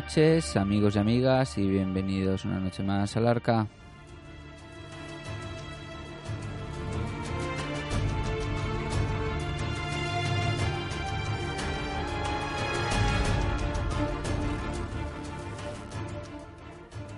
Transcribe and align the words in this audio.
noches, 0.00 0.56
amigos 0.56 0.96
y 0.96 0.98
amigas, 0.98 1.58
y 1.58 1.68
bienvenidos 1.68 2.46
una 2.46 2.58
noche 2.58 2.82
más 2.82 3.14
al 3.18 3.28
Arca. 3.28 3.66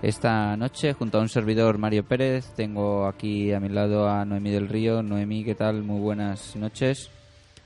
Esta 0.03 0.57
noche, 0.57 0.93
junto 0.93 1.19
a 1.19 1.21
un 1.21 1.29
servidor 1.29 1.79
Mario 1.79 2.05
Pérez, 2.05 2.53
tengo 2.57 3.07
aquí 3.07 3.53
a 3.53 3.61
mi 3.61 3.69
lado 3.69 4.09
a 4.09 4.25
Noemí 4.25 4.51
del 4.51 4.69
Río. 4.69 5.05
Noemí, 5.05 5.45
¿qué 5.45 5.55
tal? 5.55 5.85
Muy 5.85 6.01
buenas 6.01 6.57
noches. 6.57 7.11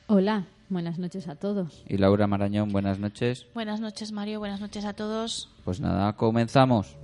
Hola, 0.08 0.44
buenas 0.68 0.98
noches 0.98 1.28
a 1.28 1.36
todos. 1.36 1.84
Y 1.88 1.96
Laura 1.96 2.26
Marañón, 2.26 2.70
buenas 2.70 2.98
noches. 2.98 3.46
Buenas 3.54 3.80
noches, 3.80 4.12
Mario. 4.12 4.38
Buenas 4.38 4.60
noches 4.60 4.84
a 4.84 4.92
todos. 4.92 5.48
Pues 5.64 5.80
nada, 5.80 6.12
comenzamos. 6.14 6.96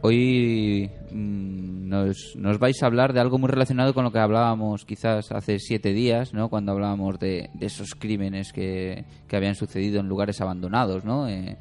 Hoy 0.00 0.90
mm, 1.10 1.88
nos, 1.88 2.36
nos 2.36 2.58
vais 2.58 2.82
a 2.82 2.86
hablar 2.86 3.12
de 3.12 3.20
algo 3.20 3.38
muy 3.38 3.48
relacionado 3.48 3.92
con 3.94 4.04
lo 4.04 4.12
que 4.12 4.20
hablábamos 4.20 4.84
quizás 4.84 5.32
hace 5.32 5.58
siete 5.58 5.92
días, 5.92 6.32
¿no? 6.32 6.48
Cuando 6.48 6.72
hablábamos 6.72 7.18
de, 7.18 7.50
de 7.54 7.66
esos 7.66 7.94
crímenes 7.94 8.52
que, 8.52 9.04
que 9.26 9.36
habían 9.36 9.56
sucedido 9.56 10.00
en 10.00 10.08
lugares 10.08 10.40
abandonados, 10.40 11.04
¿no? 11.04 11.28
Eh, 11.28 11.58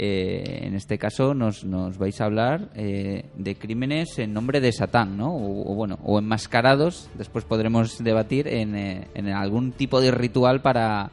eh, 0.00 0.60
en 0.62 0.74
este 0.76 0.96
caso 0.96 1.34
nos, 1.34 1.64
nos 1.64 1.98
vais 1.98 2.20
a 2.20 2.24
hablar 2.26 2.68
eh, 2.76 3.24
de 3.36 3.56
crímenes 3.56 4.18
en 4.18 4.32
nombre 4.32 4.60
de 4.60 4.70
Satán, 4.72 5.16
¿no? 5.16 5.34
O, 5.34 5.74
bueno, 5.74 5.98
o 6.04 6.18
enmascarados. 6.20 7.10
Después 7.18 7.44
podremos 7.44 7.98
debatir 8.02 8.46
en, 8.46 8.76
eh, 8.76 9.08
en 9.14 9.28
algún 9.28 9.72
tipo 9.72 10.00
de 10.00 10.12
ritual 10.12 10.62
para, 10.62 11.10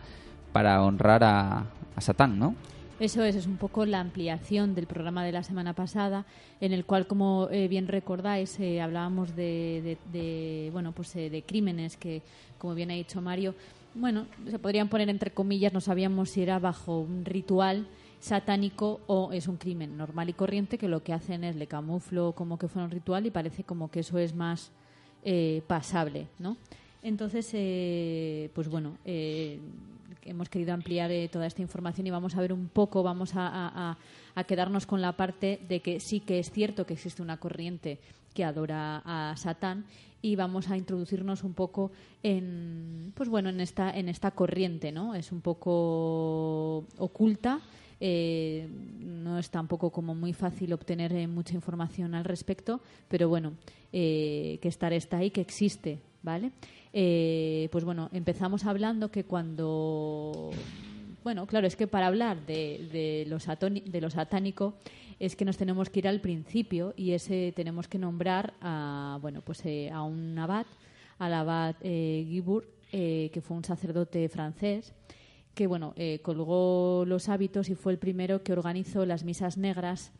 para 0.53 0.83
honrar 0.83 1.23
a, 1.23 1.65
a 1.95 2.01
Satán, 2.01 2.37
¿no? 2.37 2.53
Eso 2.99 3.23
es, 3.23 3.35
es 3.35 3.45
un 3.47 3.57
poco 3.57 3.85
la 3.85 3.99
ampliación 3.99 4.73
del 4.75 4.85
programa 4.87 5.25
de 5.25 5.33
la 5.33 5.43
semana 5.43 5.73
pasada, 5.73 6.23
en 6.61 6.71
el 6.71 6.85
cual, 6.85 7.07
como 7.07 7.49
eh, 7.51 7.67
bien 7.67 7.87
recordáis, 7.89 8.57
eh, 8.61 8.79
hablábamos 8.81 9.35
de, 9.35 9.97
de- 10.13 10.17
de, 10.17 10.69
bueno, 10.71 10.93
pues 10.93 11.13
eh, 11.17 11.29
de 11.29 11.41
crímenes 11.41 11.97
que, 11.97 12.21
como 12.57 12.73
bien 12.75 12.91
ha 12.91 12.93
dicho 12.93 13.19
Mario, 13.21 13.53
bueno, 13.95 14.27
se 14.49 14.59
podrían 14.59 14.87
poner 14.87 15.09
entre 15.09 15.31
comillas, 15.31 15.73
no 15.73 15.81
sabíamos 15.81 16.29
si 16.29 16.41
era 16.43 16.57
bajo 16.59 16.99
un 16.99 17.25
ritual 17.25 17.85
satánico 18.25 19.01
o 19.05 19.31
es 19.31 19.47
un 19.47 19.57
crimen 19.57 19.95
normal 19.97 20.29
y 20.29 20.33
corriente 20.33 20.79
que 20.79 20.87
lo 20.87 21.03
que 21.03 21.13
hacen 21.13 21.43
es 21.43 21.55
le 21.55 21.67
camuflo 21.67 22.31
como 22.33 22.57
que 22.57 22.67
fuera 22.67 22.85
un 22.85 22.91
ritual 22.91 23.25
y 23.27 23.31
parece 23.31 23.63
como 23.63 23.91
que 23.91 23.99
eso 23.99 24.17
es 24.17 24.33
más 24.33 24.71
eh, 25.23 25.61
pasable, 25.67 26.27
¿no? 26.39 26.57
Entonces, 27.03 27.47
eh, 27.53 28.49
pues 28.55 28.67
bueno, 28.67 28.97
eh, 29.05 29.59
hemos 30.23 30.49
querido 30.49 30.73
ampliar 30.73 31.11
eh, 31.11 31.29
toda 31.31 31.45
esta 31.45 31.61
información 31.61 32.07
y 32.07 32.09
vamos 32.09 32.35
a 32.35 32.41
ver 32.41 32.51
un 32.51 32.67
poco, 32.67 33.03
vamos 33.03 33.35
a, 33.35 33.47
a- 33.47 33.91
a- 33.91 33.97
a 34.33 34.43
quedarnos 34.43 34.87
con 34.87 35.01
la 35.01 35.11
parte 35.13 35.59
de 35.69 35.81
que 35.81 35.99
sí 35.99 36.19
que 36.19 36.39
es 36.39 36.49
cierto 36.51 36.85
que 36.87 36.93
existe 36.93 37.21
una 37.21 37.37
corriente 37.37 37.99
que 38.33 38.43
adora 38.43 39.03
a 39.05 39.35
Satán 39.37 39.85
y 40.23 40.35
vamos 40.35 40.69
a 40.71 40.77
introducirnos 40.77 41.43
un 41.43 41.53
poco 41.53 41.91
en, 42.23 43.13
pues 43.15 43.29
bueno, 43.29 43.49
en 43.49 43.61
esta, 43.61 43.91
en 43.95 44.09
esta 44.09 44.31
corriente, 44.31 44.91
¿no? 44.91 45.13
Es 45.13 45.31
un 45.31 45.41
poco 45.41 46.85
oculta. 46.97 47.59
Eh, 48.00 48.67
no 49.00 49.39
es 49.39 49.50
tampoco 49.50 49.91
como 49.91 50.16
muy 50.16 50.33
fácil 50.33 50.73
obtener 50.73 51.13
eh, 51.13 51.28
mucha 51.28 51.53
información 51.56 52.16
al 52.16 52.25
respecto, 52.25 52.81
pero 53.07 53.29
bueno, 53.29 53.53
eh, 53.94 54.59
que 54.61 54.67
estar 54.67 54.94
está 54.94 55.17
ahí, 55.17 55.31
que 55.31 55.41
existe, 55.41 56.00
¿vale? 56.22 56.51
Pues 56.91 57.84
bueno, 57.84 58.09
empezamos 58.13 58.66
hablando 58.66 59.11
que 59.11 59.25
cuando 59.25 60.51
bueno, 61.25 61.45
claro, 61.45 61.67
es 61.67 61.75
que 61.75 61.88
para 61.88 62.07
hablar 62.07 62.45
de, 62.45 62.88
de, 62.91 63.25
lo, 63.28 63.38
de 63.69 64.01
lo 64.01 64.09
satánico 64.09 64.75
es 65.19 65.35
que 65.35 65.44
nos 65.44 65.57
tenemos 65.57 65.89
que 65.89 66.00
ir 66.00 66.07
al 66.07 66.22
principio 66.22 66.94
y 66.95 67.11
ese 67.11 67.51
tenemos 67.53 67.88
que 67.88 67.97
nombrar 67.97 68.53
a, 68.61 69.17
bueno, 69.22 69.41
pues, 69.41 69.63
a 69.91 70.03
un 70.03 70.38
abad, 70.39 70.67
al 71.17 71.34
abad 71.34 71.75
eh, 72.97 73.29
que 73.34 73.41
fue 73.41 73.57
un 73.57 73.63
sacerdote 73.66 74.29
francés, 74.29 74.94
que 75.55 75.67
bueno, 75.67 75.93
eh, 75.95 76.19
colgó 76.21 77.05
los 77.07 77.29
hábitos 77.29 77.69
y 77.69 77.75
fue 77.75 77.93
el 77.93 77.97
primero 77.97 78.43
que 78.43 78.53
organizó 78.53 79.05
las 79.05 79.23
misas 79.23 79.57
negras, 79.57 80.11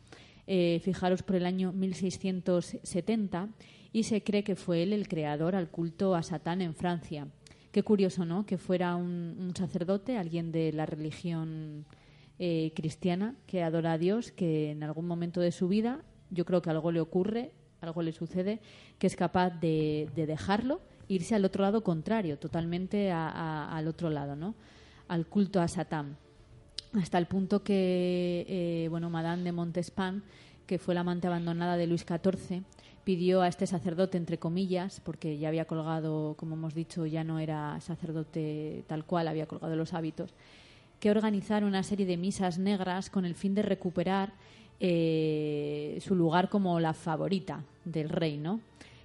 eh, 0.46 0.80
fijaros, 0.82 1.22
por 1.22 1.36
el 1.36 1.44
año 1.46 1.72
1670 1.72 3.50
y 3.92 4.04
se 4.04 4.22
cree 4.22 4.42
que 4.42 4.56
fue 4.56 4.82
él 4.82 4.92
el 4.92 5.08
creador 5.08 5.54
al 5.54 5.70
culto 5.70 6.14
a 6.14 6.22
Satán 6.22 6.62
en 6.62 6.74
Francia. 6.74 7.28
Qué 7.70 7.82
curioso, 7.82 8.24
¿no? 8.24 8.46
Que 8.46 8.56
fuera 8.56 8.96
un, 8.96 9.52
sacerdote, 9.54 10.16
alguien 10.16 10.50
de 10.52 10.72
la 10.72 10.86
religión 10.86 11.84
eh, 12.38 12.72
cristiana 12.74 13.34
que 13.46 13.62
adora 13.62 13.92
a 13.92 13.98
Dios, 13.98 14.32
que 14.32 14.70
en 14.70 14.82
algún 14.82 15.06
momento 15.06 15.40
de 15.40 15.52
su 15.52 15.68
vida, 15.68 16.00
yo 16.30 16.46
creo 16.46 16.62
que 16.62 16.70
algo 16.70 16.90
le 16.90 17.00
ocurre, 17.00 17.52
algo 17.82 18.00
le 18.00 18.12
sucede, 18.12 18.60
que 18.98 19.06
es 19.06 19.16
capaz 19.16 19.50
de, 19.50 20.08
de 20.14 20.26
dejarlo, 20.26 20.80
irse 21.08 21.34
al 21.34 21.44
otro 21.44 21.62
lado 21.62 21.84
contrario, 21.84 22.38
totalmente 22.38 23.10
al 23.12 23.86
otro 23.88 24.08
lado, 24.08 24.36
¿no? 24.36 24.54
Al 25.08 25.26
culto 25.26 25.60
a 25.60 25.68
Satán 25.68 26.16
hasta 26.94 27.18
el 27.18 27.26
punto 27.26 27.62
que 27.62 28.46
eh, 28.48 28.88
bueno 28.90 29.10
Madame 29.10 29.42
de 29.42 29.52
Montespan 29.52 30.22
que 30.66 30.78
fue 30.78 30.94
la 30.94 31.00
amante 31.00 31.26
abandonada 31.26 31.76
de 31.76 31.86
Luis 31.86 32.04
XIV 32.06 32.62
pidió 33.04 33.42
a 33.42 33.48
este 33.48 33.66
sacerdote 33.66 34.18
entre 34.18 34.38
comillas 34.38 35.00
porque 35.04 35.38
ya 35.38 35.48
había 35.48 35.66
colgado 35.66 36.34
como 36.36 36.54
hemos 36.54 36.74
dicho 36.74 37.06
ya 37.06 37.24
no 37.24 37.38
era 37.38 37.80
sacerdote 37.80 38.84
tal 38.86 39.04
cual 39.04 39.28
había 39.28 39.46
colgado 39.46 39.76
los 39.76 39.94
hábitos 39.94 40.34
que 41.00 41.10
organizara 41.10 41.66
una 41.66 41.82
serie 41.82 42.06
de 42.06 42.16
misas 42.16 42.58
negras 42.58 43.10
con 43.10 43.24
el 43.24 43.34
fin 43.34 43.54
de 43.54 43.62
recuperar 43.62 44.32
eh, 44.80 45.98
su 46.00 46.14
lugar 46.14 46.48
como 46.48 46.80
la 46.80 46.94
favorita 46.94 47.62
del 47.84 48.08
rey 48.08 48.38
no 48.38 48.60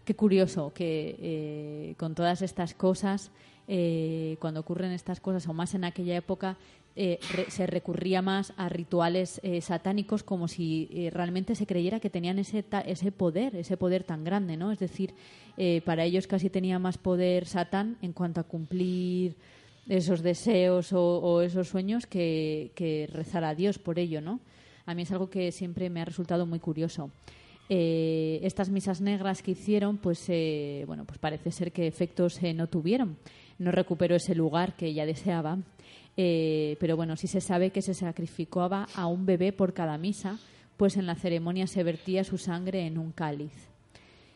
qué 0.06 0.16
curioso 0.16 0.72
que 0.74 1.16
eh, 1.20 1.96
con 1.98 2.16
todas 2.16 2.42
estas 2.42 2.74
cosas 2.74 3.32
eh, 3.68 4.38
cuando 4.40 4.60
ocurren 4.60 4.92
estas 4.92 5.20
cosas 5.20 5.48
o 5.48 5.54
más 5.54 5.74
en 5.76 5.84
aquella 5.84 6.16
época 6.16 6.58
eh, 6.96 7.20
se 7.48 7.68
recurría 7.68 8.22
más 8.22 8.52
a 8.58 8.68
rituales 8.68 9.40
eh, 9.44 9.62
satánicos 9.62 10.24
como 10.24 10.50
si 10.50 10.90
eh, 10.92 11.10
realmente 11.10 11.56
se 11.56 11.66
creyera 11.66 12.02
que 12.02 12.10
tenían 12.10 12.38
ese, 12.38 12.64
ta- 12.64 12.82
ese 12.82 13.14
poder, 13.14 13.56
ese 13.56 13.78
poder 13.78 14.04
tan 14.04 14.26
grande, 14.26 14.58
¿no? 14.58 14.74
Es 14.74 14.80
decir, 14.80 15.14
eh, 15.58 15.82
para 15.86 16.04
ellos 16.04 16.28
casi 16.28 16.50
tenía 16.50 16.80
más 16.80 16.98
poder 16.98 17.46
Satán 17.46 17.96
en 18.02 18.12
cuanto 18.12 18.42
a 18.42 18.44
cumplir 18.44 19.36
esos 19.88 20.22
deseos 20.22 20.92
o, 20.94 21.42
esos 21.42 21.70
sueños 21.70 22.06
que, 22.08 22.72
rezar 23.14 23.46
a 23.46 23.56
Dios 23.56 23.80
por 23.80 23.98
ello, 23.98 24.20
¿no? 24.20 24.42
A 24.86 24.94
mí 24.94 25.04
es 25.04 25.12
algo 25.12 25.30
que 25.30 25.52
siempre 25.52 25.90
me 25.90 26.02
ha 26.02 26.06
resultado 26.06 26.46
muy 26.46 26.60
curioso. 26.60 27.10
Estas 27.70 28.70
misas 28.70 29.00
negras 29.00 29.42
que 29.42 29.52
hicieron, 29.52 29.98
pues, 29.98 30.26
eh, 30.28 30.84
bueno, 30.88 31.06
pues 31.06 31.20
parece 31.20 31.52
ser 31.52 31.72
que 31.72 31.88
efectos 31.88 32.42
eh, 32.44 32.54
no 32.54 32.68
tuvieron. 32.68 33.16
No 33.62 33.72
recuperó 33.72 34.16
ese 34.16 34.34
lugar 34.34 34.76
que 34.76 34.88
ella 34.88 35.06
deseaba. 35.06 35.60
Eh, 36.18 36.78
pero 36.80 36.98
bueno, 36.98 37.16
sí 37.16 37.28
se 37.28 37.42
sabe 37.42 37.70
que 37.70 37.82
se 37.82 37.94
sacrificaba 37.94 38.88
a 38.96 39.06
un 39.08 39.26
bebé 39.26 39.54
por 39.54 39.74
cada 39.74 39.98
misa, 39.98 40.40
pues 40.78 40.98
en 40.98 41.06
la 41.06 41.16
ceremonia 41.16 41.68
se 41.68 41.84
vertía 41.84 42.24
su 42.24 42.38
sangre 42.38 42.86
en 42.88 42.98
un 42.98 43.12
cáliz. 43.12 43.54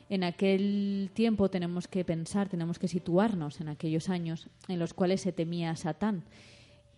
En 0.10 0.24
aquel 0.24 1.10
tiempo 1.14 1.50
tenemos 1.50 1.88
que 1.88 2.06
pensar, 2.06 2.48
tenemos 2.50 2.78
que 2.78 2.88
situarnos 2.88 3.60
en 3.60 3.70
aquellos 3.70 4.10
años 4.10 4.48
en 4.68 4.78
los 4.78 4.94
cuales 4.94 5.22
se 5.22 5.32
temía 5.32 5.72
a 5.72 5.76
Satán, 5.76 6.24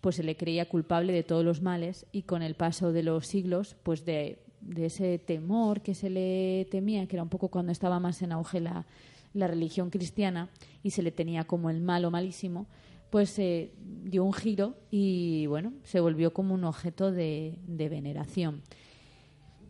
pues 0.01 0.18
se 0.18 0.23
le 0.23 0.35
creía 0.35 0.68
culpable 0.68 1.13
de 1.13 1.23
todos 1.23 1.45
los 1.45 1.62
males 1.62 2.06
y 2.12 2.23
con 2.23 2.41
el 2.41 2.56
paso 2.56 2.91
de 2.91 3.03
los 3.03 3.25
siglos, 3.25 3.77
pues 3.83 4.03
de, 4.03 4.39
ese 4.75 5.18
temor 5.18 5.80
que 5.80 5.95
se 5.95 6.09
le 6.09 6.68
temía, 6.69 7.07
que 7.07 7.15
era 7.15 7.23
un 7.23 7.30
poco 7.30 7.47
cuando 7.47 7.71
estaba 7.71 8.01
más 8.01 8.21
en 8.21 8.33
auge 8.33 8.59
la, 8.59 8.85
religión 9.45 9.91
cristiana 9.91 10.49
y 10.81 10.89
se 10.89 11.03
le 11.03 11.11
tenía 11.11 11.43
como 11.43 11.69
el 11.69 11.79
malo 11.79 12.09
malísimo, 12.09 12.65
pues 13.11 13.29
se 13.29 13.69
dio 14.03 14.23
un 14.23 14.33
giro 14.33 14.73
y 14.89 15.45
bueno, 15.45 15.73
se 15.83 15.99
volvió 15.99 16.33
como 16.33 16.55
un 16.55 16.63
objeto 16.63 17.11
de 17.11 17.55
veneración. 17.67 18.63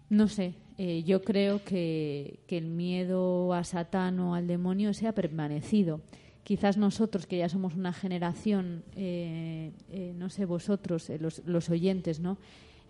No 0.10 0.30
sé, 0.30 0.54
eh, 0.78 1.04
yo 1.04 1.24
creo 1.24 1.64
que, 1.64 2.40
el 2.48 2.66
miedo 2.66 3.54
a 3.54 3.64
Satán 3.64 4.20
o 4.20 4.36
al 4.36 4.46
demonio 4.46 4.94
se 4.94 5.08
ha 5.08 5.12
permanecido. 5.12 6.02
Quizás 6.44 6.78
nosotros, 6.78 7.26
que 7.26 7.40
ya 7.40 7.50
somos 7.50 7.76
una 7.76 7.94
generación, 7.94 8.84
eh, 8.96 9.72
eh, 9.92 10.14
no 10.16 10.30
sé 10.30 10.46
vosotros, 10.46 11.12
los, 11.20 11.70
oyentes, 11.70 12.20
¿no? 12.20 12.38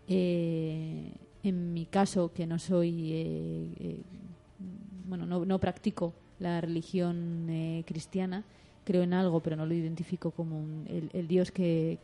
en 0.07 1.73
mi 1.73 1.85
caso, 1.85 2.31
que 2.33 2.45
no 2.45 2.59
soy, 2.59 4.03
bueno, 5.07 5.25
no, 5.25 5.59
practico 5.59 6.13
la 6.39 6.61
religión 6.61 7.83
cristiana, 7.85 8.43
creo 8.83 9.03
en 9.03 9.13
algo, 9.13 9.41
pero 9.41 9.55
no 9.55 9.65
lo 9.65 9.73
identifico 9.73 10.31
como 10.31 10.65
el, 10.87 11.27
Dios 11.27 11.51
que, 11.51 11.97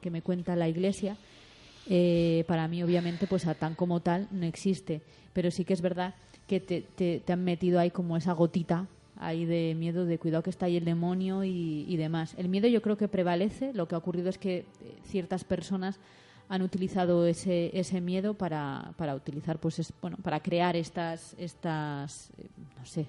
que 0.00 0.10
me 0.10 0.22
cuenta 0.22 0.56
la 0.56 0.68
Iglesia. 0.68 1.16
Eh, 1.90 2.44
para 2.46 2.68
mí 2.68 2.82
obviamente 2.82 3.26
pues 3.26 3.42
Satán 3.42 3.74
como 3.74 4.00
tal 4.00 4.28
no 4.30 4.44
existe, 4.44 5.00
pero 5.32 5.50
sí 5.50 5.64
que 5.64 5.72
es 5.72 5.80
verdad 5.80 6.14
que 6.46 6.60
te, 6.60 6.82
te, 6.82 7.32
han 7.32 7.42
metido 7.44 7.80
ahí 7.80 7.90
como 7.90 8.16
esa 8.16 8.32
gotita 8.32 8.86
ahí 9.16 9.46
de 9.46 9.74
miedo, 9.74 10.04
de 10.04 10.18
cuidado 10.18 10.42
que 10.42 10.50
está 10.50 10.66
ahí 10.66 10.76
el 10.76 10.84
demonio 10.84 11.44
y, 11.44 11.96
demás. 11.96 12.34
El 12.36 12.48
miedo 12.48 12.68
yo 12.68 12.82
creo 12.82 12.96
que 12.96 13.08
prevalece, 13.08 13.72
lo 13.72 13.88
que 13.88 13.94
ha 13.94 13.98
ocurrido 13.98 14.28
es 14.28 14.38
que 14.38 14.58
eh, 14.58 14.64
ciertas 15.04 15.44
personas 15.44 15.98
han 16.50 16.62
utilizado 16.62 17.26
ese, 17.26 17.70
ese 17.72 18.00
miedo 18.00 18.34
para, 18.34 18.92
para 18.96 19.14
utilizar 19.14 19.58
pues 19.58 19.92
bueno 20.00 20.16
para 20.22 20.40
crear 20.40 20.76
estas 20.76 21.34
estas 21.38 22.30
eh, 22.38 22.46
no 22.78 22.86
sé 22.86 23.06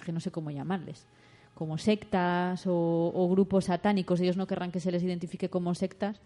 que 0.00 0.12
no 0.12 0.20
sé 0.20 0.30
cómo 0.30 0.50
llamarles 0.50 1.06
como 1.54 1.76
sectas 1.76 2.66
o, 2.66 3.12
o, 3.14 3.28
grupos 3.28 3.66
satánicos 3.66 4.20
ellos 4.20 4.36
no 4.36 4.46
querrán 4.46 4.72
que 4.72 4.80
se 4.80 4.90
les 4.90 5.02
identifique 5.02 5.50
como 5.50 5.74
sectas 5.74 6.20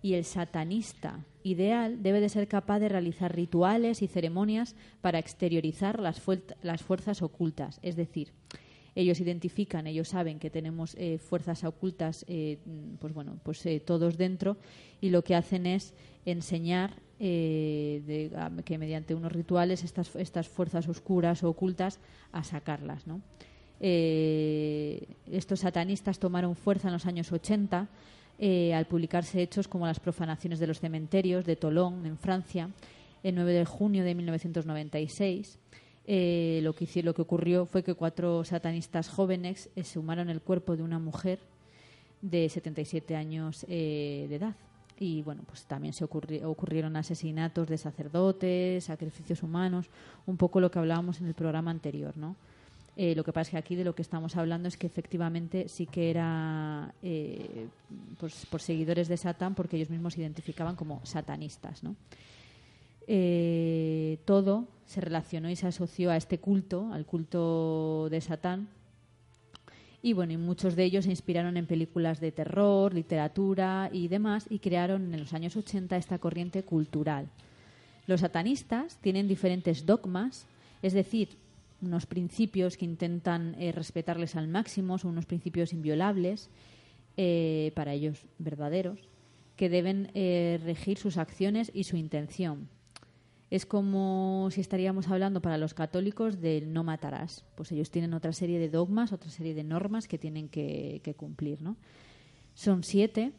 Y 0.03 0.13
el 0.13 0.23
satanista 0.23 1.25
ideal 1.41 2.03
debe 2.03 2.21
de 2.21 2.29
ser 2.29 2.47
capaz 2.47 2.77
de 2.77 2.89
realizar 2.89 3.35
rituales 3.35 4.03
y 4.03 4.07
ceremonias 4.07 4.75
para 5.01 5.17
exteriorizar 5.17 5.99
las, 5.99 6.19
fuerzas 6.19 7.23
ocultas, 7.23 7.79
es 7.81 7.95
decir, 7.95 8.31
ellos 8.93 9.19
identifican, 9.19 9.87
ellos 9.87 10.09
saben 10.09 10.37
que 10.37 10.51
tenemos 10.51 10.93
eh, 10.99 11.17
fuerzas 11.17 11.63
ocultas, 11.63 12.25
eh, 12.27 12.59
pues 12.99 13.11
bueno, 13.11 13.39
pues 13.41 13.65
eh, 13.65 13.79
todos 13.79 14.17
dentro, 14.17 14.57
y 15.01 15.09
lo 15.09 15.23
que 15.23 15.33
hacen 15.33 15.65
es 15.65 15.95
enseñar 16.31 16.93
que 17.19 18.77
mediante 18.77 19.15
unos 19.15 19.31
rituales 19.31 19.83
estas, 19.83 20.15
estas 20.15 20.47
fuerzas 20.47 20.87
oscuras 20.87 21.41
o 21.41 21.49
ocultas 21.49 21.99
a 22.31 22.43
sacarlas, 22.43 23.07
¿no? 23.07 23.21
estos 23.79 25.59
satanistas 25.59 26.19
tomaron 26.19 26.55
fuerza 26.55 26.89
en 26.89 26.93
los 26.93 27.05
años 27.05 27.31
80 27.31 27.87
al 28.75 28.85
publicarse 28.85 29.41
hechos 29.41 29.67
como 29.67 29.87
las 29.87 29.99
profanaciones 29.99 30.59
de 30.59 30.67
los 30.67 30.79
cementerios 30.79 31.45
de 31.45 31.55
Tolón, 31.55 32.05
en 32.05 32.17
Francia, 32.17 32.69
el 33.23 33.33
9 33.33 33.53
de 33.53 33.65
junio 33.65 34.03
de 34.03 34.13
1996 34.13 35.57
eh, 36.09 36.61
lo, 36.63 36.73
que, 36.73 36.87
lo 37.03 37.13
que 37.13 37.21
ocurrió 37.21 37.65
fue 37.65 37.83
que 37.83 37.93
cuatro 37.93 38.45
satanistas 38.45 39.09
jóvenes 39.09 39.69
eh, 39.75 39.83
sumaron 39.83 40.29
el 40.29 40.39
cuerpo 40.39 40.77
de 40.77 40.83
una 40.83 40.99
mujer 40.99 41.39
de 42.21 42.47
77 42.47 43.13
años 43.13 43.65
eh, 43.67 44.25
de 44.29 44.35
edad. 44.35 44.55
Y 44.99 45.21
bueno, 45.21 45.43
pues 45.45 45.65
también 45.65 45.93
se 45.93 46.03
ocurrieron 46.03 46.95
asesinatos 46.95 47.67
de 47.67 47.77
sacerdotes, 47.77 48.85
sacrificios 48.85 49.43
humanos, 49.43 49.89
un 50.25 50.37
poco 50.37 50.59
lo 50.59 50.71
que 50.71 50.79
hablábamos 50.79 51.21
en 51.21 51.27
el 51.27 51.33
programa 51.33 51.71
anterior, 51.71 52.17
¿no? 52.17 52.35
lo 52.97 53.23
que 53.23 53.31
pasa 53.31 53.41
es 53.41 53.51
que 53.51 53.57
aquí 53.57 53.75
de 53.75 53.83
lo 53.83 53.93
que 53.93 54.01
estamos 54.01 54.35
hablando 54.37 54.67
es 54.67 54.75
que 54.75 54.87
efectivamente 54.87 55.67
sí 55.69 55.85
que 55.85 56.09
era 56.09 56.91
pues, 58.19 58.47
por 58.47 58.59
seguidores 58.59 59.07
de 59.07 59.17
Satán 59.17 59.53
porque 59.53 59.77
ellos 59.77 59.91
mismos 59.91 60.15
se 60.15 60.21
identificaban 60.21 60.75
como 60.75 60.99
satanistas, 61.05 61.83
¿no? 61.83 61.95
Eh, 63.07 64.19
todo 64.25 64.67
se 64.85 64.99
relacionó 64.99 65.49
y 65.49 65.55
se 65.55 65.65
asoció 65.65 66.11
a 66.11 66.17
este 66.17 66.39
culto, 66.39 66.91
al 66.91 67.05
culto 67.05 68.09
de 68.09 68.19
Satán. 68.19 68.67
Y 70.01 70.13
bueno, 70.13 70.33
y 70.33 70.37
muchos 70.37 70.75
de 70.75 70.83
ellos 70.83 71.05
se 71.05 71.11
inspiraron 71.11 71.57
en 71.57 71.65
películas 71.65 72.19
de 72.19 72.31
terror, 72.31 72.93
literatura 72.93 73.89
y 73.91 74.07
demás, 74.07 74.45
y 74.49 74.59
crearon 74.59 75.13
en 75.13 75.19
los 75.19 75.33
años 75.33 75.55
80 75.55 75.97
esta 75.97 76.19
corriente 76.19 76.63
cultural. 76.63 77.27
Los 78.05 78.21
satanistas 78.21 78.97
tienen 78.97 79.27
diferentes 79.27 79.85
dogmas, 79.85 80.45
es 80.81 80.93
decir, 80.93 81.29
unos 81.81 82.05
principios 82.05 82.77
que 82.77 82.85
intentan 82.85 83.55
eh, 83.59 83.71
respetarles 83.71 84.35
al 84.35 84.47
máximo, 84.47 84.97
son 84.97 85.11
unos 85.11 85.25
principios 85.25 85.73
inviolables, 85.73 86.49
eh, 87.17 87.71
para 87.75 87.93
ellos 87.93 88.25
verdaderos, 88.37 88.99
que 89.55 89.69
deben 89.69 90.11
regir 90.13 90.99
sus 90.99 91.17
acciones 91.17 91.71
y 91.73 91.85
su 91.85 91.97
intención 91.97 92.69
es 93.49 93.65
como 93.65 94.49
si 94.51 94.59
estaríamos 94.59 95.07
hablando 95.07 95.41
para 95.41 95.57
los 95.57 95.73
católicos 95.73 96.41
del 96.41 96.73
no 96.73 96.83
matarás. 96.83 97.45
Pues 97.55 97.71
ellos 97.71 97.89
tienen 97.91 98.13
otra 98.13 98.33
serie 98.33 98.59
de 98.59 98.69
dogmas, 98.69 99.13
otra 99.13 99.29
serie 99.29 99.53
de 99.53 99.63
normas 99.63 100.07
que 100.07 100.17
tienen 100.17 100.49
que, 100.49 101.15
cumplir, 101.17 101.61
¿no? 101.61 101.77
Son 102.53 102.83
siete 102.83 103.31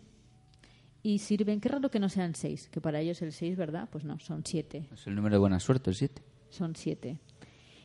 y 1.02 1.18
sirven, 1.18 1.60
qué 1.60 1.68
raro 1.68 1.90
que 1.90 2.00
no 2.00 2.08
sean 2.08 2.34
seis, 2.34 2.68
que 2.68 2.80
para 2.80 3.00
ellos 3.00 3.20
el 3.20 3.32
seis, 3.32 3.56
¿verdad? 3.56 3.88
Pues 3.90 4.04
no, 4.04 4.18
son 4.18 4.44
siete. 4.44 4.86
Es 4.92 5.06
el 5.06 5.14
número 5.14 5.34
de 5.34 5.40
buena 5.40 5.60
suerte, 5.60 5.90
el 5.90 5.96
siete. 5.96 6.22
Son 6.48 6.74
siete. 6.74 7.18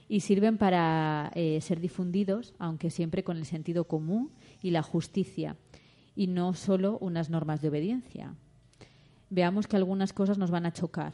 Y 0.08 0.22
sirven 0.22 0.58
para 0.58 1.32
eh, 1.36 1.60
ser 1.62 1.80
difundidos, 1.82 2.54
aunque 2.58 2.90
siempre 2.90 3.24
con 3.24 3.38
el 3.38 3.46
sentido 3.46 3.86
común 3.86 4.32
y 4.62 4.72
la 4.72 4.84
justicia, 4.84 5.58
y 6.16 6.28
no 6.28 6.54
solo 6.54 6.98
unas 7.00 7.30
normas 7.30 7.62
de 7.62 7.70
obediencia. 7.70 8.36
Veamos 9.30 9.68
que 9.68 9.76
algunas 9.76 10.14
cosas 10.14 10.38
nos 10.38 10.52
van 10.52 10.66
a 10.66 10.74
chocar 10.74 11.14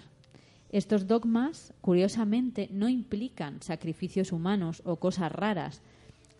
estos 0.71 1.07
dogmas, 1.07 1.73
curiosamente, 1.81 2.69
no 2.71 2.89
implican 2.89 3.61
sacrificios 3.61 4.31
humanos 4.31 4.81
o 4.85 4.97
cosas 4.97 5.31
raras. 5.31 5.81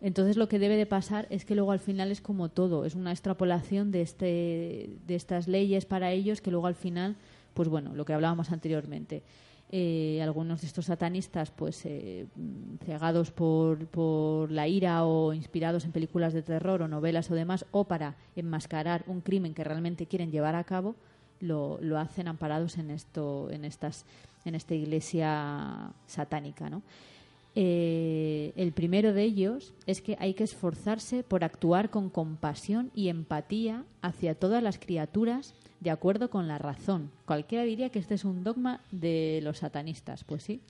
Entonces 0.02 0.38
lo 0.38 0.48
que 0.48 0.60
debe 0.60 0.78
de 0.78 0.86
pasar 0.86 1.28
es 1.30 1.46
que 1.46 1.56
luego 1.56 1.72
al 1.72 1.80
final 1.80 2.12
es 2.12 2.22
como 2.22 2.50
todo, 2.50 2.86
es 2.86 2.96
una 2.96 3.12
extrapolación 3.12 3.92
de, 3.92 4.02
este, 4.02 4.90
de 5.06 5.16
estas 5.16 5.48
leyes 5.48 5.86
para 5.86 6.12
ellos 6.12 6.42
que 6.42 6.52
luego 6.52 6.68
al 6.68 6.76
final, 6.76 7.16
pues 7.54 7.68
bueno, 7.68 7.94
lo 7.96 8.06
que 8.06 8.14
hablábamos 8.14 8.52
anteriormente. 8.52 9.24
Eh, 9.72 10.20
algunos 10.24 10.62
de 10.62 10.68
estos 10.68 10.86
satanistas, 10.86 11.52
pues 11.52 11.86
eh, 11.86 12.26
cegados 12.86 13.30
por, 13.30 13.86
por 13.88 14.52
la 14.52 14.68
ira 14.68 15.06
o 15.06 15.34
inspirados 15.34 15.86
en 15.86 15.92
películas 15.92 16.34
de 16.34 16.42
terror 16.42 16.82
o 16.82 16.88
novelas 16.88 17.30
o 17.30 17.36
demás, 17.36 17.66
o 17.72 17.84
para 17.84 18.16
enmascarar 18.36 19.04
un 19.06 19.22
crimen 19.22 19.54
que 19.54 19.64
realmente 19.64 20.08
quieren 20.08 20.32
llevar 20.32 20.56
a 20.56 20.64
cabo, 20.64 20.96
lo, 21.40 21.80
lo 21.82 21.98
hacen 21.98 22.28
amparados 22.28 22.78
en 22.78 22.92
esto, 22.92 23.50
en 23.52 23.66
estas, 23.66 24.06
en 24.46 24.56
esta 24.56 24.76
iglesia 24.76 25.92
satánica, 26.08 26.70
¿no? 26.70 26.82
Eh, 27.56 28.54
el 28.56 28.72
primero 28.74 29.12
de 29.14 29.24
ellos 29.24 29.74
es 29.88 30.02
que 30.02 30.16
hay 30.20 30.34
que 30.34 30.44
esforzarse 30.44 31.24
por 31.24 31.44
actuar 31.44 31.90
con 31.90 32.10
compasión 32.10 32.92
y 32.94 33.10
empatía 33.10 33.84
hacia 34.02 34.36
todas 34.36 34.62
las 34.62 34.78
criaturas 34.78 35.56
de 35.80 35.90
acuerdo 35.90 36.30
con 36.30 36.48
la 36.48 36.58
razón. 36.58 37.12
Cualquiera 37.26 37.64
diría 37.64 37.90
que 37.90 38.00
este 38.00 38.16
es 38.16 38.26
un 38.26 38.44
dogma 38.44 38.82
de 38.92 39.40
los 39.44 39.60
satanistas, 39.60 40.24
pues 40.24 40.44
sí. 40.44 40.62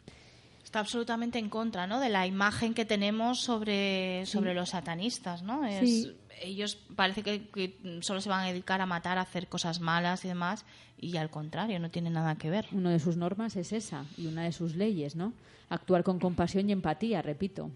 Está 0.64 0.80
absolutamente 0.80 1.40
en 1.40 1.50
contra, 1.50 1.88
¿no? 1.88 2.00
De 2.00 2.10
la 2.10 2.28
imagen 2.28 2.74
que 2.74 2.86
tenemos 2.86 3.40
sobre, 3.40 4.26
sobre 4.26 4.54
los 4.54 4.70
satanistas, 4.70 5.42
¿no? 5.42 5.66
Es, 5.66 6.10
Ellos 6.42 6.78
parece 6.96 7.24
que, 7.24 7.78
solo 8.02 8.22
se 8.22 8.30
van 8.30 8.42
a 8.42 8.48
dedicar 8.48 8.82
a 8.82 8.86
matar, 8.86 9.18
a 9.18 9.22
hacer 9.22 9.48
cosas 9.48 9.80
malas 9.80 10.26
y 10.26 10.28
demás, 10.28 10.66
y 10.98 11.18
al 11.18 11.30
contrario, 11.30 11.80
no 11.80 11.90
tiene 11.90 12.10
nada 12.10 12.36
que 12.36 12.50
ver. 12.50 12.68
Una 12.72 12.92
de 12.92 13.00
sus 13.00 13.18
normas 13.18 13.56
es 13.56 13.74
esa, 13.74 14.06
y 14.18 14.28
una 14.28 14.44
de 14.44 14.52
sus 14.52 14.76
leyes, 14.76 15.16
¿no? 15.16 15.34
Actuar 15.70 16.04
con 16.04 16.20
compasión 16.20 16.70
y 16.70 16.72
empatía, 16.72 17.22
repito. 17.22 17.72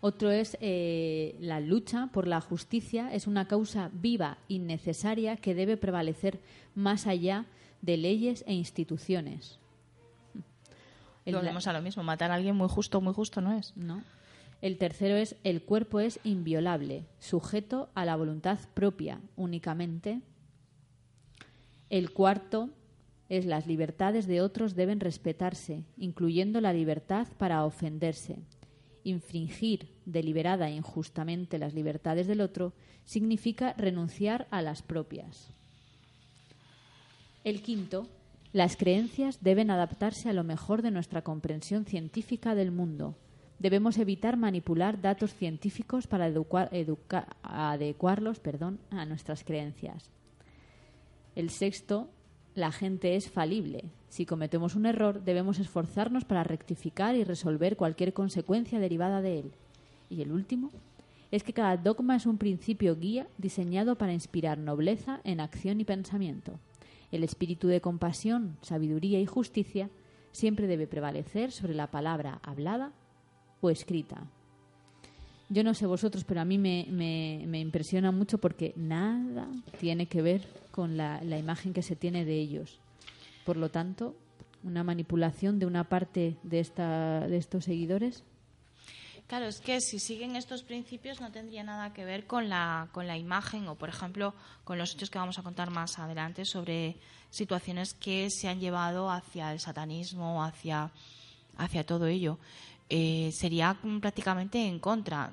Otro 0.00 0.30
es 0.30 0.56
eh, 0.60 1.36
la 1.40 1.60
lucha 1.60 2.08
por 2.12 2.28
la 2.28 2.40
justicia, 2.40 3.12
es 3.12 3.26
una 3.26 3.48
causa 3.48 3.90
viva 3.92 4.38
y 4.46 4.58
necesaria 4.58 5.36
que 5.36 5.54
debe 5.54 5.76
prevalecer 5.76 6.38
más 6.74 7.06
allá 7.06 7.46
de 7.82 7.96
leyes 7.96 8.44
e 8.46 8.52
instituciones. 8.54 9.58
Volvemos 11.24 11.66
a 11.66 11.72
lo 11.72 11.82
mismo, 11.82 12.02
matar 12.02 12.30
a 12.30 12.34
alguien 12.34 12.54
muy 12.54 12.68
justo, 12.68 13.00
muy 13.00 13.12
justo 13.12 13.40
no 13.40 13.52
es. 13.52 13.76
No. 13.76 14.02
El 14.62 14.78
tercero 14.78 15.16
es 15.16 15.36
el 15.44 15.62
cuerpo 15.62 16.00
es 16.00 16.18
inviolable, 16.24 17.04
sujeto 17.18 17.90
a 17.94 18.04
la 18.04 18.16
voluntad 18.16 18.58
propia 18.74 19.20
únicamente. 19.36 20.22
El 21.90 22.10
cuarto 22.12 22.70
es 23.28 23.44
las 23.44 23.66
libertades 23.66 24.26
de 24.26 24.40
otros 24.40 24.74
deben 24.74 25.00
respetarse, 25.00 25.84
incluyendo 25.96 26.60
la 26.60 26.72
libertad 26.72 27.28
para 27.38 27.64
ofenderse. 27.64 28.38
Infringir 29.04 29.88
deliberada 30.04 30.68
e 30.68 30.74
injustamente 30.74 31.58
las 31.58 31.74
libertades 31.74 32.26
del 32.26 32.40
otro 32.40 32.72
significa 33.04 33.72
renunciar 33.74 34.48
a 34.50 34.62
las 34.62 34.82
propias. 34.82 35.50
El 37.44 37.62
quinto 37.62 38.08
las 38.52 38.76
creencias 38.76 39.42
deben 39.42 39.70
adaptarse 39.70 40.30
a 40.30 40.32
lo 40.32 40.42
mejor 40.42 40.80
de 40.80 40.90
nuestra 40.90 41.22
comprensión 41.22 41.84
científica 41.84 42.54
del 42.54 42.70
mundo. 42.70 43.14
Debemos 43.58 43.98
evitar 43.98 44.36
manipular 44.36 45.00
datos 45.00 45.34
científicos 45.34 46.06
para 46.06 46.26
adecuarlos 47.42 48.38
perdón, 48.38 48.78
a 48.90 49.06
nuestras 49.06 49.44
creencias. 49.44 50.10
El 51.34 51.50
sexto, 51.50 52.10
la 52.54 52.70
gente 52.70 53.16
es 53.16 53.30
falible. 53.30 53.84
Si 54.08 54.26
cometemos 54.26 54.74
un 54.74 54.86
error, 54.86 55.22
debemos 55.22 55.58
esforzarnos 55.58 56.24
para 56.24 56.44
rectificar 56.44 57.16
y 57.16 57.24
resolver 57.24 57.76
cualquier 57.76 58.12
consecuencia 58.12 58.78
derivada 58.78 59.22
de 59.22 59.40
él. 59.40 59.52
Y 60.10 60.22
el 60.22 60.32
último, 60.32 60.70
es 61.30 61.42
que 61.42 61.52
cada 61.52 61.76
dogma 61.76 62.16
es 62.16 62.26
un 62.26 62.38
principio 62.38 62.96
guía 62.96 63.26
diseñado 63.38 63.96
para 63.96 64.12
inspirar 64.12 64.58
nobleza 64.58 65.20
en 65.24 65.40
acción 65.40 65.80
y 65.80 65.84
pensamiento. 65.84 66.58
El 67.10 67.24
espíritu 67.24 67.68
de 67.68 67.80
compasión, 67.80 68.56
sabiduría 68.62 69.20
y 69.20 69.26
justicia 69.26 69.90
siempre 70.32 70.66
debe 70.66 70.86
prevalecer 70.86 71.52
sobre 71.52 71.74
la 71.74 71.90
palabra 71.90 72.40
hablada 72.42 72.92
o 73.60 73.70
escrita. 73.70 74.26
Yo 75.48 75.62
no 75.62 75.74
sé 75.74 75.86
vosotros, 75.86 76.24
pero 76.24 76.40
a 76.40 76.44
mí 76.44 76.58
me, 76.58 77.58
impresiona 77.58 78.10
mucho 78.10 78.38
porque 78.38 78.72
nada 78.76 79.48
tiene 79.78 80.06
que 80.06 80.22
ver 80.22 80.46
con 80.72 80.96
la, 80.96 81.22
la 81.22 81.38
imagen 81.38 81.72
que 81.72 81.82
se 81.82 81.94
tiene 81.94 82.24
de 82.24 82.34
ellos. 82.34 82.80
Por 83.44 83.56
lo 83.56 83.70
tanto, 83.70 84.16
una 84.64 84.82
manipulación 84.82 85.58
de 85.58 85.66
una 85.66 85.84
parte 85.84 86.36
de, 86.42 86.60
esta, 86.60 87.28
de 87.28 87.36
estos 87.36 87.64
seguidores 87.64 88.24
Claro, 89.26 89.46
es 89.46 89.60
que 89.60 89.80
si 89.80 89.98
siguen 89.98 90.36
estos 90.36 90.62
principios 90.62 91.20
no 91.20 91.32
tendría 91.32 91.64
nada 91.64 91.92
que 91.92 92.04
ver 92.04 92.26
con 92.26 92.48
la, 92.48 92.88
con 92.92 93.08
la 93.08 93.16
imagen 93.16 93.66
o, 93.66 93.74
por 93.74 93.88
ejemplo, 93.88 94.34
con 94.62 94.78
los 94.78 94.94
hechos 94.94 95.10
que 95.10 95.18
vamos 95.18 95.38
a 95.38 95.42
contar 95.42 95.70
más 95.70 95.98
adelante 95.98 96.44
sobre 96.44 96.96
situaciones 97.30 97.92
que 97.92 98.30
se 98.30 98.46
han 98.46 98.60
llevado 98.60 99.10
hacia 99.10 99.52
el 99.52 99.58
satanismo, 99.58 100.44
hacia, 100.44 100.92
hacia 101.56 101.84
todo 101.84 102.06
ello. 102.06 102.38
Eh, 102.88 103.30
sería 103.32 103.76
prácticamente 104.00 104.64
en 104.64 104.78
contra. 104.78 105.32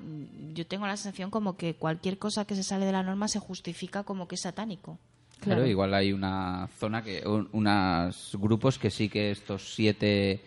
Yo 0.52 0.66
tengo 0.66 0.86
la 0.86 0.96
sensación 0.96 1.30
como 1.30 1.56
que 1.56 1.74
cualquier 1.74 2.18
cosa 2.18 2.44
que 2.44 2.56
se 2.56 2.64
sale 2.64 2.84
de 2.84 2.92
la 2.92 3.02
norma 3.02 3.28
se 3.28 3.38
justifica 3.38 4.02
como 4.02 4.26
que 4.26 4.34
es 4.34 4.40
satánico. 4.40 4.98
Claro, 5.40 5.66
igual 5.66 5.94
hay 5.94 6.12
una 6.12 6.68
zona 6.78 7.02
que, 7.02 7.22
unos 7.26 8.36
grupos 8.40 8.78
que 8.78 8.90
sí 8.90 9.08
que 9.08 9.30
estos 9.30 9.74
siete 9.74 10.42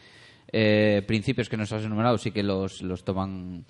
eh, 0.52 1.04
principios 1.06 1.50
que 1.50 1.58
nos 1.58 1.72
has 1.72 1.84
enumerado 1.84 2.18
sí 2.18 2.32
que 2.32 2.42
los, 2.42 2.82
los 2.82 3.04
toman 3.04 3.66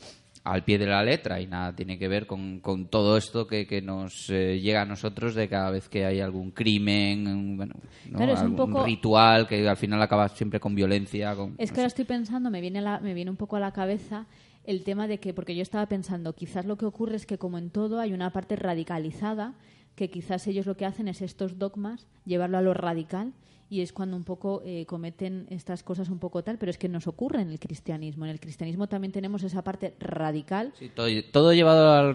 al 0.48 0.64
pie 0.64 0.78
de 0.78 0.86
la 0.86 1.04
letra 1.04 1.42
y 1.42 1.48
nada 1.48 1.76
tiene 1.76 1.98
que 1.98 2.08
ver 2.08 2.26
con, 2.26 2.60
con 2.60 2.88
todo 2.88 3.18
esto 3.18 3.48
que, 3.48 3.68
que 3.68 3.82
nos 3.82 4.30
eh, 4.30 4.60
llega 4.62 4.82
a 4.82 4.86
nosotros 4.86 5.36
de 5.36 5.50
cada 5.50 5.72
vez 5.72 5.90
que 5.90 6.06
hay 6.06 6.22
algún 6.22 6.52
crimen, 6.52 7.58
bueno, 7.58 7.76
algún 8.16 8.86
ritual 8.86 9.46
que 9.46 9.68
al 9.68 9.76
final 9.76 10.02
acaba 10.02 10.30
siempre 10.30 10.60
con 10.60 10.74
violencia. 10.74 11.36
Es 11.58 11.72
que 11.72 11.82
ahora 11.82 11.88
estoy 11.88 12.06
pensando, 12.06 12.50
me 12.50 12.62
viene, 12.62 12.82
me 13.02 13.14
viene 13.14 13.30
un 13.30 13.38
poco 13.38 13.58
a 13.58 13.60
la 13.60 13.74
cabeza 13.74 14.26
el 14.64 14.84
tema 14.84 15.08
de 15.08 15.20
que, 15.20 15.34
porque 15.34 15.56
yo 15.56 15.62
estaba 15.62 15.86
pensando, 15.88 16.34
quizás 16.34 16.66
lo 16.66 16.78
que 16.78 16.86
ocurre 16.86 17.18
es 17.18 17.26
que 17.26 17.38
como 17.38 17.58
en 17.58 17.70
todo 17.70 18.00
hay 18.00 18.14
una 18.14 18.32
parte 18.32 18.56
radicalizada, 18.56 19.54
que 19.96 20.10
quizás 20.10 20.48
ellos 20.48 20.66
lo 20.66 20.78
que 20.78 20.86
hacen 20.86 21.08
es 21.08 21.22
estos 21.22 21.60
dogmas, 21.60 22.08
llevarlo 22.26 22.58
a 22.58 22.62
lo 22.62 22.74
radical 22.74 23.34
y 23.70 23.82
es 23.82 23.92
cuando 23.92 24.16
un 24.16 24.24
poco 24.24 24.62
eh, 24.66 24.86
cometen 24.86 25.46
estas 25.50 25.84
cosas 25.84 26.10
un 26.10 26.20
poco 26.20 26.44
tal, 26.44 26.58
pero 26.58 26.70
es 26.70 26.78
que 26.78 26.88
nos 26.88 27.08
ocurre 27.08 27.42
en 27.42 27.50
el 27.50 27.60
cristianismo. 27.60 28.26
En 28.26 28.32
el 28.32 28.40
cristianismo 28.40 28.88
también 28.88 29.12
tenemos 29.12 29.44
esa 29.44 29.62
parte 29.62 29.96
radical. 30.00 30.74
Sí, 30.78 30.90
todo, 31.32 31.54
llevado 31.54 32.14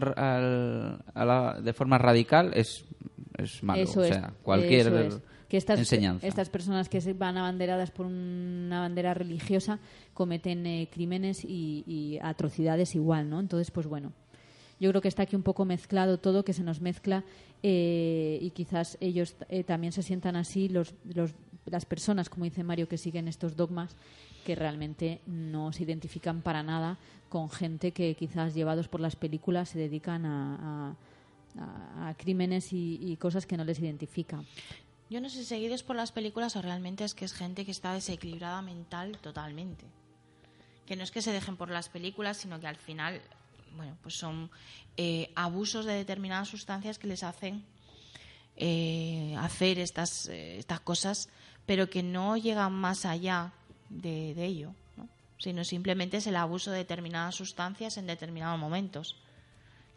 de 1.62 1.73
forma 1.73 1.99
radical 1.99 2.52
es, 2.54 2.85
es 3.37 3.62
malo. 3.62 3.82
Eso 3.82 4.00
o 4.00 4.04
sea, 4.04 4.32
cualquier 4.42 5.21
que 5.49 5.59
estas, 5.59 5.78
enseñanza. 5.78 6.26
estas 6.26 6.49
personas 6.49 6.88
que 6.88 7.02
se 7.02 7.12
van 7.12 7.37
abanderadas 7.37 7.90
por 7.90 8.06
una 8.06 8.80
bandera 8.80 9.12
religiosa 9.12 9.80
cometen 10.14 10.64
eh, 10.64 10.88
crímenes 10.90 11.44
y, 11.44 11.85
y 11.87 12.18
atrocidades 12.23 12.94
igual, 12.94 13.28
¿no? 13.28 13.38
Entonces, 13.38 13.71
pues 13.71 13.87
bueno 13.87 14.12
yo 14.82 14.90
creo 14.90 15.00
que 15.00 15.06
está 15.06 15.23
aquí 15.23 15.37
un 15.37 15.44
poco 15.44 15.64
mezclado 15.64 16.18
todo, 16.18 16.44
que 16.44 16.52
se 16.52 16.64
nos 16.64 16.80
mezcla 16.80 17.23
eh, 17.62 18.38
y 18.40 18.50
quizás 18.50 18.99
ellos 19.00 19.37
eh, 19.49 19.62
también 19.62 19.92
se 19.92 20.02
sientan 20.02 20.37
así, 20.37 20.69
los, 20.69 20.95
las 21.66 21.85
personas, 21.85 22.28
como 22.28 22.45
dice 22.45 22.64
Mario, 22.64 22.88
que 22.88 22.99
siguen 22.99 23.28
estos 23.28 23.57
dogmas, 23.57 23.95
que 24.45 24.54
realmente 24.54 25.21
no 25.26 25.73
se 25.73 25.85
identifican 25.85 26.42
para 26.42 26.62
nada 26.62 26.99
con 27.28 27.49
gente 27.49 27.92
que 27.92 28.14
quizás 28.14 28.54
llevados 28.54 28.88
por 28.88 29.00
las 29.00 29.16
películas 29.16 29.69
se 29.69 29.78
dedican 29.78 30.26
a, 30.26 30.97
crímenes 32.16 32.73
y, 32.73 33.16
cosas 33.19 33.47
que 33.47 33.57
no 33.57 33.64
les 33.64 33.78
identifican. 33.78 34.47
Yo 35.11 35.21
no 35.21 35.28
sé, 35.28 35.45
seguidos 35.45 35.83
por 35.83 35.97
las 35.97 36.11
películas 36.11 36.57
o 36.57 36.62
realmente 36.62 37.04
es 37.04 37.14
que 37.14 37.26
es 37.26 37.35
gente 37.35 37.66
que 37.66 37.71
está 37.71 37.92
desequilibrada 37.92 38.62
mental 38.62 39.19
totalmente. 39.19 39.85
Que 40.87 40.97
no 40.97 41.04
es 41.04 41.11
que 41.11 41.21
se 41.21 41.33
dejen 41.33 41.57
por 41.57 41.71
las 41.71 41.90
películas, 41.90 42.38
sino 42.38 42.59
que 42.59 42.66
al 42.66 42.76
final 42.76 43.21
bueno, 43.76 43.97
pues 44.02 44.14
son 44.14 44.50
eh, 44.97 45.31
abusos 45.35 45.85
de 45.85 45.95
determinadas 45.95 46.49
sustancias 46.49 46.99
que 46.99 47.07
les 47.07 47.23
hacen 47.23 47.64
eh, 48.57 49.35
hacer 49.38 49.79
estas, 49.79 50.29
eh, 50.29 50.59
estas 50.59 50.81
cosas, 50.81 51.29
pero 51.67 51.88
que 51.88 52.02
no 52.02 52.37
llegan 52.37 52.73
más 52.73 53.05
allá 53.05 53.52
de, 53.88 54.35
ello, 54.45 54.75
sino 55.38 55.64
simplemente 55.64 56.19
es 56.19 56.26
el 56.26 56.37
abuso 56.37 56.71
de 56.71 56.79
determinadas 56.79 57.35
sustancias 57.35 57.97
en 57.97 58.07
determinados 58.07 58.59
momentos, 58.59 59.17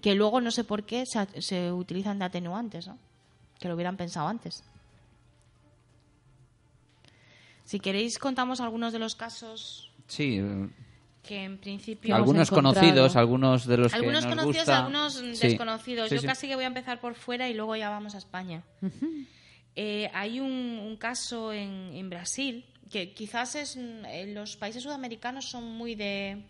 que 0.02 0.16
luego 0.16 0.42
no 0.42 0.52
sé 0.52 0.64
por 0.64 0.86
qué 0.86 1.06
se, 1.06 1.42
se 1.42 1.72
utilizan 1.72 2.20
de 2.20 2.26
atenuantes, 2.26 2.88
¿no? 2.88 2.98
que 3.60 3.68
lo 3.68 3.76
hubieran 3.76 3.98
pensado 3.98 4.28
antes. 4.28 4.64
Si 7.66 7.80
queréis, 7.80 8.20
contamos 8.20 8.62
algunos 8.62 8.94
de 8.94 9.00
los 9.00 9.16
casos. 9.16 9.90
Sí, 10.08 10.40
que 11.28 11.44
en 11.44 11.58
principio 11.58 12.16
algunos 12.16 12.50
conocidos 12.50 13.16
algunos 13.16 13.66
de 13.66 13.78
los 13.78 13.94
algunos 13.94 14.26
que 14.26 14.36
nos 14.36 14.44
conocidos 14.44 14.70
algunos 14.70 15.40
desconocidos. 15.40 16.10
yo 16.10 16.22
casi 16.22 16.48
que 16.48 16.56
voy 16.56 16.64
a 16.64 16.68
empezar 16.68 17.00
por 17.00 17.16
fuera 17.16 17.50
y 17.50 17.54
luego 17.54 17.76
ya 17.76 17.90
vamos 17.90 18.16
a 18.16 18.18
España. 18.18 18.64
Eh, 19.78 20.10
hay 20.14 20.40
un, 20.40 20.96
caso 20.98 21.52
en, 21.52 22.10
Brasil 22.10 22.66
que 22.90 23.14
quizás 23.14 23.56
es 23.56 23.76
en 23.76 24.34
los 24.34 24.56
países 24.56 24.84
sudamericanos 24.84 25.46
son 25.46 25.66
muy 25.78 25.96
de 25.96 26.44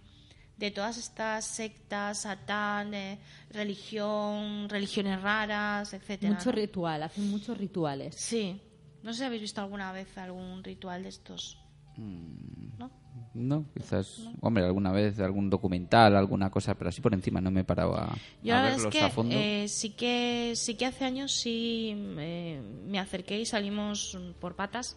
de 0.57 0.71
todas 0.71 0.97
estas 0.97 1.45
sectas 1.45 2.21
satán 2.21 2.93
eh, 2.93 3.19
religión 3.51 4.69
religiones 4.69 5.21
raras 5.21 5.93
etcétera 5.93 6.33
mucho 6.33 6.51
ritual 6.51 7.03
hacen 7.03 7.29
muchos 7.29 7.57
rituales. 7.57 8.15
Sí. 8.15 8.61
No 9.03 9.13
sé 9.13 9.19
si 9.19 9.25
habéis 9.25 9.41
visto 9.41 9.61
alguna 9.61 9.91
vez 9.91 10.17
algún 10.17 10.63
ritual 10.63 11.03
de 11.03 11.09
estos. 11.09 11.59
¿No? 11.97 12.91
No, 13.35 13.65
quizás, 13.73 14.29
hombre, 14.39 14.63
alguna 14.63 14.93
vez 14.93 15.19
algún 15.19 15.49
documental, 15.49 16.15
alguna 16.15 16.49
cosa, 16.49 16.73
pero 16.75 16.89
así 16.89 17.01
por 17.01 17.13
encima 17.13 17.41
no 17.41 17.51
me 17.51 17.65
paraba 17.65 18.13
a, 18.13 18.61
verlos 18.61 18.95
a 18.95 19.09
fondo. 19.09 19.35
Eh, 19.37 19.67
sí 19.67 19.89
que 19.89 20.53
sí 20.55 20.75
que 20.75 20.85
hace 20.85 21.03
años 21.03 21.33
sí 21.33 21.93
eh, 22.17 22.61
me 22.87 22.97
acerqué 22.97 23.37
y 23.37 23.45
salimos 23.45 24.17
por 24.39 24.55
patas 24.55 24.95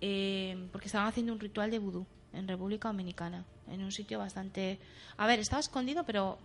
eh, 0.00 0.68
porque 0.72 0.86
estaban 0.86 1.06
haciendo 1.06 1.32
un 1.32 1.38
ritual 1.38 1.70
de 1.70 1.78
vudú. 1.78 2.04
en 2.32 2.48
República 2.48 2.88
Dominicana, 2.88 3.44
en 3.70 3.84
un 3.84 3.92
sitio 3.92 4.18
bastante... 4.18 4.80
A 5.16 5.28
ver, 5.28 5.38
estaba 5.38 5.60
escondido, 5.60 6.02
pero 6.02 6.38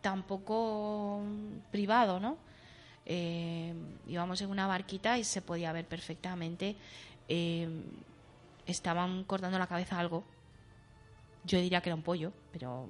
tampoco 0.00 1.22
privado, 1.70 2.18
¿no? 2.18 2.38
Íbamos 4.08 4.40
en 4.40 4.50
una 4.50 4.66
barquita 4.66 5.16
y 5.16 5.22
se 5.22 5.42
podía 5.42 5.72
ver 5.72 5.86
perfectamente. 5.86 6.74
Estaban 8.68 9.24
cortando 9.24 9.58
la 9.58 9.66
cabeza 9.66 9.96
a 9.96 10.00
algo. 10.00 10.22
Yo 11.44 11.58
diría 11.58 11.80
que 11.80 11.88
era 11.88 11.96
un 11.96 12.02
pollo, 12.02 12.32
pero 12.52 12.86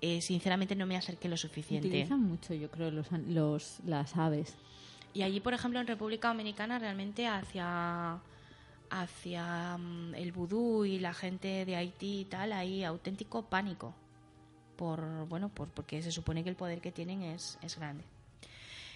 eh, 0.00 0.20
sinceramente 0.20 0.74
no 0.74 0.86
me 0.86 0.96
acerqué 0.96 1.28
lo 1.28 1.36
suficiente. 1.36 1.86
Utilizan 1.86 2.22
mucho, 2.22 2.54
yo 2.54 2.70
creo, 2.70 2.90
los, 2.90 3.12
los, 3.12 3.80
las 3.86 4.16
aves. 4.16 4.56
Y 5.12 5.22
allí, 5.22 5.40
por 5.40 5.54
ejemplo, 5.54 5.80
en 5.80 5.86
República 5.86 6.28
Dominicana, 6.28 6.78
realmente 6.78 7.26
hacia, 7.26 8.18
hacia 8.90 9.76
mm, 9.76 10.14
el 10.14 10.32
vudú 10.32 10.84
y 10.84 10.98
la 10.98 11.12
gente 11.12 11.64
de 11.64 11.76
Haití 11.76 12.20
y 12.20 12.24
tal, 12.24 12.52
hay 12.52 12.84
auténtico 12.84 13.42
pánico. 13.42 13.94
Por, 14.76 15.26
bueno, 15.26 15.50
por, 15.50 15.68
porque 15.68 16.02
se 16.02 16.10
supone 16.10 16.42
que 16.42 16.50
el 16.50 16.56
poder 16.56 16.80
que 16.80 16.90
tienen 16.90 17.22
es, 17.22 17.58
es 17.60 17.76
grande. 17.76 18.04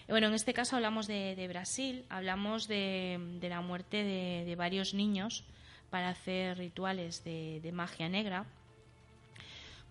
Bueno, 0.08 0.28
en 0.28 0.34
este 0.34 0.54
caso 0.54 0.76
hablamos 0.76 1.06
de, 1.06 1.34
de 1.34 1.48
Brasil, 1.48 2.04
hablamos 2.08 2.68
de, 2.68 3.18
de 3.40 3.48
la 3.48 3.60
muerte 3.60 4.04
de, 4.04 4.44
de, 4.44 4.56
varios 4.56 4.92
niños 4.92 5.44
para 5.90 6.10
hacer 6.10 6.58
rituales 6.58 7.24
de, 7.24 7.60
de 7.62 7.72
magia 7.72 8.08
negra, 8.08 8.44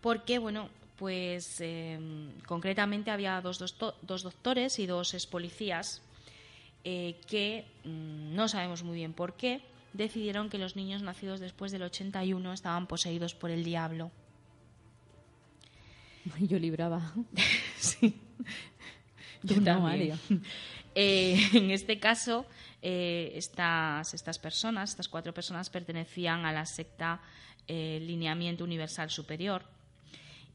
porque, 0.02 0.38
bueno, 0.38 0.70
pues 0.98 1.60
eh, 1.62 2.00
concretamente 2.46 3.12
había 3.12 3.40
dos, 3.42 3.58
dos, 3.60 3.76
dos, 4.02 4.24
doctores 4.24 4.80
y 4.80 4.86
dos 4.86 5.14
ex 5.14 5.26
policías 5.26 6.02
eh, 6.84 7.16
que 7.28 7.66
mmm, 7.84 8.36
no 8.36 8.48
sabemos 8.48 8.84
muy 8.84 8.96
bien 8.96 9.14
por 9.14 9.34
qué 9.34 9.62
decidieron 9.94 10.50
que 10.50 10.58
los 10.58 10.76
niños 10.76 11.02
nacidos 11.02 11.40
después 11.40 11.72
del 11.72 11.84
81 11.84 12.54
estaban 12.54 12.88
poseídos 12.88 13.34
por 13.34 13.50
el 13.50 13.64
diablo. 13.64 14.12
Yo 16.40 16.60
libraba. 16.60 17.14
sí. 17.78 18.20
Yo 19.44 19.62
también. 19.64 20.20
Eh, 20.96 21.38
en 21.54 21.72
este 21.72 22.00
caso, 22.00 22.46
eh, 22.86 23.32
estas, 23.36 24.14
estas 24.14 24.38
personas, 24.38 24.92
estas 24.92 25.08
cuatro 25.08 25.34
personas, 25.34 25.70
pertenecían 25.70 26.46
a 26.46 26.52
la 26.52 26.66
secta 26.66 27.22
eh, 27.68 28.00
Lineamiento 28.02 28.64
Universal 28.64 29.10
Superior. 29.10 29.64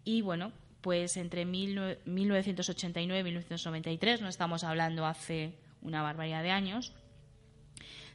Y 0.04 0.20
bueno, 0.20 0.52
pues 0.82 1.16
entre 1.16 1.44
mil, 1.44 1.98
1989 2.04 3.20
y 3.20 3.24
1993, 3.24 4.20
no 4.20 4.28
estamos 4.28 4.62
hablando 4.62 5.06
hace 5.06 5.58
una 5.80 6.02
barbaridad 6.02 6.42
de 6.42 6.50
años, 6.50 6.92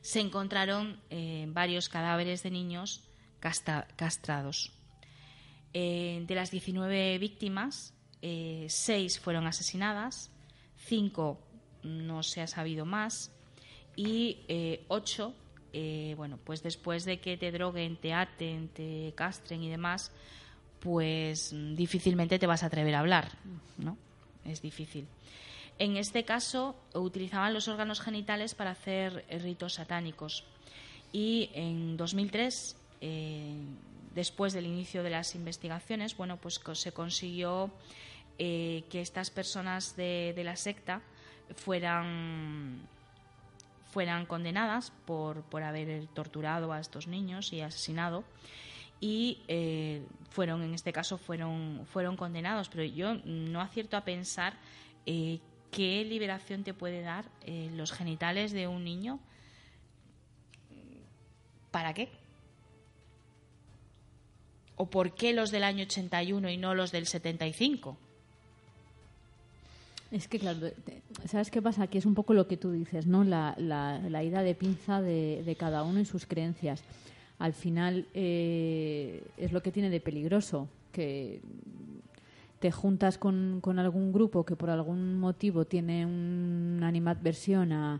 se 0.01 0.19
encontraron 0.19 1.01
eh, 1.09 1.45
varios 1.49 1.89
cadáveres 1.89 2.43
de 2.43 2.51
niños 2.51 3.09
castra 3.39 3.87
castrados. 3.95 4.71
De 5.73 6.27
las 6.29 6.51
19 6.51 7.17
víctimas, 7.17 7.95
eh, 8.25 8.67
6 8.69 9.19
fueron 9.19 9.47
asesinadas, 9.47 10.31
5 10.77 11.45
no 11.83 12.23
se 12.23 12.39
ha 12.41 12.47
sabido 12.47 12.85
más 12.85 13.32
y 13.95 14.37
8, 14.87 15.33
eh, 15.73 16.13
bueno, 16.17 16.37
pues 16.43 16.61
después 16.61 17.03
de 17.03 17.19
que 17.19 17.35
te 17.35 17.51
droguen, 17.51 17.97
te 17.97 18.13
aten, 18.13 18.67
te 18.69 19.13
castren 19.15 19.63
y 19.63 19.69
demás, 19.69 20.11
pues 20.79 21.53
difícilmente 21.75 22.37
te 22.37 22.47
vas 22.47 22.63
a 22.63 22.67
atrever 22.67 22.93
a 22.95 22.99
hablar, 22.99 23.31
¿no? 23.77 23.97
Es 24.45 24.61
difícil. 24.61 25.07
En 25.79 25.97
este 25.97 26.23
caso 26.25 26.75
utilizaban 26.93 27.53
los 27.53 27.67
órganos 27.67 28.01
genitales 28.01 28.53
para 28.53 28.71
hacer 28.71 29.25
ritos 29.41 29.73
satánicos. 29.73 30.43
Y 31.11 31.49
en 31.53 31.97
2003, 31.97 32.75
eh, 33.01 33.55
después 34.13 34.53
del 34.53 34.65
inicio 34.65 35.03
de 35.03 35.09
las 35.09 35.35
investigaciones, 35.35 36.15
bueno, 36.15 36.37
pues 36.37 36.59
se 36.73 36.91
consiguió 36.91 37.71
eh, 38.37 38.83
que 38.89 39.01
estas 39.01 39.29
personas 39.29 39.95
de, 39.95 40.33
la 40.43 40.55
secta 40.55 41.01
fueran 41.55 42.87
fueran 43.93 44.25
condenadas 44.25 44.91
por, 45.05 45.43
por 45.43 45.61
haber 45.61 46.07
torturado 46.07 46.73
a 46.73 46.79
estos 46.79 47.07
niños 47.07 47.53
y 47.53 47.61
asesinado. 47.61 48.23
Y 48.99 49.43
eh, 49.47 50.01
fueron 50.31 50.63
en 50.63 50.73
este 50.73 50.91
caso 50.91 51.19
fueron 51.19 51.85
fueron 51.85 52.17
condenados. 52.17 52.69
Pero 52.69 52.83
yo 52.83 53.13
no 53.23 53.61
acierto 53.61 53.95
a 53.95 54.03
pensar 54.03 54.55
eh, 55.05 55.39
qué 55.69 56.03
liberación 56.03 56.63
te 56.63 56.73
puede 56.73 57.01
dar 57.01 57.25
eh, 57.45 57.69
los 57.73 57.91
genitales 57.91 58.51
de 58.51 58.67
un 58.67 58.83
niño. 58.83 59.19
Para 61.69 61.93
qué 61.93 62.09
o 64.75 64.89
por 64.89 65.13
qué 65.13 65.33
los 65.33 65.51
del 65.51 65.63
año 65.63 65.83
81 65.83 66.49
y 66.49 66.57
no 66.57 66.73
los 66.73 66.91
del 66.91 67.05
75 67.05 67.97
es 70.13 70.27
que, 70.27 70.37
claro, 70.37 70.59
¿sabes 71.25 71.49
qué 71.49 71.59
pasa? 71.59 71.83
Aquí 71.83 71.97
es 71.97 72.05
un 72.05 72.13
poco 72.13 72.35
lo 72.35 72.47
que 72.47 72.55
tú 72.55 72.71
dices, 72.71 73.07
¿no? 73.07 73.23
La, 73.23 73.55
la, 73.57 73.99
la 74.09 74.23
ida 74.23 74.43
de 74.43 74.53
pinza 74.53 75.01
de, 75.01 75.41
de, 75.43 75.55
cada 75.55 75.83
uno 75.83 75.97
en 75.97 76.05
sus 76.05 76.27
creencias. 76.27 76.83
Al 77.39 77.53
final 77.53 78.05
eh, 78.13 79.23
es 79.37 79.51
lo 79.51 79.63
que 79.63 79.71
tiene 79.71 79.89
de 79.89 79.99
peligroso, 79.99 80.67
que 80.91 81.41
te 82.59 82.71
juntas 82.71 83.17
con, 83.17 83.59
con, 83.59 83.79
algún 83.79 84.13
grupo 84.13 84.45
que 84.45 84.55
por 84.55 84.69
algún 84.69 85.19
motivo 85.19 85.65
tiene 85.65 86.05
una 86.05 86.87
animadversión 86.87 87.71
a, 87.71 87.99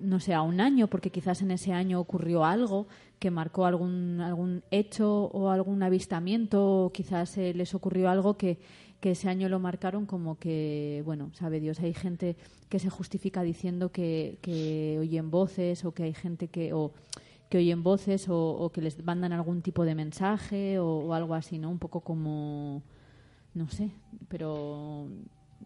no 0.00 0.18
sé, 0.18 0.34
a 0.34 0.42
un 0.42 0.60
año, 0.60 0.88
porque 0.88 1.10
quizás 1.10 1.42
en 1.42 1.52
ese 1.52 1.72
año 1.72 2.00
ocurrió 2.00 2.44
algo 2.44 2.88
que 3.20 3.30
marcó 3.30 3.66
algún, 3.66 4.20
algún 4.20 4.64
hecho 4.72 5.26
o 5.26 5.50
algún 5.50 5.82
avistamiento, 5.84 6.86
o 6.86 6.92
quizás 6.92 7.38
eh, 7.38 7.54
les 7.54 7.72
ocurrió 7.72 8.10
algo 8.10 8.36
que 8.36 8.58
que 9.00 9.12
ese 9.12 9.28
año 9.28 9.48
lo 9.48 9.58
marcaron 9.58 10.06
como 10.06 10.38
que, 10.38 11.02
bueno, 11.04 11.30
sabe 11.34 11.58
Dios, 11.60 11.80
hay 11.80 11.94
gente 11.94 12.36
que 12.68 12.78
se 12.78 12.90
justifica 12.90 13.42
diciendo 13.42 13.90
que, 13.90 14.38
que 14.42 14.98
oyen 15.00 15.30
voces 15.30 15.84
o 15.84 15.92
que 15.92 16.04
hay 16.04 16.14
gente 16.14 16.48
que, 16.48 16.72
o, 16.72 16.92
que 17.48 17.58
oyen 17.58 17.82
voces 17.82 18.28
o, 18.28 18.36
o, 18.36 18.70
que 18.70 18.82
les 18.82 19.02
mandan 19.02 19.32
algún 19.32 19.62
tipo 19.62 19.84
de 19.84 19.94
mensaje 19.94 20.78
o, 20.78 20.86
o, 20.86 21.14
algo 21.14 21.34
así, 21.34 21.58
¿no? 21.58 21.70
Un 21.70 21.78
poco 21.78 22.02
como, 22.02 22.82
no 23.54 23.68
sé, 23.70 23.90
pero 24.28 25.08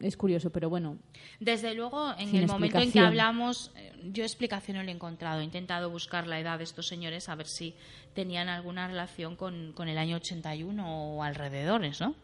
es 0.00 0.16
curioso, 0.16 0.50
pero 0.50 0.70
bueno. 0.70 0.98
Desde 1.40 1.74
luego, 1.74 2.14
en 2.18 2.34
el 2.34 2.46
momento 2.46 2.78
en 2.78 2.92
que 2.92 3.00
hablamos, 3.00 3.72
eh, 3.76 3.92
yo 4.12 4.22
explicación 4.22 4.76
no 4.76 4.82
le 4.82 4.92
he 4.92 4.94
encontrado. 4.94 5.40
He 5.40 5.44
intentado 5.44 5.90
buscar 5.90 6.26
la 6.26 6.38
edad 6.38 6.58
de 6.58 6.64
estos 6.64 6.86
señores 6.86 7.28
a 7.28 7.34
ver 7.34 7.46
si 7.46 7.74
tenían 8.14 8.48
alguna 8.48 8.86
relación 8.86 9.36
con, 9.36 9.72
con 9.72 9.88
el 9.88 9.98
año 9.98 10.16
81 10.16 11.16
o 11.16 11.22
alrededores, 11.22 12.00
¿no? 12.00 12.14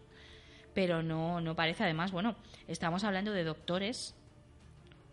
Pero 0.74 1.02
no, 1.02 1.40
no 1.40 1.54
parece. 1.54 1.84
Además, 1.84 2.12
bueno, 2.12 2.36
estamos 2.68 3.04
hablando 3.04 3.32
de 3.32 3.44
doctores 3.44 4.14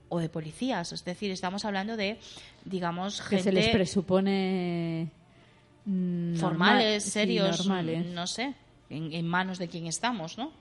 o 0.10 0.20
de 0.20 0.30
policías, 0.30 0.93
es 0.93 1.04
decir, 1.04 1.32
estamos 1.32 1.65
hablando 1.65 1.98
de, 1.98 2.17
digamos, 2.65 3.22
que 3.22 3.38
gente 3.38 3.43
se 3.43 3.52
les 3.52 3.67
presupone 3.70 5.10
mm, 5.86 6.36
formales, 6.36 7.04
serios, 7.04 7.58
sí, 7.58 7.67
normales. 7.67 8.06
no 8.06 8.28
sé, 8.28 8.54
en, 8.89 9.12
en, 9.13 9.28
manos 9.28 9.58
de 9.60 9.67
quién 9.67 9.86
estamos, 9.86 10.38
¿no? 10.38 10.52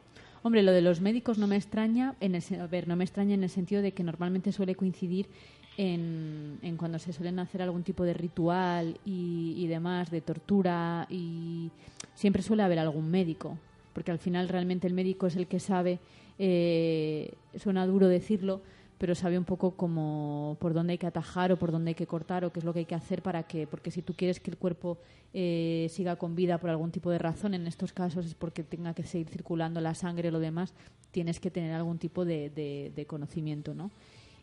Hombre, 0.43 0.63
lo 0.63 0.73
de 0.73 0.83
los 0.83 1.01
médicos 1.01 1.39
no 1.39 1.47
me 1.47 1.57
extraña, 1.57 2.15
en 2.21 2.35
el, 2.35 2.43
a 2.61 2.67
ver, 2.67 2.89
no 2.89 2.97
me 2.97 3.05
extraña 3.05 3.35
en 3.35 3.45
el 3.45 3.51
sentido 3.51 3.83
de 3.83 3.93
que 3.93 4.03
normalmente 4.03 4.53
suele 4.53 4.75
coincidir 4.75 5.29
en, 5.77 6.59
en 6.63 6.77
cuando 6.77 6.99
se 6.99 7.13
suelen 7.13 7.39
hacer 7.39 7.63
algún 7.63 7.83
tipo 7.83 8.05
de 8.05 8.15
ritual 8.15 8.99
y, 9.05 9.55
y 9.59 9.67
demás, 9.67 10.11
de 10.11 10.21
tortura, 10.21 11.07
y 11.11 11.71
siempre 12.15 12.43
suele 12.43 12.63
haber 12.63 12.79
algún 12.79 13.11
médico 13.11 13.59
porque 13.97 14.11
al 14.11 14.19
final 14.19 14.51
realmente 14.51 14.87
el 14.87 14.93
médico 14.93 15.27
es 15.27 15.37
el 15.37 15.47
que 15.47 15.59
sabe, 15.59 16.01
eh, 16.39 17.33
suena 17.59 17.87
duro 17.87 18.09
decirlo, 18.09 18.61
pero 18.99 19.15
sabe 19.15 19.39
un 19.39 19.47
poco 19.47 19.71
como 19.71 20.59
por 20.61 20.75
dónde 20.75 20.93
hay 20.93 20.99
que 20.99 21.07
atajar 21.07 21.51
o 21.51 21.57
por 21.57 21.73
dónde 21.73 21.93
hay 21.93 21.95
que 21.95 22.07
cortar 22.07 22.45
o 22.45 22.53
qué 22.53 22.59
es 22.59 22.67
lo 22.67 22.75
que 22.75 22.81
hay 22.81 22.85
que 22.85 22.95
hacer 22.95 23.23
para 23.23 23.45
que, 23.45 23.67
porque 23.67 23.91
si 23.91 24.03
tú 24.03 24.13
quieres 24.13 24.39
que 24.39 24.51
el 24.51 24.59
cuerpo 24.59 24.99
eh, 25.33 25.87
siga 25.89 26.17
con 26.17 26.35
vida 26.35 26.59
por 26.59 26.69
algún 26.69 26.91
tipo 26.91 27.11
de 27.11 27.17
razón, 27.17 27.55
en 27.55 27.67
estos 27.67 27.95
casos 27.95 28.27
es 28.27 28.35
porque 28.35 28.63
tenga 28.63 28.93
que 28.93 29.05
seguir 29.05 29.31
circulando 29.31 29.81
la 29.81 29.95
sangre 29.95 30.29
o 30.29 30.31
lo 30.31 30.41
demás, 30.41 30.75
tienes 31.11 31.41
que 31.41 31.51
tener 31.51 31.73
algún 31.73 31.97
tipo 31.97 32.27
de 32.27 33.07
conocimiento, 33.09 33.75
¿no? 33.75 33.91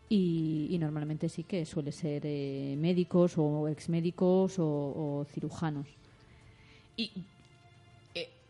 Y, 0.10 0.66
y, 0.72 0.80
normalmente 0.80 1.30
sí 1.30 1.44
que 1.44 1.64
suele 1.68 1.92
ser 1.92 2.24
eh, 2.26 2.76
médicos 2.76 3.38
o 3.38 3.68
exmédicos 3.68 4.58
o, 4.58 4.66
o 4.66 5.26
cirujanos. 5.26 5.88
Y 6.98 7.12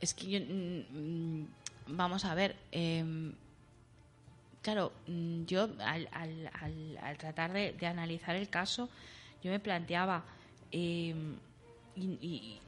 es 0.04 0.14
que 0.14 0.28
yo, 0.28 0.40
mm, 0.42 1.46
vamos 1.88 2.26
a 2.26 2.36
ver, 2.36 2.56
eh, 2.72 3.34
claro, 4.62 4.92
mm, 5.08 5.46
yo 5.46 5.70
al, 5.80 6.10
al, 6.12 6.52
al, 6.62 6.98
al 7.02 7.18
tratar 7.18 7.54
de, 7.54 7.88
analizar 7.88 8.36
el 8.36 8.50
caso, 8.50 8.90
yo 9.42 9.52
me 9.52 9.60
planteaba, 9.60 10.26
eh, 10.72 11.16
y, 11.96 12.60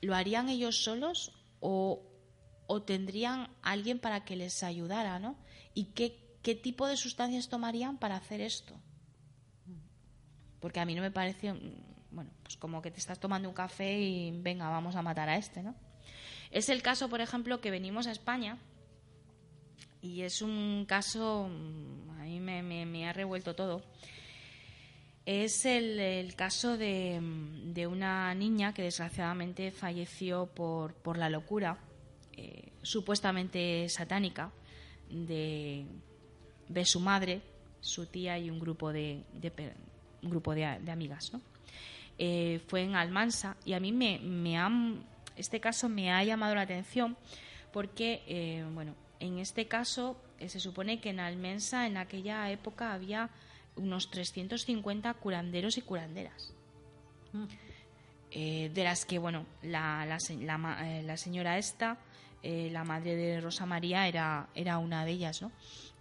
¿lo 0.00 0.14
harían 0.14 0.48
ellos 0.48 0.84
solos 0.84 1.32
o, 1.60 2.02
o, 2.66 2.82
tendrían 2.82 3.48
alguien 3.62 3.98
para 3.98 4.24
que 4.24 4.36
les 4.36 4.62
ayudara, 4.62 5.18
¿no? 5.18 5.36
¿Y 5.74 5.86
qué, 5.86 6.16
qué 6.42 6.54
tipo 6.54 6.86
de 6.86 6.96
sustancias 6.96 7.48
tomarían 7.48 7.98
para 7.98 8.16
hacer 8.16 8.40
esto? 8.40 8.74
Porque 10.60 10.80
a 10.80 10.84
mí 10.84 10.94
no 10.94 11.02
me 11.02 11.10
parece, 11.10 11.52
bueno, 12.10 12.30
pues 12.42 12.56
como 12.56 12.80
que 12.80 12.90
te 12.90 12.98
estás 12.98 13.18
tomando 13.18 13.48
un 13.48 13.54
café 13.54 13.98
y 13.98 14.30
venga, 14.30 14.68
vamos 14.68 14.94
a 14.94 15.02
matar 15.02 15.28
a 15.28 15.36
este, 15.36 15.62
¿no? 15.62 15.74
Es 16.50 16.68
el 16.68 16.82
caso, 16.82 17.08
por 17.08 17.20
ejemplo, 17.20 17.60
que 17.60 17.70
venimos 17.70 18.06
a 18.06 18.12
España 18.12 18.58
y 20.00 20.22
es 20.22 20.42
un 20.42 20.84
caso, 20.86 21.48
mm, 21.48 22.20
a 22.20 22.24
mí 22.24 22.40
me, 22.40 23.08
ha 23.08 23.12
revuelto 23.12 23.54
todo. 23.54 23.82
Es 25.24 25.66
el, 25.66 26.34
caso 26.36 26.76
de, 26.76 27.20
de, 27.64 27.86
una 27.88 28.32
niña 28.34 28.72
que 28.72 28.82
desgraciadamente 28.82 29.72
falleció 29.72 30.46
por, 30.46 31.18
la 31.18 31.28
locura, 31.28 31.78
eh, 32.36 32.68
supuestamente 32.82 33.88
satánica, 33.88 34.52
de, 35.10 35.84
de 36.68 36.84
su 36.84 37.00
madre, 37.00 37.42
su 37.80 38.06
tía 38.06 38.38
y 38.38 38.50
un 38.50 38.60
grupo 38.60 38.92
de, 38.92 39.22
grupo 40.22 40.54
de, 40.54 40.64
amigas. 40.64 41.32
¿no? 41.32 41.40
Eh, 42.18 42.60
fue 42.66 42.82
en 42.82 42.94
Almansa 42.94 43.56
y 43.64 43.72
a 43.72 43.80
mí 43.80 43.92
me, 43.92 44.18
me 44.18 44.56
este 45.36 45.60
caso 45.60 45.88
me 45.88 46.12
ha 46.12 46.22
llamado 46.24 46.54
la 46.54 46.62
atención 46.62 47.16
porque, 47.72 48.22
eh, 48.26 48.64
bueno, 48.72 48.94
en 49.20 49.38
este 49.38 49.66
caso 49.66 50.16
eh, 50.38 50.48
se 50.48 50.60
supone 50.60 51.00
que 51.00 51.10
en 51.10 51.20
Almansa 51.20 51.86
en 51.86 51.96
aquella 51.96 52.50
época 52.50 52.92
había 52.92 53.30
unos 53.76 54.10
350 54.10 55.12
curanderos 55.14 55.78
y 55.78 55.82
curanderas. 55.82 56.52
Mm. 57.32 57.44
de 58.72 58.84
las 58.84 59.04
que, 59.04 59.18
bueno, 59.18 59.46
la, 59.62 60.06
la, 60.06 61.16
señora 61.16 61.58
esta, 61.58 61.98
la 62.42 62.84
madre 62.84 63.16
de 63.16 63.40
Rosa 63.40 63.66
María, 63.66 64.08
era, 64.08 64.48
era 64.54 64.78
una 64.78 65.04
de 65.04 65.12
ellas, 65.12 65.42
¿no? 65.42 65.52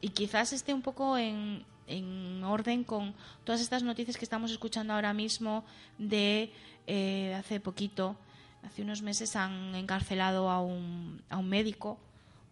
Y 0.01 0.09
quizás 0.09 0.53
esté 0.53 0.73
un 0.73 0.81
poco 0.81 1.17
en, 1.17 1.65
en 1.87 2.43
orden 2.43 2.83
con 2.83 3.13
todas 3.43 3.61
estas 3.61 3.83
noticias 3.83 4.17
que 4.17 4.25
estamos 4.25 4.51
escuchando 4.51 4.93
ahora 4.93 5.13
mismo 5.13 5.63
de 5.97 6.51
eh, 6.87 7.33
hace 7.35 7.59
poquito, 7.59 8.15
hace 8.65 8.81
unos 8.81 9.01
meses 9.01 9.35
han 9.35 9.75
encarcelado 9.75 10.49
a 10.49 10.61
un, 10.61 11.21
a 11.29 11.37
un 11.37 11.47
médico 11.47 11.97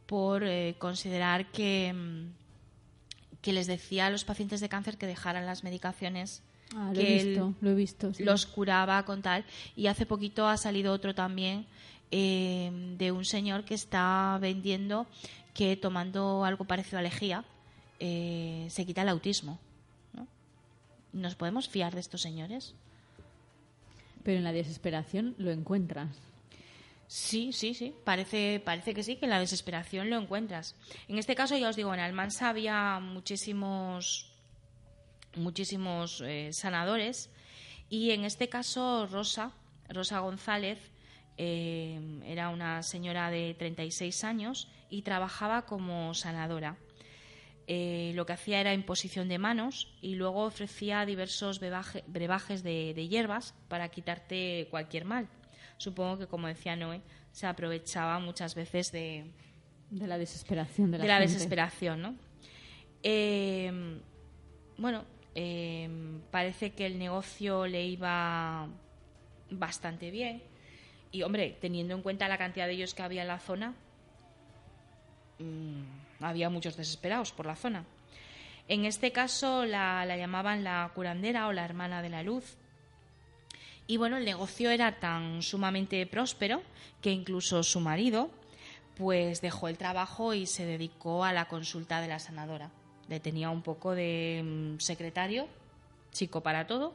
por 0.06 0.44
eh, 0.44 0.76
considerar 0.78 1.52
que, 1.52 1.94
mm, 1.94 3.42
que 3.42 3.54
les 3.54 3.68
decía 3.68 4.08
a 4.08 4.10
los 4.10 4.24
pacientes 4.24 4.62
de 4.62 4.70
cáncer 4.70 4.98
que 4.98 5.08
dejaran 5.08 5.46
las 5.46 5.64
medicaciones 5.64 6.44
ah, 6.76 6.92
lo 6.94 7.00
que 7.00 7.22
he 7.22 7.24
visto, 7.26 7.54
lo 7.62 7.72
he 7.72 7.76
visto, 7.76 8.12
los 8.20 8.46
curaba 8.46 9.04
con 9.06 9.22
tal. 9.22 9.46
Y 9.76 9.88
hace 9.88 10.06
poquito 10.06 10.48
ha 10.48 10.58
salido 10.58 10.94
otro 10.94 11.16
también 11.16 11.66
eh, 12.12 12.96
de 12.98 13.12
un 13.12 13.26
señor 13.26 13.66
que 13.66 13.74
está 13.74 14.38
vendiendo 14.40 15.08
que 15.54 15.78
tomando 15.78 16.46
algo 16.46 16.66
parecido 16.66 17.00
a 17.00 17.02
lejía 17.02 17.44
eh, 18.00 18.68
se 18.70 18.86
quita 18.86 19.04
el 19.04 19.10
autismo. 19.10 19.60
¿no? 20.14 20.28
¿Nos 21.12 21.36
podemos 21.36 21.70
fiar 21.70 21.94
de 21.94 22.02
estos 22.02 22.22
señores? 22.22 22.76
Pero 24.24 24.38
en 24.38 24.44
la 24.44 24.54
desesperación 24.54 25.36
lo 25.38 25.52
encuentras. 25.52 26.10
Sí, 27.08 27.52
sí, 27.54 27.74
sí. 27.74 27.94
Parece, 28.04 28.62
parece 28.64 28.94
que 28.94 29.04
sí, 29.04 29.18
que 29.18 29.26
en 29.26 29.32
la 29.32 29.40
desesperación 29.40 30.10
lo 30.10 30.18
encuentras. 30.18 30.76
En 31.08 31.18
este 31.18 31.36
caso, 31.36 31.56
ya 31.58 31.70
os 31.70 31.76
digo, 31.76 31.94
en 31.94 32.00
Almansa 32.00 32.50
había 32.50 33.00
muchísimos, 33.00 34.32
muchísimos 35.36 36.22
eh, 36.26 36.50
sanadores 36.54 37.30
y 37.90 38.12
en 38.12 38.26
este 38.26 38.50
caso 38.50 39.06
Rosa, 39.06 39.52
Rosa 39.90 40.20
González, 40.20 40.80
eh, 41.38 42.00
era 42.26 42.50
una 42.50 42.82
señora 42.84 43.30
de 43.30 43.56
36 43.60 44.24
años 44.24 44.68
y 44.90 45.02
trabajaba 45.04 45.68
como 45.68 46.14
sanadora. 46.14 46.78
Eh, 47.66 48.12
lo 48.16 48.26
que 48.26 48.34
hacía 48.34 48.60
era 48.60 48.74
imposición 48.74 49.30
de 49.30 49.38
manos 49.38 49.96
y 50.02 50.16
luego 50.16 50.44
ofrecía 50.44 51.06
diversos 51.06 51.62
brebajes 51.62 52.64
de, 52.64 53.08
hierbas 53.08 53.56
para 53.70 53.88
quitarte 53.90 54.68
cualquier 54.70 55.06
mal. 55.06 55.30
Supongo 55.78 56.18
que, 56.20 56.28
como 56.28 56.48
decía 56.48 56.76
Noé, 56.76 57.02
se 57.32 57.48
aprovechaba 57.48 58.20
muchas 58.20 58.54
veces 58.56 58.92
de, 58.92 59.32
de 59.90 60.08
la 60.08 60.18
desesperación 60.18 60.92
de 60.92 60.98
la, 61.00 61.20
desesperación, 61.20 62.02
¿no? 62.02 62.16
Em, 63.02 64.00
bueno, 64.78 65.06
em, 65.34 66.20
parece 66.32 66.72
que 66.72 66.86
el 66.86 67.00
negocio 67.00 67.66
le 67.66 67.86
iba 67.86 68.68
bastante 69.50 70.12
bien 70.12 70.44
y, 71.12 71.24
hombre, 71.24 71.58
teniendo 71.62 71.94
en 71.94 72.02
cuenta 72.02 72.28
la 72.28 72.38
cantidad 72.38 72.68
de 72.68 72.74
ellos 72.74 72.94
que 72.94 73.04
había 73.04 73.22
en 73.22 73.28
la 73.30 73.40
zona, 73.40 73.74
mm, 75.40 76.03
había 76.20 76.50
muchos 76.50 76.78
desesperados 76.78 77.32
por 77.32 77.46
la 77.46 77.56
zona. 77.56 77.86
En 78.68 78.86
este 78.86 79.12
caso 79.12 79.66
la, 79.66 80.06
llamaban 80.16 80.64
la 80.64 80.90
curandera 80.96 81.48
o 81.48 81.54
la 81.54 81.66
hermana 81.66 82.02
de 82.02 82.10
la 82.10 82.24
luz. 82.24 82.56
Y 83.88 83.98
bueno, 83.98 84.18
el 84.18 84.26
negocio 84.26 84.70
era 84.70 85.00
tan 85.00 85.42
sumamente 85.42 86.06
próspero 86.08 86.62
que 87.02 87.12
incluso 87.12 87.64
su 87.64 87.82
marido 87.82 88.30
pues 88.96 89.42
dejó 89.42 89.68
el 89.68 89.78
trabajo 89.78 90.34
y 90.34 90.46
se 90.46 90.66
dedicó 90.66 91.26
a 91.26 91.34
la 91.34 91.46
consulta 91.46 92.00
de 92.00 92.08
la 92.08 92.20
sanadora. 92.20 92.72
Le 93.10 93.20
tenía 93.20 93.50
un 93.50 93.62
poco 93.62 93.96
de 93.96 94.42
mm, 94.44 94.80
secretario, 94.80 95.48
chico 96.12 96.42
para 96.42 96.68
todo, 96.68 96.94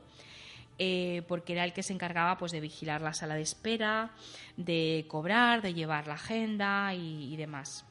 eh, 0.79 1.23
porque 1.29 1.53
era 1.53 1.65
el 1.65 1.75
que 1.75 1.83
se 1.83 1.93
encargaba 1.93 2.39
pues 2.39 2.53
de 2.53 2.61
vigilar 2.61 3.03
la 3.03 3.13
sala 3.13 3.35
de 3.35 3.43
espera, 3.43 4.13
de 4.57 5.05
cobrar, 5.09 5.61
de 5.61 5.75
llevar 5.75 6.07
la 6.07 6.15
agenda 6.15 6.95
y 6.95 7.37
demás. 7.37 7.85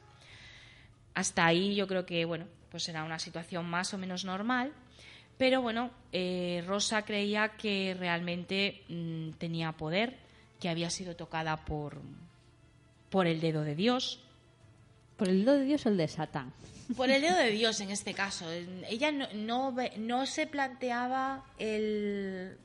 Hasta 1.18 1.46
ahí 1.46 1.74
yo 1.74 1.88
creo 1.88 2.06
que, 2.06 2.24
bueno, 2.24 2.46
pues 2.70 2.88
era 2.88 3.02
una 3.02 3.18
situación 3.18 3.68
más 3.68 3.92
o 3.92 3.98
menos 3.98 4.24
normal. 4.24 4.72
Pero 5.36 5.60
bueno, 5.62 5.90
eh, 6.12 6.62
Rosa 6.64 7.02
creía 7.04 7.56
que 7.56 7.96
realmente 7.98 8.84
mm, 8.88 9.30
tenía 9.30 9.72
poder, 9.72 10.16
que 10.60 10.68
había 10.68 10.90
sido 10.90 11.16
tocada 11.16 11.56
por, 11.56 12.00
por 13.10 13.26
el 13.26 13.40
dedo 13.40 13.64
de 13.64 13.74
Dios. 13.74 14.20
¿Por 15.16 15.28
el 15.28 15.44
dedo 15.44 15.54
de 15.54 15.64
Dios 15.64 15.86
o 15.86 15.88
el 15.88 15.96
de 15.96 16.06
Satán? 16.06 16.52
Por 16.96 17.10
el 17.10 17.20
dedo 17.20 17.36
de 17.36 17.50
Dios 17.62 17.80
en 17.80 17.90
este 17.90 18.14
caso. 18.14 18.48
Ella 18.88 19.10
no, 19.10 19.74
no, 19.96 20.24
se 20.24 20.46
planteaba 20.46 21.44
el, 21.58 22.56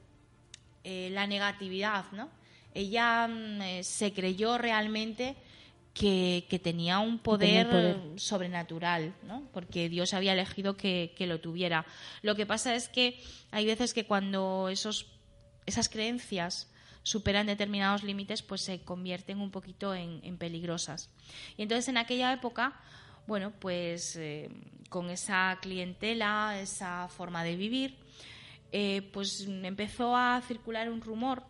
eh, 0.83 1.09
la 1.11 1.25
negatividad, 1.25 2.05
¿no? 2.11 2.29
Ella 2.75 3.27
mm, 3.27 3.61
eh, 3.63 3.83
se 3.83 4.13
creyó 4.13 4.59
realmente 4.59 5.37
que, 5.93 6.59
tenía 6.63 6.99
un 6.99 7.19
poder, 7.19 7.97
sobrenatural, 8.15 9.13
¿no? 9.23 9.47
porque 9.53 9.89
Dios 9.89 10.13
había 10.13 10.33
elegido 10.33 10.75
que, 10.75 11.13
lo 11.19 11.39
tuviera. 11.39 11.85
Lo 12.21 12.35
que 12.35 12.45
pasa 12.45 12.75
es 12.75 12.89
que 12.89 13.21
hay 13.51 13.65
veces 13.65 13.93
que 13.93 14.05
cuando 14.05 14.69
esos, 14.69 15.07
esas 15.65 15.89
creencias 15.89 16.69
superan 17.03 17.45
determinados 17.45 18.03
límites, 18.03 18.41
pues 18.41 18.61
se 18.61 18.81
convierten 18.81 19.39
un 19.39 19.51
poquito 19.51 19.93
en, 19.93 20.37
peligrosas. 20.37 21.09
Y 21.57 21.61
entonces 21.61 21.87
en 21.89 21.97
aquella 21.97 22.33
época, 22.33 22.73
bueno, 23.27 23.51
pues 23.59 24.15
eh, 24.15 24.49
con 24.89 25.09
esa 25.09 25.59
clientela, 25.61 26.59
esa 26.59 27.07
forma 27.09 27.43
de 27.43 27.55
vivir, 27.55 27.97
eh, 28.71 29.07
pues 29.13 29.47
empezó 29.47 30.15
a 30.15 30.41
circular 30.41 30.89
un 30.89 31.01
rumor 31.01 31.43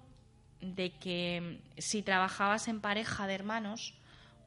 de 0.59 0.91
que 0.91 1.61
si 1.77 2.01
trabajabas 2.01 2.67
en 2.67 2.81
pareja 2.81 3.27
de 3.27 3.35
hermanos, 3.35 3.93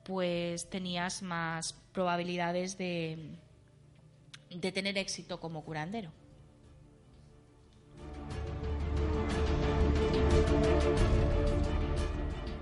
pues 0.06 0.70
tenías 0.70 1.22
más 1.22 1.72
probabilidades 1.92 2.78
de, 2.78 3.36
tener 4.72 4.96
éxito 4.98 5.40
como 5.40 5.64
curandero. 5.64 6.12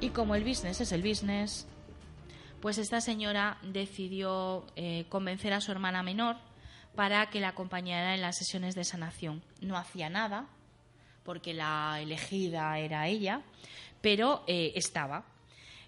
Y 0.01 0.09
como 0.11 0.35
el 0.35 0.45
business 0.45 0.81
es 0.81 0.93
el 0.93 1.03
business, 1.03 1.67
pues 2.61 2.79
esta 2.79 3.03
señora 3.03 3.59
decidió 3.63 4.67
eh, 4.77 5.05
convencer 5.11 5.53
a 5.53 5.61
su 5.61 5.71
hermana 5.71 6.03
menor 6.03 6.37
para 6.95 7.29
que 7.29 7.41
la 7.41 7.49
acompañara 7.49 8.15
en 8.15 8.23
las 8.23 8.39
sesiones 8.39 8.75
de 8.75 8.85
sanación. 8.85 9.43
No 9.61 9.77
hacía 9.77 10.09
nada, 10.09 10.47
porque 11.25 11.53
la 11.53 12.01
elegida 12.01 12.79
era 12.79 13.07
ella, 13.07 13.43
pero 14.01 14.45
eh, 14.47 14.73
estaba. 14.77 15.34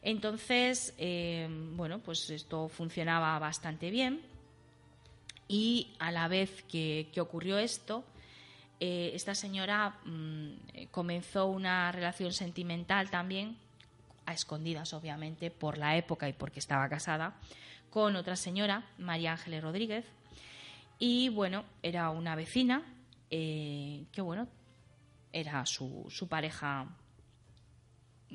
Entonces, 0.06 0.94
eh, 0.98 1.48
bueno, 1.74 1.98
pues 1.98 2.30
esto 2.30 2.68
funcionaba 2.68 3.36
bastante 3.40 3.90
bien. 3.90 4.20
Y 5.48 5.96
a 5.98 6.12
la 6.12 6.28
vez 6.28 6.62
que, 6.62 7.10
ocurrió 7.18 7.58
esto, 7.58 8.04
eh, 8.78 9.10
esta 9.14 9.34
señora 9.34 9.98
mm, 10.04 10.86
comenzó 10.92 11.46
una 11.46 11.90
relación 11.90 12.32
sentimental 12.32 13.10
también, 13.10 13.56
a 14.26 14.32
escondidas 14.32 14.92
obviamente 14.92 15.50
por 15.50 15.76
la 15.76 15.96
época 15.96 16.28
y 16.28 16.34
porque 16.34 16.60
estaba 16.60 16.88
casada, 16.88 17.34
con 17.90 18.14
otra 18.14 18.36
señora, 18.36 18.86
María 18.98 19.32
Ángeles 19.32 19.60
Rodríguez, 19.60 20.04
y 21.00 21.30
bueno, 21.30 21.64
era 21.82 22.10
una 22.10 22.36
vecina 22.36 22.84
eh, 23.28 24.04
que 24.12 24.20
bueno, 24.20 24.46
era 25.32 25.66
su 25.66 26.28
pareja 26.30 26.86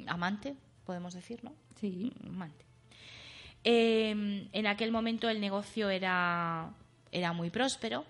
amante, 0.08 0.58
podemos 0.86 1.14
decir, 1.14 1.44
¿no? 1.44 1.54
Sí. 1.80 2.12
Em, 3.64 4.48
en 4.54 4.68
aquel 4.68 4.92
momento 4.92 5.30
el 5.30 5.40
negocio 5.40 5.90
era, 5.90 6.72
era 7.12 7.32
muy 7.34 7.50
próspero 7.52 8.06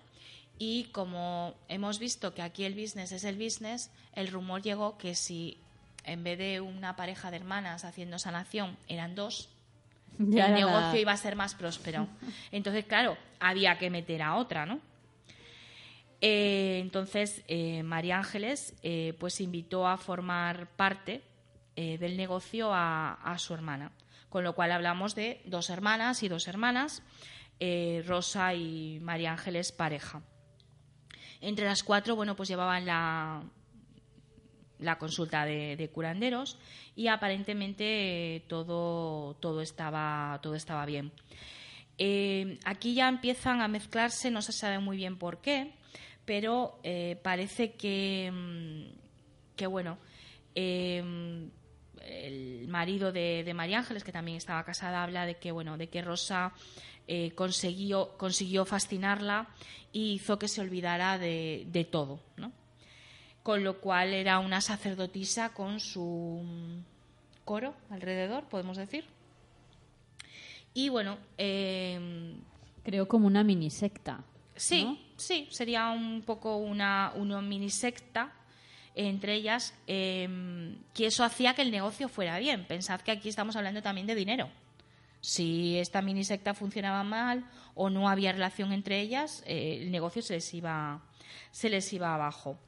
Y 0.58 0.84
como 0.92 1.54
hemos 1.68 1.98
visto 1.98 2.32
que 2.34 2.40
aquí 2.42 2.64
el 2.64 2.74
business 2.74 3.12
es 3.12 3.24
el 3.24 3.36
business, 3.36 3.90
el 4.14 4.28
rumor 4.28 4.62
llegó 4.62 4.96
que 4.96 5.14
si 5.14 5.58
en 6.04 6.24
vez 6.24 6.38
de 6.38 6.60
una 6.60 6.96
pareja 6.96 7.30
de 7.30 7.36
hermanas 7.38 7.84
haciendo 7.84 8.18
sanación 8.18 8.76
eran 8.88 9.14
dos, 9.14 9.48
Ya 10.18 10.46
el 10.46 10.52
la- 10.52 10.58
negocio 10.58 11.00
iba 11.00 11.12
a 11.12 11.16
ser 11.16 11.36
más 11.36 11.54
próspero. 11.54 12.06
Entonces, 12.52 12.84
claro, 12.86 13.16
había 13.40 13.76
que 13.78 13.90
meter 13.90 14.22
a 14.22 14.36
otra, 14.36 14.64
¿no? 14.66 14.78
Eh, 16.24 16.78
entonces, 16.80 17.42
eh, 17.48 17.82
María 17.82 18.18
Ángeles 18.18 18.74
eh, 18.84 19.14
pues 19.18 19.40
invitó 19.40 19.88
a 19.88 19.96
formar 19.96 20.68
parte 20.76 21.20
eh, 21.74 21.96
del 21.96 22.18
negocio 22.18 22.70
a, 22.70 23.34
su 23.38 23.54
hermana. 23.54 23.92
Con 24.28 24.44
lo 24.44 24.54
cual 24.54 24.72
hablamos 24.72 25.14
de 25.14 25.40
dos 25.46 25.70
hermanas 25.70 26.22
y 26.22 26.28
dos 26.28 26.46
hermanas, 26.46 27.02
eh, 27.60 28.04
Rosa 28.06 28.52
y 28.54 29.00
María 29.00 29.32
Ángeles 29.32 29.72
pareja. 29.72 30.22
Entre 31.40 31.64
las 31.64 31.82
cuatro, 31.82 32.14
bueno, 32.14 32.36
pues 32.36 32.50
llevaban 32.50 32.84
la, 32.84 33.42
la 34.80 34.98
consulta 34.98 35.46
de, 35.46 35.76
de 35.76 35.88
curanderos 35.88 36.58
y 36.94 37.08
aparentemente 37.08 38.36
eh, 38.36 38.40
todo, 38.40 39.34
todo, 39.36 39.62
estaba, 39.62 40.38
todo 40.42 40.54
estaba 40.54 40.84
bien. 40.84 41.10
Aquí 42.64 42.94
ya 42.94 43.08
empiezan 43.08 43.62
a 43.62 43.68
mezclarse, 43.68 44.30
no 44.30 44.42
se 44.42 44.52
sabe 44.52 44.78
muy 44.78 44.96
bien 44.98 45.16
por 45.16 45.40
qué, 45.40 45.72
pero 46.26 46.80
parece 47.22 47.74
que, 47.76 48.30
mm, 48.30 49.54
que 49.56 49.66
bueno, 49.66 49.98
el 52.04 52.68
marido 52.68 53.12
de, 53.12 53.42
de 53.44 53.54
María 53.54 53.78
Ángeles, 53.78 54.04
que 54.04 54.12
también 54.12 54.36
estaba 54.36 54.64
casada, 54.64 55.02
habla 55.02 55.26
de 55.26 55.36
que 55.36 55.52
bueno, 55.52 55.76
de 55.76 55.88
que 55.88 56.02
Rosa 56.02 56.52
eh, 57.06 57.32
consiguió, 57.34 58.16
consiguió 58.18 58.64
fascinarla 58.64 59.48
y 59.92 60.14
hizo 60.14 60.38
que 60.38 60.48
se 60.48 60.60
olvidara 60.60 61.18
de, 61.18 61.66
de 61.70 61.84
todo, 61.84 62.20
¿no? 62.36 62.52
Con 63.42 63.64
lo 63.64 63.80
cual 63.80 64.14
era 64.14 64.38
una 64.38 64.60
sacerdotisa 64.60 65.52
con 65.52 65.80
su 65.80 66.42
mm, 66.44 67.44
coro 67.44 67.74
alrededor, 67.90 68.44
podemos 68.44 68.76
decir. 68.76 69.04
Y 70.74 70.88
bueno, 70.88 71.18
eh, 71.38 72.36
Creo 72.84 73.06
como 73.06 73.26
una 73.26 73.44
mini 73.44 73.70
secta. 73.70 74.24
Sí, 74.56 74.84
¿no? 74.84 74.98
sí, 75.16 75.48
sería 75.50 75.90
un 75.90 76.22
poco 76.22 76.56
una, 76.56 77.12
una 77.14 77.40
mini 77.40 77.70
secta 77.70 78.32
entre 78.94 79.34
ellas, 79.34 79.74
eh, 79.86 80.76
que 80.94 81.06
eso 81.06 81.24
hacía 81.24 81.54
que 81.54 81.62
el 81.62 81.70
negocio 81.70 82.08
fuera 82.08 82.38
bien. 82.38 82.64
Pensad 82.66 83.00
que 83.00 83.10
aquí 83.10 83.28
estamos 83.28 83.56
hablando 83.56 83.82
también 83.82 84.06
de 84.06 84.14
dinero. 84.14 84.50
Si 85.20 85.78
esta 85.78 86.02
mini 86.02 86.24
secta 86.24 86.52
funcionaba 86.52 87.04
mal 87.04 87.48
o 87.74 87.90
no 87.90 88.08
había 88.08 88.32
relación 88.32 88.72
entre 88.72 89.00
ellas, 89.00 89.42
eh, 89.46 89.78
el 89.80 89.90
negocio 89.90 90.20
se 90.20 90.34
les 90.34 90.52
iba, 90.52 91.00
se 91.52 91.70
les 91.70 91.92
iba 91.92 92.14
abajo. 92.14 92.58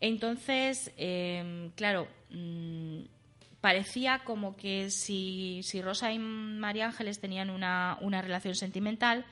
Entonces, 0.00 0.90
eh, 0.96 1.70
claro, 1.76 2.08
mm, 2.30 3.02
parecía 3.60 4.22
como 4.24 4.56
que 4.56 4.90
si, 4.90 5.60
si 5.62 5.80
Rosa 5.80 6.12
y 6.12 6.18
María 6.18 6.86
Ángeles 6.86 7.20
tenían 7.20 7.50
una, 7.50 7.98
una 8.00 8.20
relación 8.20 8.56
sentimental, 8.56 9.24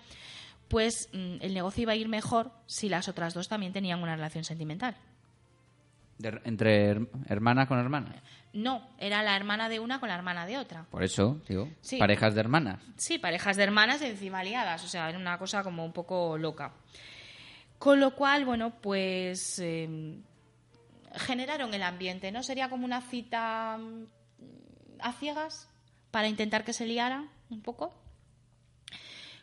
pues 0.69 1.09
mm, 1.13 1.37
el 1.41 1.55
negocio 1.55 1.83
iba 1.83 1.93
a 1.93 1.97
ir 1.97 2.09
mejor 2.09 2.53
si 2.67 2.89
las 2.89 3.09
otras 3.09 3.35
dos 3.35 3.49
también 3.49 3.73
tenían 3.73 4.03
una 4.03 4.15
relación 4.15 4.45
sentimental. 4.45 4.97
De- 6.21 6.41
entre 6.45 6.91
her- 6.95 7.09
hermana 7.29 7.67
con 7.67 7.79
hermana. 7.79 8.15
No, 8.53 8.89
era 8.99 9.23
la 9.23 9.37
hermana 9.37 9.69
de 9.69 9.79
una 9.81 10.01
con 10.01 10.09
la 10.09 10.17
hermana 10.17 10.45
de 10.47 10.59
otra. 10.59 10.85
Por 10.91 11.03
eso, 11.05 11.41
digo, 11.49 11.69
Sí. 11.81 11.99
parejas 11.99 12.35
de 12.35 12.41
hermanas. 12.41 12.81
Sí, 12.97 13.19
parejas 13.19 13.57
de 13.57 13.63
hermanas 13.63 14.03
encima 14.03 14.43
liadas, 14.43 14.85
o 14.85 14.89
sea, 14.89 15.09
era 15.09 15.19
una 15.19 15.39
cosa 15.39 15.63
como 15.63 15.85
un 15.85 15.93
poco 15.93 16.37
loca. 16.37 16.73
Con 17.79 18.01
lo 18.01 18.15
cual, 18.15 18.45
bueno, 18.45 18.71
pues 18.81 19.59
eh, 19.61 20.19
generaron 21.15 21.73
el 21.75 21.83
ambiente, 21.83 22.31
¿no? 22.33 22.43
Sería 22.43 22.69
como 22.69 22.85
una 22.85 23.01
cita 23.01 23.79
mm, 23.79 24.05
a 25.01 25.13
ciegas 25.13 25.69
para 26.11 26.29
intentar 26.29 26.65
que 26.65 26.73
se 26.73 26.87
liara 26.87 27.25
un 27.51 27.63
poco. 27.63 27.95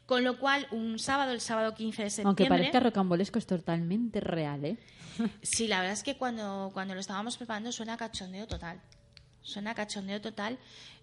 Con 0.07 0.23
lo 0.23 0.39
cual, 0.39 0.67
un 0.71 0.99
sábado, 0.99 1.33
el 1.33 1.41
sábado 1.41 1.75
15 1.75 2.03
de 2.03 2.09
septiembre... 2.09 2.45
Aunque 2.45 2.47
parezca 2.47 2.79
rocambolesco, 2.79 3.37
es 3.37 3.45
totalmente 3.45 4.21
real, 4.21 4.63
¿eh? 4.63 4.77
Sí, 5.41 5.67
la 5.67 5.81
verdad 5.81 5.93
es 5.93 6.03
que 6.03 6.15
cuando, 6.15 6.71
cuando 6.73 6.93
lo 6.93 7.01
estábamos 7.01 7.37
preparando 7.37 7.71
suena 7.73 7.97
cachondeo 7.97 8.47
total. 8.47 8.81
Suena 9.41 9.75
cachondeo 9.75 10.21
total. 10.21 10.59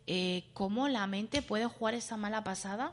Eh, 0.07 0.45
¿Cómo 0.55 0.89
la 0.89 1.07
mente 1.07 1.43
puede 1.43 1.67
jugar 1.67 1.93
esa 1.95 2.17
mala 2.17 2.45
pasada? 2.45 2.93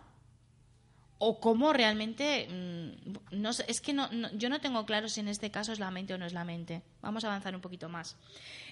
O 1.23 1.39
cómo 1.39 1.71
realmente... 1.71 2.47
mm, 2.49 3.45
es 3.67 3.79
que 3.79 3.93
no, 3.93 4.09
yo 4.33 4.49
no 4.49 4.59
tengo 4.59 4.87
claro 4.87 5.07
si 5.07 5.19
en 5.19 5.27
este 5.27 5.51
caso 5.51 5.71
es 5.71 5.77
la 5.77 5.91
mente 5.91 6.15
o 6.15 6.17
no 6.17 6.25
es 6.25 6.33
la 6.33 6.43
mente. 6.43 6.81
Vamos 6.99 7.23
a 7.23 7.27
avanzar 7.27 7.53
un 7.53 7.61
poquito 7.61 7.89
más. 7.89 8.17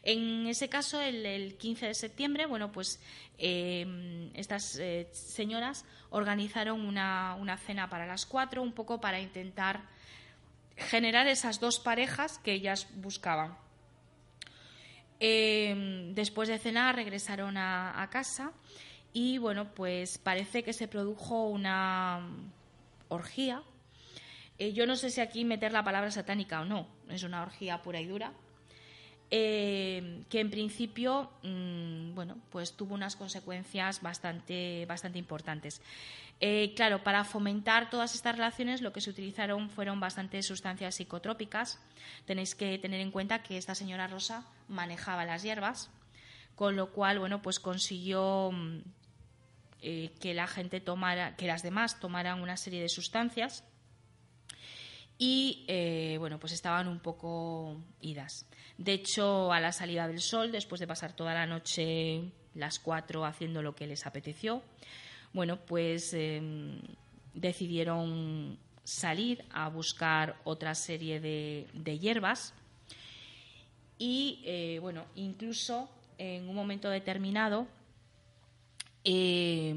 En 0.02 0.48
ese 0.48 0.68
caso, 0.68 1.00
el, 1.00 1.28
el 1.28 1.58
15 1.58 1.86
de 1.86 1.94
septiembre, 1.94 2.48
bueno, 2.48 2.72
pues 2.72 3.00
eh, 3.38 4.32
estas 4.34 4.78
eh, 4.78 5.08
señoras 5.12 5.86
organizaron 6.10 6.82
una, 6.82 7.58
cena 7.64 7.88
para 7.88 8.08
las 8.08 8.26
cuatro, 8.26 8.64
un 8.64 8.74
poco 8.74 9.00
para 9.00 9.20
intentar 9.20 9.82
generar 10.76 11.28
esas 11.28 11.60
dos 11.60 11.80
parejas 11.80 12.40
que 12.40 12.54
ellas 12.54 12.88
buscaban. 12.96 13.60
Eh, 15.20 16.12
después 16.16 16.50
de 16.50 16.58
cenar 16.58 16.96
regresaron 16.96 17.58
a 17.58 18.10
casa 18.12 18.54
y 19.13 19.38
bueno, 19.39 19.74
pues 19.74 20.17
parece 20.17 20.63
que 20.63 20.74
se 20.74 20.88
produjo 20.88 21.48
una 21.48 22.22
orgía. 23.08 23.63
Eh, 24.58 24.74
yo 24.74 24.86
no 24.86 24.95
sé 24.95 25.10
si 25.10 25.22
aquí 25.22 25.45
meter 25.45 25.72
la 25.72 25.84
palabra 25.84 26.12
satánica 26.12 26.62
o 26.62 26.65
no, 26.65 26.88
es 27.10 27.24
una 27.24 27.41
orgía 27.41 27.82
pura 27.82 28.00
y 28.02 28.06
dura. 28.08 28.34
eh, 29.32 30.24
que 30.30 30.39
en 30.39 30.50
principio, 30.50 31.30
mm, 31.43 32.15
bueno, 32.15 32.38
pues 32.50 32.74
tuvo 32.74 32.95
unas 32.95 33.15
consecuencias 33.15 34.02
bastante, 34.02 34.86
bastante 34.88 35.19
importantes. 35.19 35.82
Eh, 36.39 36.74
claro, 36.76 37.04
para 37.04 37.24
fomentar 37.26 37.89
todas 37.89 38.15
estas 38.15 38.36
relaciones 38.36 38.82
lo 38.82 38.91
que 38.93 39.02
se 39.02 39.10
utilizaron 39.12 39.69
fueron 39.69 40.00
bastantes 40.00 40.48
sustancias 40.48 40.95
psicotrópicas. 40.95 41.80
Tenéis 42.26 42.56
que 42.56 42.80
tener 42.80 43.02
en 43.02 43.12
cuenta 43.12 43.43
que 43.43 43.58
esta 43.58 43.76
señora 43.76 44.08
Rosa 44.08 44.45
manejaba 44.67 45.26
las 45.26 45.43
hierbas, 45.43 45.91
con 46.56 46.76
lo 46.76 46.91
cual, 46.91 47.19
bueno, 47.19 47.41
pues 47.41 47.60
consiguió 47.60 48.52
mm, 48.52 48.80
eh, 49.82 50.12
que 50.20 50.34
la 50.34 50.48
gente 50.48 50.80
tomara, 50.80 51.36
que 51.36 51.48
las 51.48 51.63
demás 51.63 52.00
tomaran 52.00 52.42
una 52.42 52.58
serie 52.58 52.82
de 52.82 52.89
sustancias 52.89 53.63
y 55.18 55.65
eh, 55.68 56.15
bueno, 56.18 56.39
pues 56.39 56.54
estaban 56.54 56.88
un 56.88 57.00
poco 57.00 57.78
idas. 58.00 58.46
De 58.78 58.94
hecho, 58.94 59.52
a 59.52 59.60
la 59.60 59.74
salida 59.74 60.08
del 60.08 60.22
sol, 60.22 60.52
después 60.52 60.80
de 60.80 60.88
pasar 60.88 61.13
toda 61.13 61.34
la 61.34 61.46
noche 61.46 62.32
las 62.56 62.80
cuatro 62.80 63.26
haciendo 63.26 63.62
lo 63.62 63.76
que 63.76 63.86
les 63.86 64.06
apeteció, 64.06 64.63
bueno, 65.34 65.60
pues 65.65 66.13
eh, 66.13 66.80
decidieron 67.34 68.58
salir 68.84 69.46
a 69.52 69.70
buscar 69.70 70.39
otra 70.46 70.74
serie 70.74 71.20
de, 71.20 71.68
de 71.74 72.00
hierbas 72.00 72.54
y 74.00 74.42
eh, 74.46 74.80
bueno, 74.82 75.06
incluso 75.15 75.89
en 76.18 76.48
un 76.50 76.56
momento 76.56 76.89
determinado 76.89 77.68
eh, 79.04 79.74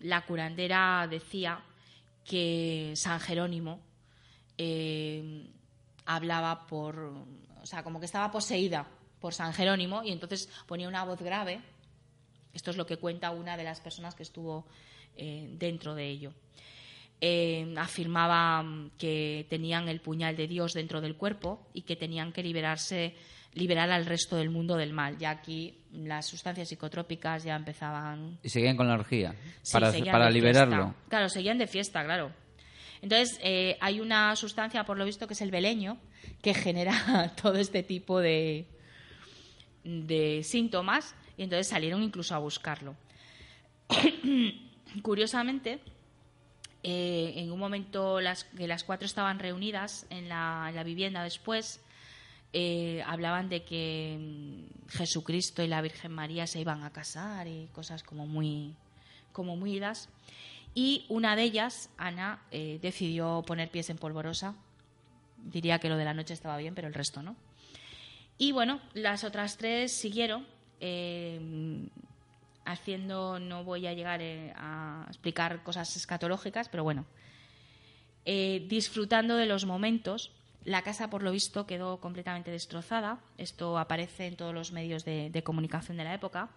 la 0.00 0.24
curandera 0.26 1.06
decía 1.08 1.60
que 2.24 2.92
San 2.96 3.20
Jerónimo 3.20 3.80
eh, 4.56 5.50
hablaba 6.06 6.66
por, 6.66 6.98
o 7.62 7.66
sea, 7.66 7.82
como 7.82 8.00
que 8.00 8.06
estaba 8.06 8.30
poseída 8.30 8.86
por 9.20 9.34
San 9.34 9.52
Jerónimo 9.52 10.02
y 10.04 10.12
entonces 10.12 10.48
ponía 10.66 10.88
una 10.88 11.04
voz 11.04 11.20
grave. 11.20 11.60
Esto 12.52 12.70
es 12.70 12.76
lo 12.76 12.86
que 12.86 12.98
cuenta 12.98 13.30
una 13.30 13.56
de 13.56 13.64
las 13.64 13.80
personas 13.80 14.14
que 14.14 14.22
estuvo 14.22 14.66
eh, 15.16 15.48
dentro 15.58 15.94
de 15.94 16.08
ello. 16.08 16.32
Eh, 17.20 17.74
afirmaba 17.78 18.64
que 18.98 19.46
tenían 19.48 19.88
el 19.88 20.00
puñal 20.00 20.36
de 20.36 20.46
Dios 20.46 20.74
dentro 20.74 21.00
del 21.00 21.16
cuerpo 21.16 21.66
y 21.72 21.82
que 21.82 21.96
tenían 21.96 22.32
que 22.32 22.42
liberarse, 22.42 23.14
liberar 23.54 23.90
al 23.90 24.06
resto 24.06 24.36
del 24.36 24.50
mundo 24.50 24.76
del 24.76 24.92
mal. 24.92 25.16
Ya 25.18 25.30
aquí 25.30 25.78
las 25.92 26.26
sustancias 26.26 26.68
psicotrópicas 26.68 27.44
ya 27.44 27.54
empezaban 27.54 28.38
Y 28.42 28.48
seguían 28.48 28.76
con 28.76 28.88
la 28.88 28.94
orgía. 28.94 29.34
Sí, 29.62 29.72
para 29.72 30.30
liberarlo. 30.30 30.76
fiesta. 30.76 31.08
Claro, 31.08 31.28
seguían 31.28 31.58
de 31.58 31.66
fiesta, 31.66 32.04
claro. 32.04 32.32
Entonces, 33.00 33.38
eh, 33.42 33.76
hay 33.80 34.00
una 34.00 34.34
sustancia, 34.34 34.84
por 34.84 34.96
lo 34.96 35.04
visto, 35.04 35.26
que 35.26 35.34
es 35.34 35.40
el 35.42 35.50
beleño, 35.50 35.98
que 36.40 36.54
genera 36.54 37.32
todo 37.42 37.56
este 37.56 37.82
tipo 37.82 38.18
de, 38.20 38.66
de 39.84 40.42
síntomas, 40.42 41.14
y 41.36 41.42
entonces 41.42 41.68
salieron 41.68 42.02
incluso 42.02 42.34
a 42.34 42.38
buscarlo. 42.38 42.96
Curiosamente, 45.02 45.80
eh, 46.82 47.34
en 47.36 47.52
un 47.52 47.58
momento 47.58 48.20
las, 48.20 48.44
que 48.44 48.66
las 48.66 48.84
cuatro 48.84 49.04
estaban 49.04 49.38
reunidas 49.38 50.06
en 50.08 50.28
la, 50.28 50.66
en 50.70 50.74
la 50.74 50.82
vivienda 50.82 51.22
después, 51.22 51.83
eh, 52.56 53.02
hablaban 53.04 53.48
de 53.48 53.64
que 53.64 54.16
mm, 54.16 54.88
Jesucristo 54.88 55.64
y 55.64 55.66
la 55.66 55.82
Virgen 55.82 56.12
María 56.12 56.46
se 56.46 56.60
iban 56.60 56.84
a 56.84 56.92
casar 56.92 57.48
y 57.48 57.68
cosas 57.72 58.04
como 58.04 58.28
muy, 58.28 58.76
como 59.32 59.56
muy 59.56 59.72
idas. 59.72 60.08
Y 60.72 61.04
una 61.08 61.34
de 61.34 61.42
ellas, 61.42 61.90
Ana, 61.98 62.44
eh, 62.52 62.78
decidió 62.80 63.42
poner 63.44 63.70
pies 63.70 63.90
en 63.90 63.98
polvorosa 63.98 64.54
diría 65.36 65.80
que 65.80 65.88
lo 65.88 65.96
de 65.96 66.04
la 66.04 66.14
noche 66.14 66.32
estaba 66.32 66.56
bien, 66.56 66.76
pero 66.76 66.86
el 66.86 66.94
resto 66.94 67.22
no. 67.22 67.34
Y 68.38 68.52
bueno, 68.52 68.80
las 68.94 69.24
otras 69.24 69.56
tres 69.58 69.92
siguieron. 69.92 70.46
Eh, 70.80 71.88
haciendo, 72.64 73.40
no 73.40 73.64
voy 73.64 73.86
a 73.86 73.92
llegar 73.92 74.22
a 74.22 75.04
explicar 75.08 75.62
cosas 75.64 75.96
escatológicas, 75.96 76.68
pero 76.70 76.82
bueno, 76.82 77.04
disfrutando 78.24 79.36
de 79.36 79.44
los 79.46 79.66
momentos. 79.66 80.32
La 80.64 80.82
casa, 80.82 81.10
por 81.10 81.22
lo 81.22 81.30
visto, 81.30 81.66
quedó 81.66 82.00
completamente 82.00 82.50
destrozada. 82.50 83.20
Esto 83.36 83.78
aparece 83.78 84.26
en 84.26 84.36
todos 84.36 84.54
los 84.54 84.72
medios 84.72 85.04
de, 85.04 85.42
comunicación 85.44 85.98
de 85.98 86.04
la 86.04 86.14
época. 86.14 86.48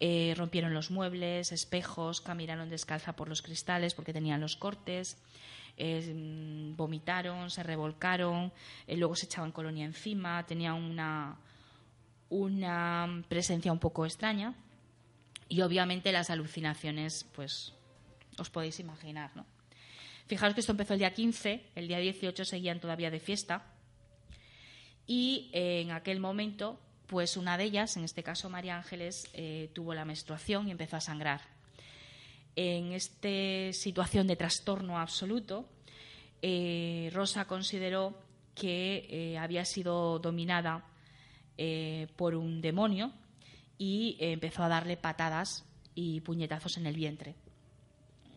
Eh, 0.00 0.34
rompieron 0.36 0.74
los 0.74 0.90
muebles, 0.90 1.50
espejos, 1.50 2.20
caminaron 2.20 2.68
descalza 2.68 3.16
por 3.16 3.28
los 3.28 3.42
cristales 3.42 3.94
porque 3.94 4.12
tenían 4.12 4.40
los 4.40 4.56
cortes, 4.56 5.16
vomitaron, 6.76 7.50
se 7.50 7.62
revolcaron, 7.62 8.52
luego 8.86 9.16
se 9.16 9.26
echaban 9.26 9.52
colonia 9.52 9.86
encima, 9.86 10.44
tenía 10.46 10.74
una, 10.74 11.38
una 12.28 13.22
presencia 13.28 13.72
un 13.72 13.78
poco 13.78 14.04
extraña. 14.04 14.54
Y 15.48 15.62
obviamente 15.62 16.12
las 16.12 16.30
alucinaciones, 16.30 17.24
pues 17.34 17.72
os 18.38 18.50
podéis 18.50 18.78
imaginar, 18.80 19.30
¿no? 19.34 19.46
Fijaros 20.28 20.54
que 20.54 20.60
esto 20.60 20.72
empezó 20.72 20.92
el 20.92 20.98
día 20.98 21.14
15, 21.14 21.70
el 21.74 21.88
día 21.88 21.98
18 21.98 22.44
seguían 22.44 22.80
todavía 22.80 23.10
de 23.10 23.18
fiesta. 23.18 23.64
Y 25.06 25.48
eh, 25.54 25.80
en 25.80 25.90
aquel 25.90 26.20
momento, 26.20 26.78
pues 27.06 27.38
una 27.38 27.56
de 27.56 27.64
ellas, 27.64 27.96
en 27.96 28.04
este 28.04 28.22
caso 28.22 28.50
María 28.50 28.76
Ángeles, 28.76 29.26
eh, 29.32 29.70
tuvo 29.72 29.94
la 29.94 30.04
menstruación 30.04 30.68
y 30.68 30.70
empezó 30.70 30.96
a 30.96 31.00
sangrar. 31.00 31.40
En 32.56 32.92
esta 32.92 33.72
situación 33.72 34.26
de 34.26 34.36
trastorno 34.36 34.98
absoluto, 34.98 35.66
eh, 36.42 37.08
Rosa 37.14 37.46
consideró 37.46 38.20
que 38.54 39.38
había 39.40 39.64
sido 39.64 40.18
dominada 40.18 40.84
por 42.16 42.34
un 42.34 42.60
demonio 42.60 43.12
y 43.78 44.16
empezó 44.20 44.64
a 44.64 44.68
darle 44.68 44.96
patadas 44.96 45.64
y 45.94 46.20
puñetazos 46.20 46.76
en 46.76 46.86
el 46.86 46.96
vientre. 46.96 47.36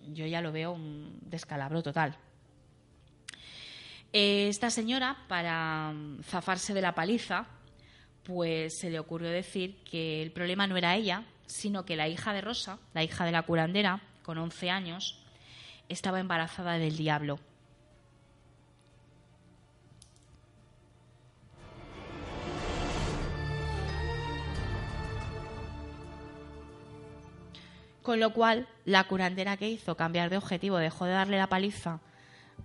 Yo 0.08 0.26
ya 0.26 0.42
lo 0.42 0.52
veo 0.52 0.72
un 0.72 1.20
descalabro 1.22 1.84
total. 1.84 2.18
Eh, 4.14 4.48
esta 4.50 4.70
señora, 4.70 5.18
para 5.28 5.92
mm, 5.94 6.24
zafarse 6.24 6.74
de 6.74 6.82
la 6.82 6.96
paliza, 6.96 7.48
pues 8.24 8.78
se 8.80 8.90
le 8.90 9.00
ocurrió 9.00 9.30
decir 9.30 9.84
que 9.84 10.22
el 10.22 10.32
problema 10.32 10.68
no 10.68 10.78
era 10.78 10.96
ella, 10.96 11.24
sino 11.46 11.86
que 11.86 11.96
la 11.96 12.08
hija 12.08 12.34
de 12.34 12.42
Rosa, 12.42 12.80
la 12.94 13.04
hija 13.04 13.26
de 13.26 13.32
la 13.32 13.44
curandera, 13.44 14.02
con 14.24 14.38
11 14.38 14.70
años, 14.70 15.24
estaba 15.90 16.20
embarazada 16.20 16.78
del 16.78 16.98
diablo 16.98 17.40
Con 28.02 28.20
lo 28.20 28.34
cual, 28.34 28.68
la 28.86 29.04
curandera 29.04 29.58
que 29.58 29.70
hizo 29.70 29.96
cambiar 29.96 30.30
de 30.30 30.38
objetivo, 30.38 30.78
dejó 30.78 31.06
de 31.06 31.12
darle 31.12 31.38
la 31.38 31.48
paliza 31.48 32.00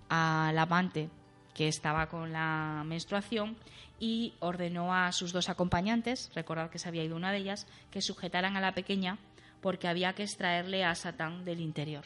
al 0.09 0.57
amante 0.57 1.09
que 1.53 1.67
estaba 1.67 2.07
con 2.07 2.31
la 2.31 2.83
menstruación 2.85 3.57
y 3.99 4.33
ordenó 4.39 4.93
a 4.93 5.11
sus 5.11 5.33
dos 5.33 5.49
acompañantes, 5.49 6.31
recordad 6.35 6.69
que 6.69 6.79
se 6.79 6.87
había 6.87 7.03
ido 7.03 7.15
una 7.15 7.31
de 7.31 7.39
ellas, 7.39 7.67
que 7.91 8.01
sujetaran 8.01 8.55
a 8.55 8.61
la 8.61 8.73
pequeña 8.73 9.17
porque 9.61 9.87
había 9.87 10.13
que 10.13 10.23
extraerle 10.23 10.83
a 10.83 10.93
Satán 10.93 11.45
del 11.45 11.59
interior. 11.59 12.05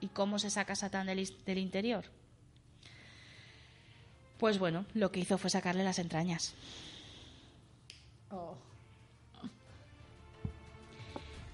¿Y 0.00 0.08
cómo 0.08 0.38
se 0.38 0.50
saca 0.50 0.74
Satán 0.74 1.06
del, 1.06 1.58
interior? 1.58 2.04
Pues 4.38 4.58
bueno, 4.58 4.86
lo 4.94 5.10
que 5.10 5.20
hizo 5.20 5.38
fue 5.38 5.50
sacarle 5.50 5.84
las 5.84 5.98
entrañas. 5.98 6.54
Oh. 8.30 8.56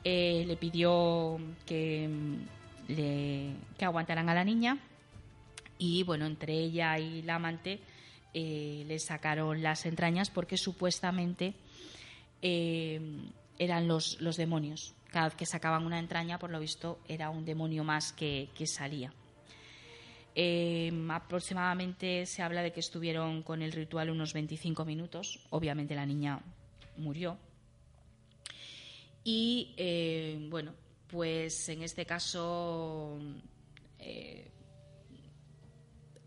Eh, 0.08 0.44
le 0.46 0.56
pidió 0.56 1.36
que, 1.66 2.08
le, 2.86 3.56
que 3.76 3.84
aguantaran 3.84 4.28
a 4.28 4.34
la 4.34 4.44
niña 4.44 4.78
y 5.78 6.04
bueno, 6.04 6.26
entre 6.26 6.52
ella 6.52 6.96
y 6.96 7.22
la 7.22 7.34
amante 7.34 7.80
eh, 8.32 8.84
le 8.86 9.00
sacaron 9.00 9.64
las 9.64 9.84
entrañas 9.84 10.30
porque 10.30 10.58
supuestamente 10.58 11.54
eh, 12.40 13.00
eran 13.58 13.88
los, 13.88 14.16
demonios. 14.36 14.94
Cada 15.10 15.24
vez 15.24 15.34
que 15.34 15.44
sacaban 15.44 15.84
una 15.84 15.98
entraña, 15.98 16.38
por 16.38 16.50
lo 16.50 16.60
visto, 16.60 17.00
era 17.08 17.28
un 17.30 17.44
demonio 17.44 17.82
más 17.82 18.12
que, 18.12 18.48
que 18.54 18.68
salía. 18.68 19.12
aproximadamente 21.10 22.26
se 22.26 22.42
habla 22.42 22.62
de 22.62 22.70
que 22.70 22.78
estuvieron 22.78 23.42
con 23.42 23.60
el 23.60 23.72
ritual 23.72 24.10
unos 24.10 24.34
25 24.34 24.84
minutos. 24.84 25.40
Obviamente 25.50 25.96
la 25.96 26.06
niña 26.06 26.38
murió. 26.96 27.38
Y 29.28 29.74
eh, 29.76 30.38
bueno, 30.48 30.72
pues 31.08 31.68
en 31.68 31.82
este 31.82 32.06
caso 32.06 33.18
eh, 33.98 34.52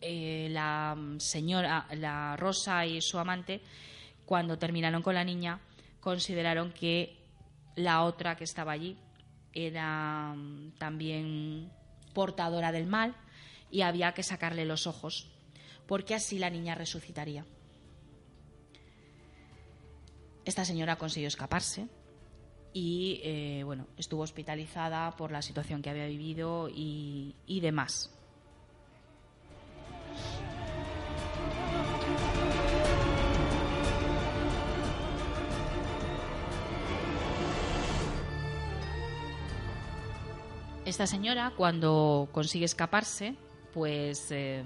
eh, 0.02 0.50
la 0.52 0.98
señora, 1.18 1.88
la 1.94 2.36
Rosa 2.36 2.86
y 2.86 3.00
su 3.00 3.18
amante, 3.18 3.62
cuando 4.26 4.60
terminaron 4.60 5.02
con 5.02 5.16
la 5.16 5.24
niña, 5.24 5.62
consideraron 6.02 6.74
que 6.74 7.16
la 7.78 8.04
otra 8.04 8.36
que 8.36 8.44
estaba 8.44 8.74
allí 8.74 8.98
era 9.54 10.34
mm, 10.36 10.72
también 10.72 11.72
portadora 12.14 12.74
del 12.74 12.86
mal 12.86 13.16
y 13.72 13.80
había 13.80 14.14
que 14.14 14.24
sacarle 14.24 14.66
los 14.66 14.88
ojos, 14.88 15.32
porque 15.88 16.16
así 16.16 16.38
la 16.38 16.50
niña 16.50 16.76
resucitaría. 16.76 17.46
Esta 20.44 20.66
señora 20.66 20.98
consiguió 20.98 21.30
escaparse 21.30 21.88
y 22.74 23.22
eh, 23.24 23.64
bueno, 23.66 23.88
estuvo 23.98 24.22
hospitalizada 24.22 25.12
por 25.12 25.32
la 25.32 25.42
situación 25.42 25.82
que 25.82 25.90
había 25.90 26.06
vivido 26.06 26.70
y, 26.70 27.34
demás. 27.62 28.12
Esta 40.86 41.06
señora, 41.06 41.54
cuando 41.56 42.30
consigue 42.32 42.66
escaparse, 42.66 43.36
pues 43.74 44.32
eh, 44.32 44.64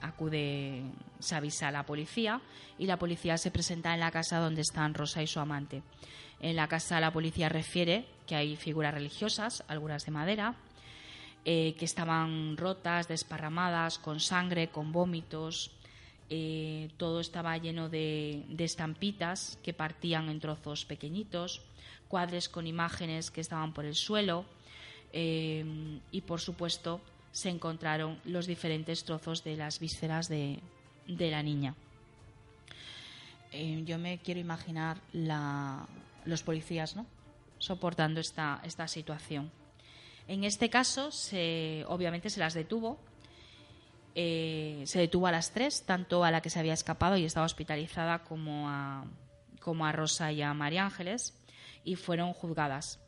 acude, 0.00 0.84
se 1.18 1.34
avisa 1.34 1.68
a 1.68 1.72
la 1.72 1.84
policía 1.84 2.40
y 2.78 2.86
la 2.86 2.98
policía 2.98 3.36
se 3.36 3.50
presenta 3.50 3.92
en 3.94 4.00
la 4.00 4.10
casa 4.10 4.38
donde 4.38 4.60
están 4.60 4.94
Rosa 4.94 5.22
y 5.22 5.26
su 5.26 5.40
amante. 5.40 5.82
En 6.40 6.56
la 6.56 6.68
casa 6.68 7.00
la 7.00 7.12
policía 7.12 7.48
refiere 7.48 8.04
que 8.26 8.36
hay 8.36 8.56
figuras 8.56 8.92
religiosas, 8.92 9.64
algunas 9.68 10.04
de 10.04 10.12
madera, 10.12 10.54
eh, 11.44 11.74
que 11.78 11.84
estaban 11.84 12.56
rotas, 12.56 13.08
desparramadas, 13.08 13.98
con 13.98 14.20
sangre, 14.20 14.68
con 14.68 14.92
vómitos. 14.92 15.70
Eh, 16.28 16.90
todo 16.96 17.20
estaba 17.20 17.56
lleno 17.56 17.88
de, 17.88 18.44
estampitas 18.58 19.56
que 19.62 19.72
partían 19.72 20.28
en 20.28 20.40
trozos 20.40 20.84
pequeñitos, 20.84 21.62
cuadres 22.08 22.48
con 22.48 22.66
imágenes 22.66 23.30
que 23.30 23.40
estaban 23.40 23.72
por 23.72 23.84
el 23.84 23.94
suelo 23.94 24.44
eh, 25.12 26.00
y, 26.10 26.20
por 26.22 26.40
supuesto, 26.40 27.00
se 27.30 27.48
encontraron 27.48 28.18
los 28.24 28.46
diferentes 28.46 29.04
trozos 29.04 29.44
de 29.44 29.56
las 29.56 29.78
vísceras 29.78 30.28
de 30.28 30.60
la 31.06 31.42
niña. 31.42 31.74
yo 33.84 33.98
me 33.98 34.18
quiero 34.18 34.40
imaginar 34.40 34.98
la, 35.12 35.86
los 36.26 36.42
policías, 36.42 36.96
¿no? 36.96 37.06
soportando 37.58 38.20
esta, 38.20 38.60
esta 38.64 38.88
situación. 38.88 39.50
En 40.28 40.44
este 40.44 40.70
caso, 40.70 41.10
se, 41.10 41.84
obviamente 41.88 42.30
se 42.30 42.40
las 42.40 42.54
detuvo. 42.54 42.98
Eh, 44.14 44.82
se 44.86 44.98
detuvo 44.98 45.26
a 45.26 45.32
las 45.32 45.52
tres, 45.52 45.84
tanto 45.84 46.24
a 46.24 46.30
la 46.30 46.40
que 46.40 46.50
se 46.50 46.58
había 46.58 46.72
escapado 46.72 47.16
y 47.16 47.24
estaba 47.24 47.46
hospitalizada 47.46 48.24
como 48.24 48.68
a, 48.68 49.04
como 49.60 49.86
a 49.86 49.92
Rosa 49.92 50.32
y 50.32 50.42
a 50.42 50.54
María 50.54 50.84
Ángeles, 50.84 51.38
y 51.84 51.96
fueron 51.96 52.32
juzgadas. 52.32 52.98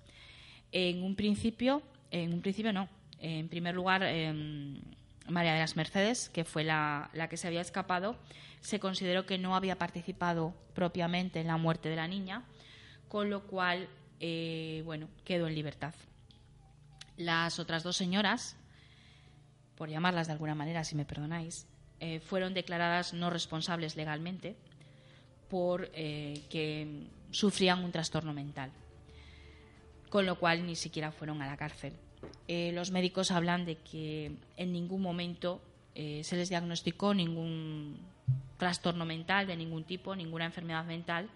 En 0.71 1.03
un 1.03 1.17
principio, 1.17 1.83
en 2.11 2.35
un 2.35 2.43
principio 2.43 2.73
no. 2.73 2.89
En 3.21 3.49
primer 3.49 3.75
lugar, 3.75 4.03
em, 4.05 4.81
María 5.29 5.55
de 5.55 5.61
las 5.61 5.77
Mercedes, 5.77 6.29
que 6.29 6.45
fue 6.45 6.63
la, 6.63 7.11
la 7.15 7.29
que 7.29 7.37
se 7.37 7.49
había 7.49 7.63
escapado, 7.63 8.17
se 8.61 8.79
consideró 8.79 9.27
que 9.27 9.39
no 9.39 9.57
había 9.57 9.77
participado 9.77 10.55
propiamente 10.75 11.41
en 11.41 11.47
la 11.47 11.57
muerte 11.57 11.89
de 11.89 11.97
la 11.97 12.07
niña, 12.07 12.45
con 13.09 13.31
lo 13.31 13.43
cual, 13.47 13.89
eh, 14.21 14.83
bueno, 14.85 15.09
quedó 15.25 15.47
en 15.49 15.55
libertad. 15.55 15.95
Las 17.17 17.59
otras 17.59 17.83
dos 17.83 17.97
señoras, 17.97 18.57
por 19.77 19.89
llamarlas 19.89 20.27
de 20.27 20.35
alguna 20.35 20.55
manera, 20.55 20.85
si 20.85 20.95
me 20.95 21.05
perdonáis, 21.05 21.67
eh, 22.01 22.21
fueron 22.21 22.55
declaradas 22.55 23.13
no 23.13 23.31
responsables 23.31 23.97
legalmente 23.97 24.57
por 25.49 25.91
eh, 25.95 26.43
que 26.51 27.09
sufrían 27.31 27.83
un 27.83 27.91
trastorno 27.91 28.33
mental, 28.33 28.71
con 30.11 30.27
lo 30.27 30.39
cual 30.39 30.65
ni 30.67 30.77
siquiera 30.77 31.11
fueron 31.11 31.43
a 31.43 31.47
la 31.47 31.57
cárcel. 31.57 31.95
los 32.49 32.91
médicos 32.91 33.31
hablan 33.31 33.65
de 33.65 33.77
que 33.77 34.33
en 34.57 34.73
ningún 34.73 35.03
momento 35.03 35.61
se 35.95 36.37
les 36.37 36.49
diagnosticó 36.49 37.15
ningún 37.15 37.99
trastorno 38.59 39.05
mental 39.05 39.47
de 39.47 39.57
ningún 39.57 39.85
tipo, 39.85 40.15
ninguna 40.15 40.45
enfermedad 40.45 40.85
mental. 40.85 41.29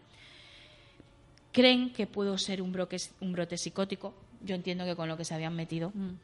Creen 1.53 1.93
que 1.93 2.07
pudo 2.07 2.39
ser 2.39 2.63
un, 2.63 2.77
un 3.21 3.33
brote 3.33 3.59
psicótico. 3.59 4.15
Yo 4.43 4.55
entiendo 4.55 4.85
que 4.85 4.97
con 4.97 5.09
lo 5.09 5.17
que 5.17 5.25
se 5.25 5.35
habían 5.35 5.55
metido 5.55 5.91
Mm. 5.95 6.15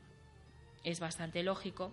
es 0.85 1.01
bastante 1.01 1.43
lógico. 1.43 1.93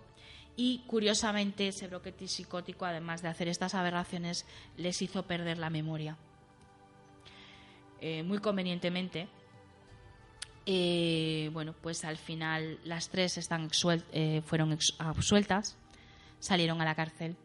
Y 0.56 0.84
curiosamente, 0.86 1.68
ese 1.68 1.86
brote 1.86 2.14
psicótico, 2.28 2.86
además 2.86 3.20
de 3.20 3.28
hacer 3.28 3.46
estas 3.48 3.74
aberraciones, 3.74 4.46
les 4.78 5.02
hizo 5.02 5.24
perder 5.24 5.58
la 5.58 5.68
memoria. 5.68 6.16
Eh, 8.00 8.22
muy 8.22 8.38
convenientemente, 8.38 9.28
eh, 10.66 11.50
bueno, 11.52 11.74
pues 11.80 12.04
al 12.04 12.16
final 12.16 12.78
las 12.84 13.08
tres 13.08 13.36
están 13.38 13.68
exuel- 13.68 14.04
eh, 14.12 14.42
fueron 14.44 14.72
ex- 14.72 14.94
absueltas, 14.98 15.76
salieron 16.40 16.80
a 16.80 16.84
la 16.84 16.94
cárcel 16.94 17.36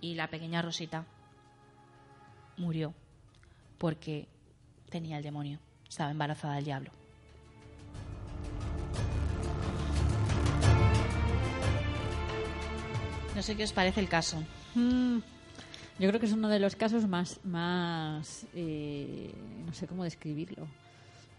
y 0.00 0.14
la 0.14 0.28
pequeña 0.28 0.60
Rosita 0.62 1.04
murió 2.56 2.92
porque 3.78 4.26
tenía 4.94 5.16
el 5.16 5.24
demonio, 5.24 5.58
estaba 5.88 6.12
embarazada 6.12 6.54
del 6.54 6.66
diablo. 6.66 6.90
No 13.34 13.42
sé 13.42 13.56
qué 13.56 13.64
os 13.64 13.72
parece 13.72 14.00
el 14.00 14.08
caso. 14.08 14.42
Mm, 14.74 15.18
Yo 15.98 16.08
creo 16.08 16.18
que 16.18 16.26
es 16.26 16.32
uno 16.32 16.48
de 16.48 16.58
los 16.58 16.74
casos 16.74 17.06
más, 17.06 17.38
más 17.44 18.46
eh, 18.54 19.30
no 19.64 19.72
sé 19.72 19.86
cómo 19.86 20.02
describirlo, 20.02 20.66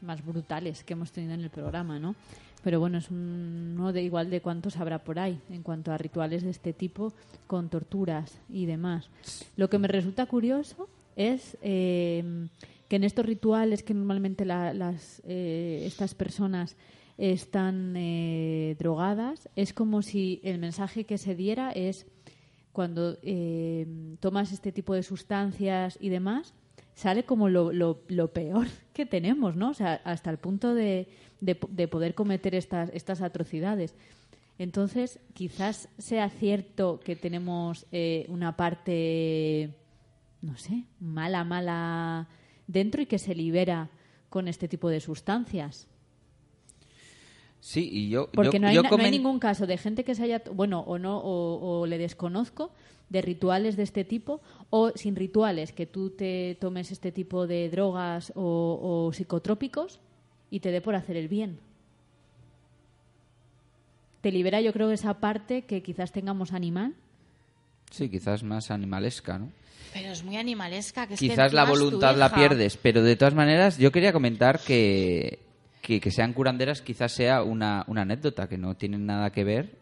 más 0.01 0.25
brutales 0.25 0.81
que 0.85 0.93
hemos 0.93 1.11
tenido 1.11 1.33
en 1.33 1.41
el 1.41 1.49
programa, 1.49 1.99
¿no? 1.99 2.15
Pero 2.63 2.79
bueno, 2.79 2.97
es 2.97 3.09
un- 3.11 3.75
uno 3.77 3.91
de 3.91 4.01
igual 4.03 4.29
de 4.29 4.39
cuántos 4.39 4.77
habrá 4.77 4.99
por 4.99 5.19
ahí 5.19 5.39
en 5.49 5.61
cuanto 5.61 5.91
a 5.91 5.97
rituales 5.97 6.41
de 6.43 6.51
este 6.51 6.71
tipo 6.71 7.11
con 7.47 7.67
torturas 7.67 8.39
y 8.49 8.65
demás. 8.65 9.09
Lo 9.57 9.69
que 9.69 9.77
me 9.77 9.89
resulta 9.89 10.25
curioso 10.25 10.87
es 11.17 11.57
eh, 11.61 12.47
que 12.87 12.95
en 12.97 13.03
estos 13.03 13.25
rituales 13.25 13.83
que 13.83 13.93
normalmente 13.93 14.45
la- 14.45 14.73
las, 14.73 15.21
eh, 15.25 15.83
estas 15.85 16.13
personas 16.15 16.77
están 17.17 17.93
eh, 17.95 18.75
drogadas, 18.77 19.49
es 19.55 19.73
como 19.73 20.01
si 20.01 20.39
el 20.43 20.59
mensaje 20.59 21.05
que 21.05 21.17
se 21.17 21.33
diera 21.35 21.71
es 21.71 22.05
cuando 22.73 23.17
eh, 23.23 23.87
tomas 24.19 24.51
este 24.51 24.71
tipo 24.73 24.93
de 24.93 25.01
sustancias 25.03 25.97
y 26.01 26.09
demás, 26.09 26.53
sale 26.93 27.23
como 27.23 27.47
lo, 27.49 27.71
lo- 27.71 28.01
peor 28.33 28.67
que 28.93 29.05
tenemos, 29.05 29.55
¿no? 29.55 29.69
O 29.69 29.73
sea, 29.73 30.01
hasta 30.03 30.29
el 30.29 30.37
punto 30.37 30.73
de, 30.75 31.07
de- 31.41 31.57
de 31.69 31.87
poder 31.87 32.15
cometer 32.15 32.53
estas, 32.53 32.89
estas 32.93 33.21
atrocidades. 33.21 33.95
Entonces, 34.57 35.19
quizás 35.33 35.89
sea 35.97 36.29
cierto 36.29 36.99
que 37.03 37.15
tenemos 37.17 37.85
una 38.29 38.55
parte, 38.55 39.73
no 40.41 40.55
sé, 40.57 40.83
mala, 41.01 41.43
mala 41.43 42.27
dentro 42.67 43.01
y 43.01 43.05
que 43.05 43.19
se 43.19 43.35
libera 43.35 43.89
con 44.29 44.47
este 44.47 44.67
tipo 44.67 44.89
de 44.89 44.99
sustancias. 44.99 45.87
Sí, 47.61 47.89
y 47.91 48.09
yo... 48.09 48.29
Porque 48.31 48.57
yo- 48.57 48.59
no, 48.59 48.67
hay, 48.67 48.75
yo 48.75 48.83
na- 48.83 48.89
no 48.89 48.95
hay 48.97 49.01
comen- 49.05 49.11
ningún 49.11 49.39
caso 49.39 49.65
de 49.65 49.77
gente 49.77 50.03
que 50.03 50.13
se 50.13 50.23
haya, 50.23 50.41
bueno, 50.53 50.81
o 50.81 50.99
no, 50.99 51.17
o, 51.17 51.79
o 51.81 51.85
le 51.87 51.97
desconozco, 51.97 52.71
de 53.09 53.21
rituales 53.21 53.75
de 53.75 53.83
este 53.83 54.03
tipo, 54.03 54.41
o 54.69 54.91
sin 54.95 55.15
rituales, 55.15 55.71
que 55.71 55.85
tú 55.85 56.09
te 56.11 56.57
tomes 56.59 56.91
este 56.91 57.11
tipo 57.11 57.47
de 57.47 57.69
drogas 57.69 58.31
o, 58.35 59.05
o 59.07 59.13
psicotrópicos 59.13 59.99
y 60.51 60.59
te 60.59 60.71
dé 60.71 60.81
por 60.81 60.95
hacer 60.95 61.15
el 61.17 61.27
bien. 61.27 61.57
Te 64.21 64.31
libera, 64.31 64.59
yo 64.61 64.73
creo, 64.73 64.91
esa 64.91 65.19
parte 65.19 65.63
que 65.63 65.83
quizás 65.83 66.11
tengamos 66.11 66.51
animal. 66.51 66.95
Sí, 67.91 68.09
quizás 68.09 68.43
más 68.43 68.71
animalesca, 68.71 69.37
¿no? 69.39 69.51
Pero 69.93 70.09
es 70.09 70.23
muy 70.23 70.35
animalesca. 70.37 71.07
Que 71.07 71.15
Quizás 71.15 71.53
la 71.53 71.63
voluntad 71.63 72.15
la 72.17 72.33
pierdes, 72.33 72.75
pero 72.77 73.01
de 73.01 73.15
todas 73.15 73.33
maneras 73.33 73.77
yo 73.77 73.91
quería 73.91 74.11
comentar 74.11 74.59
que, 74.59 75.39
que, 75.81 76.01
que 76.01 76.11
sean 76.11 76.33
curanderas 76.33 76.81
quizás 76.81 77.13
sea 77.13 77.43
una, 77.43 77.85
una 77.87 78.01
anécdota 78.01 78.49
que 78.49 78.57
no 78.57 78.75
tiene 78.75 78.97
nada 78.97 79.29
que 79.31 79.43
ver 79.45 79.77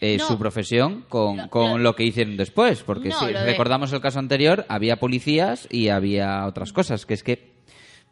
eh, 0.00 0.16
No. 0.18 0.26
su 0.26 0.38
profesión 0.38 1.04
con, 1.08 1.36
Lo- 1.36 1.50
con 1.50 1.70
lo- 1.72 1.78
lo 1.78 1.96
que 1.96 2.04
hicieron 2.04 2.36
después, 2.36 2.82
porque 2.82 3.12
si 3.12 3.26
de- 3.26 3.44
recordamos 3.44 3.92
el 3.92 4.00
caso 4.00 4.18
anterior 4.18 4.64
había 4.68 4.96
policías 4.96 5.66
y 5.70 5.88
había 5.88 6.46
otras 6.46 6.72
cosas, 6.72 7.04
que 7.06 7.14
es 7.14 7.22
que 7.22 7.55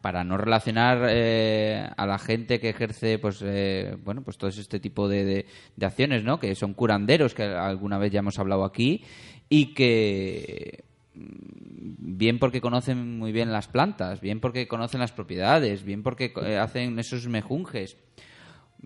para 0.05 0.23
no 0.23 0.37
relacionar 0.37 1.07
eh, 1.09 1.83
a 1.97 2.05
la 2.05 2.19
gente 2.19 2.59
que 2.59 2.69
ejerce 2.69 3.17
pues 3.17 3.41
eh, 3.43 3.97
bueno 4.03 4.21
pues 4.21 4.37
todo 4.37 4.51
este 4.51 4.79
tipo 4.79 5.07
de, 5.09 5.25
de- 5.25 5.45
acciones 5.83 6.23
no 6.23 6.39
que 6.39 6.53
son 6.53 6.75
curanderos 6.75 7.33
que 7.33 7.41
alguna 7.41 7.97
vez 7.97 8.11
ya 8.11 8.19
hemos 8.19 8.37
hablado 8.37 8.65
aquí 8.65 9.03
y 9.49 9.73
que 9.73 10.83
mm, 11.15 12.17
bien 12.17 12.37
porque 12.37 12.61
conocen 12.61 13.17
muy 13.17 13.31
bien 13.31 13.51
las 13.51 13.67
plantas 13.67 14.21
bien 14.21 14.39
porque 14.41 14.67
conocen 14.67 14.99
las 14.99 15.11
propiedades 15.11 15.83
bien 15.83 16.03
porque 16.03 16.31
eh, 16.43 16.57
hacen 16.59 16.99
esos 16.99 17.27
mejunjes 17.27 17.97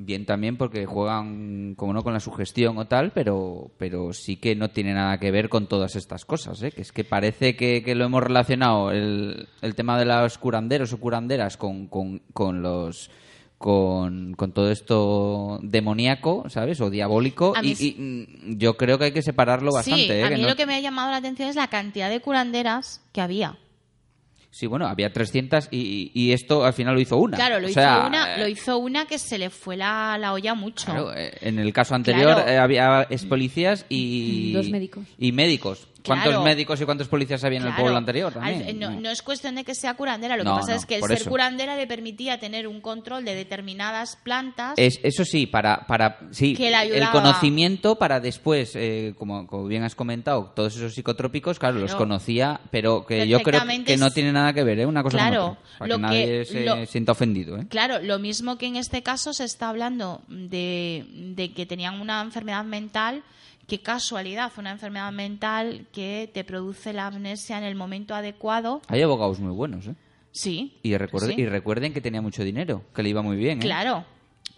bien 0.01 0.25
también 0.25 0.55
porque 0.55 0.85
juegan 0.85 1.75
como 1.75 1.91
no 1.91 2.03
con 2.03 2.13
la 2.13 2.21
sugestión 2.21 2.77
o 2.77 2.87
tal 2.87 3.11
pero 3.11 3.69
pero 3.77 4.13
sí 4.13 4.37
que 4.37 4.55
no 4.55 4.69
tiene 4.69 4.93
nada 4.93 5.19
que 5.19 5.29
ver 5.29 5.49
con 5.49 5.67
todas 5.67 5.97
estas 5.97 6.23
cosas 6.23 6.63
¿eh? 6.63 6.71
que 6.71 6.81
es 6.81 6.93
que 6.93 7.03
parece 7.03 7.57
que, 7.57 7.83
que 7.83 7.95
lo 7.95 8.05
hemos 8.05 8.23
relacionado 8.23 8.91
el, 8.91 9.49
el 9.61 9.75
tema 9.75 9.99
de 9.99 10.05
los 10.05 10.37
curanderos 10.37 10.93
o 10.93 10.99
curanderas 11.01 11.57
con, 11.57 11.87
con, 11.87 12.21
con 12.33 12.61
los 12.61 13.11
con, 13.57 14.35
con 14.35 14.53
todo 14.53 14.71
esto 14.71 15.59
demoníaco, 15.61 16.45
¿sabes? 16.49 16.79
O 16.79 16.89
diabólico. 16.89 17.53
Y, 17.61 17.87
y, 17.87 17.95
mm, 17.99 18.57
yo 18.57 18.77
creo 18.77 18.97
que 18.97 19.03
hay 19.05 19.11
que 19.11 19.21
separarlo 19.21 19.73
bastante. 19.73 20.05
Sí, 20.05 20.11
¿eh? 20.13 20.23
a 20.23 20.29
que 20.29 20.35
mí 20.37 20.41
no- 20.43 20.47
lo 20.47 20.55
que 20.55 20.65
me 20.65 20.75
ha 20.75 20.79
llamado 20.79 21.11
la 21.11 21.17
atención 21.17 21.49
es 21.49 21.57
la 21.57 21.67
cantidad 21.67 22.09
de 22.09 22.21
curanderas 22.21 23.01
que 23.11 23.19
había. 23.19 23.57
Sí, 24.51 24.65
bueno, 24.65 24.87
había 24.87 25.13
300 25.13 25.67
y, 25.71 26.11
y 26.13 26.31
esto 26.33 26.65
al 26.65 26.73
final 26.73 26.95
lo 26.95 26.99
hizo 27.01 27.17
una. 27.17 27.37
Claro, 27.37 27.59
lo, 27.59 27.67
O 27.67 27.69
hizo 27.69 27.79
sea, 27.79 28.05
una, 28.07 28.35
eh, 28.35 28.39
lo 28.39 28.47
hizo 28.47 28.77
una 28.79 29.05
que 29.05 29.19
se 29.19 29.37
le 29.37 29.49
fue 29.51 29.77
la, 29.77 30.17
la 30.17 30.33
olla 30.33 30.55
mucho. 30.55 30.85
Claro, 30.85 31.13
eh, 31.15 31.31
en 31.41 31.59
el 31.59 31.71
caso 31.71 31.93
anterior 31.93 32.33
Claro. 32.33 32.49
eh, 32.49 32.57
había 32.57 33.03
ex 33.09 33.25
policías 33.25 33.85
y... 33.89 34.51
Dos 34.53 34.69
médicos. 34.69 35.03
Y 35.19 35.31
médicos. 35.31 35.87
¿Cuántos 36.05 36.29
Claro. 36.29 36.43
médicos 36.43 36.79
y 36.81 36.85
cuántos 36.85 37.07
policías 37.07 37.43
había 37.43 37.59
en 37.59 37.67
el 37.67 37.75
pueblo 37.75 37.97
anterior 37.97 38.33
también? 38.33 38.79
no, 38.79 38.89
no 38.91 39.09
es 39.09 39.21
cuestión 39.21 39.55
de 39.55 39.63
que 39.63 39.75
sea 39.75 39.95
curandera, 39.95 40.37
lo 40.37 40.43
No, 40.43 40.55
que 40.55 40.59
pasa 40.61 40.71
no, 40.73 40.77
es 40.79 40.85
que 40.85 40.95
el 40.95 41.01
ser 41.03 41.17
eso. 41.17 41.29
curandera 41.29 41.75
le 41.75 41.87
permitía 41.87 42.39
tener 42.39 42.67
un 42.67 42.79
control 42.81 43.25
de 43.25 43.35
determinadas 43.35 44.15
plantas. 44.15 44.73
Es, 44.77 44.99
eso 45.03 45.25
sí, 45.25 45.45
para, 45.45 45.85
para 45.87 46.19
sí, 46.31 46.55
Que 46.55 46.69
el 46.69 47.09
conocimiento 47.09 47.95
para 47.97 48.19
después, 48.19 48.71
eh, 48.75 49.13
como, 49.17 49.45
como 49.47 49.65
bien 49.67 49.83
has 49.83 49.95
comentado, 49.95 50.51
todos 50.55 50.75
esos 50.75 50.93
psicotrópicos, 50.93 51.59
claro, 51.59 51.79
los 51.79 51.95
conocía, 51.95 52.61
pero 52.71 53.05
que 53.05 53.27
yo 53.27 53.41
creo 53.41 53.61
que 53.85 53.97
no 53.97 54.11
tiene 54.11 54.31
nada 54.31 54.53
que 54.53 54.63
ver, 54.63 54.79
¿eh? 54.79 54.85
Una 54.85 55.03
cosa 55.03 55.17
Claro, 55.17 55.41
con 55.41 55.51
otra, 55.51 55.63
para 55.79 55.87
lo 55.89 55.95
que 55.95 56.01
que- 56.01 56.01
nadie 56.01 56.45
se 56.45 56.65
lo- 56.65 56.85
sienta 56.85 57.11
ofendido, 57.11 57.57
¿eh? 57.57 57.65
Claro, 57.69 57.99
lo 58.01 58.19
mismo 58.19 58.57
que 58.57 58.67
en 58.67 58.75
este 58.77 59.03
caso 59.03 59.33
se 59.33 59.43
está 59.43 59.69
hablando 59.69 60.21
de, 60.27 61.05
de 61.35 61.51
que 61.53 61.65
tenían 61.65 61.99
una 62.01 62.21
enfermedad 62.21 62.63
mental, 62.63 63.23
qué 63.69 63.79
casualidad, 63.81 64.51
una 64.57 64.71
enfermedad 64.71 65.11
mental 65.13 65.87
que 65.93 66.29
te 66.33 66.43
produce 66.43 66.91
la 66.91 67.07
amnesia 67.07 67.57
en 67.57 67.63
el 67.63 67.75
momento 67.75 68.13
adecuado. 68.15 68.81
Hay 68.87 69.01
abogados 69.01 69.39
muy 69.39 69.53
buenos, 69.53 69.87
¿eh? 69.87 69.95
Sí. 70.31 70.77
Y, 70.83 70.95
recuerde- 70.97 71.35
sí. 71.35 71.41
y 71.41 71.45
recuerden 71.45 71.93
que 71.93 72.01
tenía 72.01 72.21
mucho 72.21 72.43
dinero, 72.43 72.83
que 72.93 73.01
le 73.03 73.09
iba 73.09 73.21
muy 73.21 73.37
bien, 73.37 73.59
¿eh? 73.59 73.61
Claro. 73.61 74.03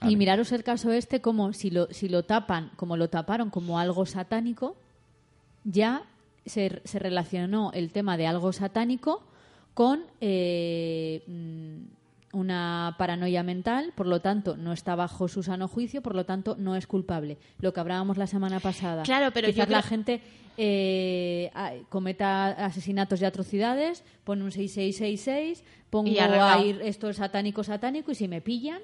Y 0.08 0.16
miraros 0.16 0.52
el 0.52 0.64
caso 0.64 0.92
este 0.92 1.22
como 1.22 1.54
si 1.54 1.70
lo, 1.70 1.88
si 1.92 2.10
lo 2.10 2.24
tapan, 2.24 2.72
como 2.76 2.98
lo 2.98 3.10
taparon 3.10 3.52
como 3.52 3.78
algo 3.78 4.08
satánico, 4.08 4.76
ya 5.64 6.02
se, 6.46 6.82
se 6.86 6.98
relacionó 6.98 7.72
el 7.74 7.92
tema 7.92 8.18
de 8.18 8.26
algo 8.26 8.52
satánico 8.52 9.22
con 9.76 10.04
eh, 10.20 11.22
mm, 11.28 12.01
una 12.34 12.96
paranoia 12.98 13.44
mental, 13.44 13.92
por 13.96 14.08
lo 14.08 14.22
tanto 14.22 14.56
no 14.58 14.72
está 14.74 14.96
bajo 14.96 15.28
su 15.28 15.44
sano 15.44 15.68
juicio, 15.68 16.02
por 16.02 16.16
lo 16.16 16.26
tanto 16.26 16.56
no 16.58 16.76
es 16.76 16.88
culpable. 16.88 17.38
Lo 17.60 17.74
que 17.74 17.80
hablábamos 17.80 18.18
la 18.18 18.28
semana 18.28 18.60
pasada. 18.60 19.04
Claro, 19.04 19.32
pero 19.34 19.48
Quizás 19.48 19.68
yo 19.68 19.72
la 19.72 19.80
creo- 19.80 19.90
gente 19.90 20.22
eh, 20.58 21.50
a- 21.54 21.74
cometa 21.90 22.48
asesinatos 22.66 23.22
y 23.22 23.26
atrocidades, 23.26 24.04
pone 24.24 24.44
un 24.44 24.52
6666, 24.52 25.64
pongo 25.90 26.10
Y 26.10 26.20
arreglado. 26.20 26.60
ahí 26.60 26.78
esto 26.84 27.10
es 27.10 27.18
satánico, 27.18 27.64
satánico, 27.64 28.12
y 28.12 28.16
si 28.16 28.28
me 28.28 28.42
pillan, 28.42 28.82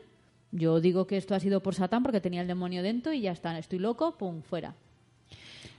yo 0.51 0.79
digo 0.79 1.07
que 1.07 1.17
esto 1.17 1.35
ha 1.35 1.39
sido 1.39 1.61
por 1.61 1.75
Satán 1.75 2.03
porque 2.03 2.21
tenía 2.21 2.41
el 2.41 2.47
demonio 2.47 2.81
dentro 2.81 3.11
y 3.13 3.21
ya 3.21 3.31
está, 3.33 3.57
estoy 3.59 3.79
loco, 3.79 4.17
pum, 4.17 4.41
fuera. 4.41 4.75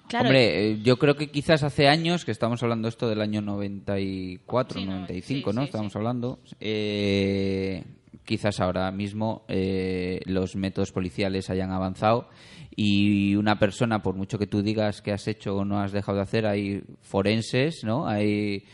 Claro. 0.08 0.26
Hombre, 0.26 0.70
eh, 0.72 0.78
yo 0.82 0.98
creo 0.98 1.16
que 1.16 1.30
quizás 1.30 1.62
hace 1.62 1.86
años, 1.88 2.24
que 2.24 2.30
estamos 2.32 2.62
hablando 2.62 2.88
esto 2.88 3.08
del 3.08 3.20
año 3.20 3.42
94, 3.42 4.80
Sí, 4.80 4.86
no, 4.86 4.92
95, 5.00 5.50
sí, 5.50 5.54
¿no? 5.56 5.62
sí, 5.62 5.66
estamos 5.66 5.92
sí. 5.92 5.98
hablando. 5.98 6.38
eh, 6.60 7.84
quizás 8.24 8.60
ahora 8.60 8.90
mismo 8.90 9.44
eh, 9.48 10.20
los 10.26 10.54
métodos 10.54 10.92
policiales 10.92 11.48
hayan 11.48 11.70
avanzado 11.70 12.28
y 12.76 13.34
una 13.36 13.58
persona, 13.58 14.02
por 14.02 14.14
mucho 14.16 14.38
que 14.38 14.46
tú 14.46 14.62
digas 14.62 15.00
que 15.00 15.12
has 15.12 15.26
hecho 15.28 15.56
o 15.56 15.64
no 15.64 15.80
has 15.80 15.92
dejado 15.92 16.16
de 16.16 16.22
hacer, 16.24 16.46
hay 16.46 16.82
forenses, 17.00 17.82
¿no? 17.84 18.06
Hay 18.06 18.64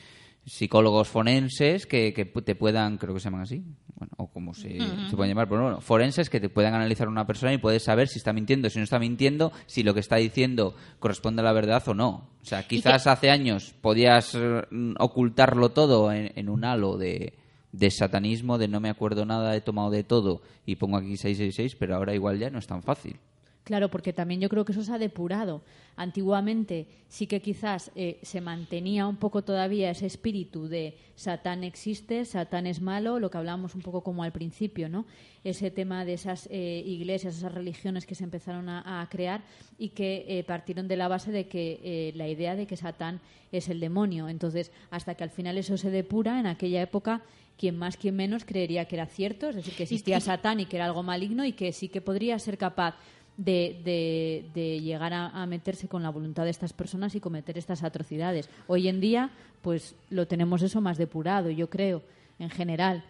psicólogos 0.47 1.09
forenses 1.09 1.87
que, 1.87 2.13
que 2.13 2.25
te 2.25 2.55
puedan, 2.55 2.99
creo 2.99 3.15
que 3.15 3.21
se 3.21 3.25
llaman 3.25 3.43
así, 3.43 3.65
bueno, 3.97 4.13
o 4.17 4.29
como 4.29 4.55
se, 4.55 4.79
se 5.09 5.17
pueden 5.17 5.31
llamar, 5.31 5.49
pero 5.49 5.63
bueno, 5.63 5.81
forenses 5.81 6.29
que 6.29 6.41
te 6.41 6.49
puedan 6.49 6.75
analizar 6.75 7.07
a 7.07 7.11
una 7.11 7.27
persona 7.27 7.53
y 7.53 7.59
puedes 7.59 7.85
saber 7.85 8.09
si 8.09 8.19
está 8.19 8.33
mintiendo, 8.33 8.69
si 8.69 8.79
no 8.79 8.85
está 8.85 8.99
mintiendo, 8.99 9.53
si 9.67 9.83
lo 9.83 9.95
que 9.95 10.01
está 10.01 10.17
diciendo 10.17 10.75
corresponde 10.99 11.41
a 11.41 11.45
la 11.45 11.53
verdad 11.53 11.83
o 11.87 11.95
no. 11.95 12.29
O 12.43 12.45
sea, 12.45 12.67
quizás 12.67 13.07
hace 13.07 13.31
años 13.31 13.75
podías 13.81 14.35
eh, 14.35 14.63
ocultarlo 14.99 15.71
todo 15.71 16.13
en, 16.13 16.33
en 16.37 16.49
un 16.49 16.65
halo 16.65 16.99
de, 16.99 17.35
de 17.73 17.91
satanismo, 17.91 18.59
de 18.59 18.69
no 18.69 18.81
me 18.81 18.91
acuerdo 18.91 19.25
nada, 19.25 19.57
he 19.57 19.61
tomado 19.61 19.91
de 19.91 20.05
todo 20.05 20.43
y 20.67 20.77
pongo 20.77 20.97
aquí 20.97 21.17
666, 21.17 21.77
pero 21.77 21.97
ahora 21.97 22.15
igual 22.15 22.39
ya 22.39 22.51
no 22.51 22.59
es 22.59 22.67
tan 22.67 22.83
fácil. 22.83 23.19
Claro, 23.65 23.91
porque 23.91 24.13
también 24.13 24.43
yo 24.43 24.51
creo 24.51 24.67
que 24.67 24.73
eso 24.73 24.85
se 24.85 24.93
ha 24.93 24.99
depurado. 24.99 25.63
Antiguamente 25.97 26.87
sí 27.09 27.27
que 27.27 27.41
quizás 27.41 27.91
eh, 27.95 28.19
se 28.21 28.43
mantenía 28.43 29.07
un 29.07 29.17
poco 29.17 29.43
todavía 29.43 29.91
ese 29.91 30.05
espíritu 30.05 30.69
de 30.69 30.99
Satán 31.15 31.65
existe, 31.65 32.27
Satán 32.27 32.67
es 32.67 32.83
malo, 32.83 33.19
lo 33.19 33.31
que 33.31 33.39
hablábamos 33.39 33.75
un 33.75 33.81
poco 33.81 34.03
como 34.03 34.23
al 34.23 34.33
principio, 34.33 34.91
¿no? 34.91 35.07
Ese 35.45 35.71
tema 35.71 36.05
de 36.05 36.13
esas 36.13 36.47
eh, 36.51 36.83
iglesias, 36.85 37.39
esas 37.39 37.55
religiones 37.55 38.05
que 38.05 38.15
se 38.15 38.25
empezaron 38.25 38.69
a, 38.69 39.09
crear 39.11 39.43
y 39.79 39.91
que 39.91 40.27
eh, 40.29 40.45
partieron 40.45 40.87
de 40.87 40.97
la 40.97 41.09
base 41.09 41.33
de 41.33 41.49
que 41.49 42.13
la 42.17 42.29
idea 42.29 42.57
de 42.57 42.67
que 42.67 42.77
Satán 42.77 43.21
es 43.51 43.71
el 43.71 43.81
demonio. 43.81 44.29
Entonces, 44.29 44.73
hasta 44.91 45.15
que 45.15 45.25
al 45.25 45.31
final 45.31 45.57
eso 45.57 45.79
se 45.79 45.91
depura, 45.91 46.39
en 46.39 46.47
aquella 46.47 46.83
época 46.83 47.23
quien 47.57 47.79
más, 47.79 47.97
quien 47.97 48.17
menos 48.17 48.45
creería 48.45 48.87
que 48.87 48.97
era 48.97 49.07
cierto, 49.07 49.49
es 49.49 49.57
decir, 49.57 49.75
que 49.75 49.85
existía 49.85 50.21
Satán 50.21 50.61
y 50.61 50.67
que 50.67 50.77
era 50.77 50.87
algo 50.87 51.03
maligno 51.03 51.45
y 51.45 51.53
que 51.53 51.73
sí 51.73 51.89
que 51.89 52.01
podría 52.01 52.39
ser 52.39 52.59
capaz 52.59 52.97
de, 53.37 54.51
de, 54.55 54.81
llegar 54.81 55.13
a, 55.13 55.47
meterse 55.47 55.89
con 55.89 56.03
la 56.03 56.11
voluntad 56.11 56.45
de 56.45 56.51
estas 56.51 56.73
personas 56.73 57.15
y 57.15 57.21
cometer 57.21 57.59
estas 57.59 57.83
atrocidades. 57.83 58.49
Hoy 58.67 58.89
en 58.89 59.01
día, 59.01 59.31
pues 59.63 59.95
lo 60.11 60.27
tenemos 60.27 60.63
eso 60.63 60.81
más 60.81 60.99
depurado, 60.99 61.51
yo 61.51 61.69
creo, 61.69 62.03
en 62.39 62.51
general. 62.51 63.05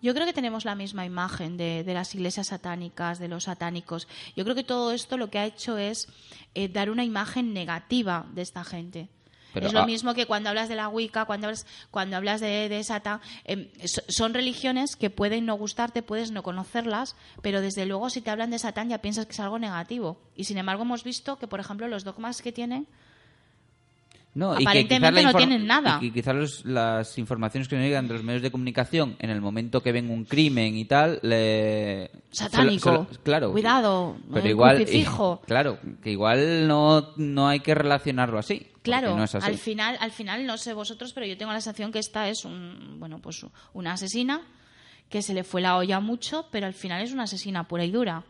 Yo 0.00 0.14
creo 0.14 0.26
que 0.26 0.32
tenemos 0.32 0.64
la 0.64 0.74
misma 0.74 1.06
imagen 1.06 1.56
de, 1.56 1.84
de, 1.84 1.94
las 1.94 2.14
iglesias 2.14 2.48
satánicas, 2.48 3.20
de 3.20 3.28
los 3.28 3.44
satánicos. 3.44 4.08
Yo 4.34 4.42
creo 4.42 4.56
que 4.56 4.64
todo 4.64 4.92
esto 4.92 5.16
lo 5.16 5.30
que 5.30 5.38
ha 5.38 5.46
hecho 5.46 5.78
es 5.78 6.08
eh, 6.54 6.68
dar 6.68 6.90
una 6.90 7.04
imagen 7.04 7.52
negativa 7.52 8.26
de 8.34 8.42
esta 8.42 8.64
gente 8.64 9.08
es 9.54 9.72
lo 9.72 9.80
ah, 9.80 9.86
mismo 9.86 10.14
que 10.14 10.26
cuando 10.26 10.48
hablas 10.48 10.68
de 10.68 10.76
la 10.76 10.88
Wicca, 10.88 11.24
cuando 11.24 11.48
hablas, 11.48 11.66
cuando 11.90 12.16
hablas 12.16 12.40
de, 12.40 12.68
de 12.68 12.84
Satan. 12.84 13.20
Em, 13.44 13.68
son 13.84 14.34
religiones 14.34 14.96
que 14.96 15.10
pueden 15.10 15.46
no 15.46 15.54
gustarte, 15.54 16.02
puedes 16.02 16.30
no 16.30 16.42
conocerlas, 16.42 17.16
pero 17.42 17.60
desde 17.60 17.86
luego 17.86 18.10
si 18.10 18.20
te 18.20 18.30
hablan 18.30 18.50
de 18.50 18.58
Satán 18.58 18.88
ya 18.88 18.98
piensas 18.98 19.26
que 19.26 19.32
es 19.32 19.40
algo 19.40 19.58
negativo. 19.58 20.18
Y 20.36 20.44
sin 20.44 20.58
embargo 20.58 20.82
hemos 20.82 21.04
visto 21.04 21.38
que, 21.38 21.46
por 21.46 21.60
ejemplo, 21.60 21.88
los 21.88 22.04
dogmas 22.04 22.42
que 22.42 22.52
tienen 22.52 22.86
no, 24.34 24.52
Aparentemente 24.52 25.20
y 25.20 25.24
no 25.24 25.34
tienen 25.34 25.66
nada. 25.66 25.98
Y 26.00 26.10
quizás 26.10 26.64
las 26.64 27.18
informaciones 27.18 27.68
que 27.68 27.76
nos 27.76 27.84
llegan 27.84 28.08
de 28.08 28.14
los 28.14 28.22
medios 28.22 28.40
de 28.40 28.50
comunicación 28.50 29.16
en 29.18 29.28
el 29.28 29.42
momento 29.42 29.82
que 29.82 29.92
ven 29.92 30.10
un 30.10 30.24
crimen 30.24 30.74
y 30.74 30.86
tal, 30.86 31.18
le... 31.22 32.10
Satánico. 32.30 33.06
claro. 33.22 33.52
Cuidado. 33.52 34.16
Pero 34.32 34.48
igual... 34.48 34.86
claro, 35.46 35.78
que 36.02 36.10
igual 36.10 36.66
no, 36.66 37.12
no 37.16 37.48
hay 37.48 37.60
que 37.60 37.74
relacionarlo 37.74 38.38
así. 38.38 38.66
Claro, 38.82 39.16
al 39.16 39.58
final, 39.58 39.96
al 40.00 40.10
final 40.10 40.46
no 40.46 40.56
sé 40.56 40.72
vosotros, 40.72 41.12
pero 41.12 41.26
yo 41.26 41.36
tengo 41.36 41.52
la 41.52 41.60
sensación 41.60 41.92
que 41.92 41.98
esta 41.98 42.28
es 42.28 42.44
un, 42.44 42.96
bueno, 42.98 43.20
pues 43.20 43.46
una 43.74 43.92
asesina 43.92 44.40
que 45.08 45.22
se 45.22 45.34
le 45.34 45.44
fue 45.44 45.60
la 45.60 45.76
olla 45.76 46.00
mucho, 46.00 46.46
pero 46.50 46.66
al 46.66 46.74
final 46.74 47.02
es 47.02 47.12
una 47.12 47.24
asesina 47.24 47.68
pura 47.68 47.84
y 47.84 47.90
dura 47.90 48.24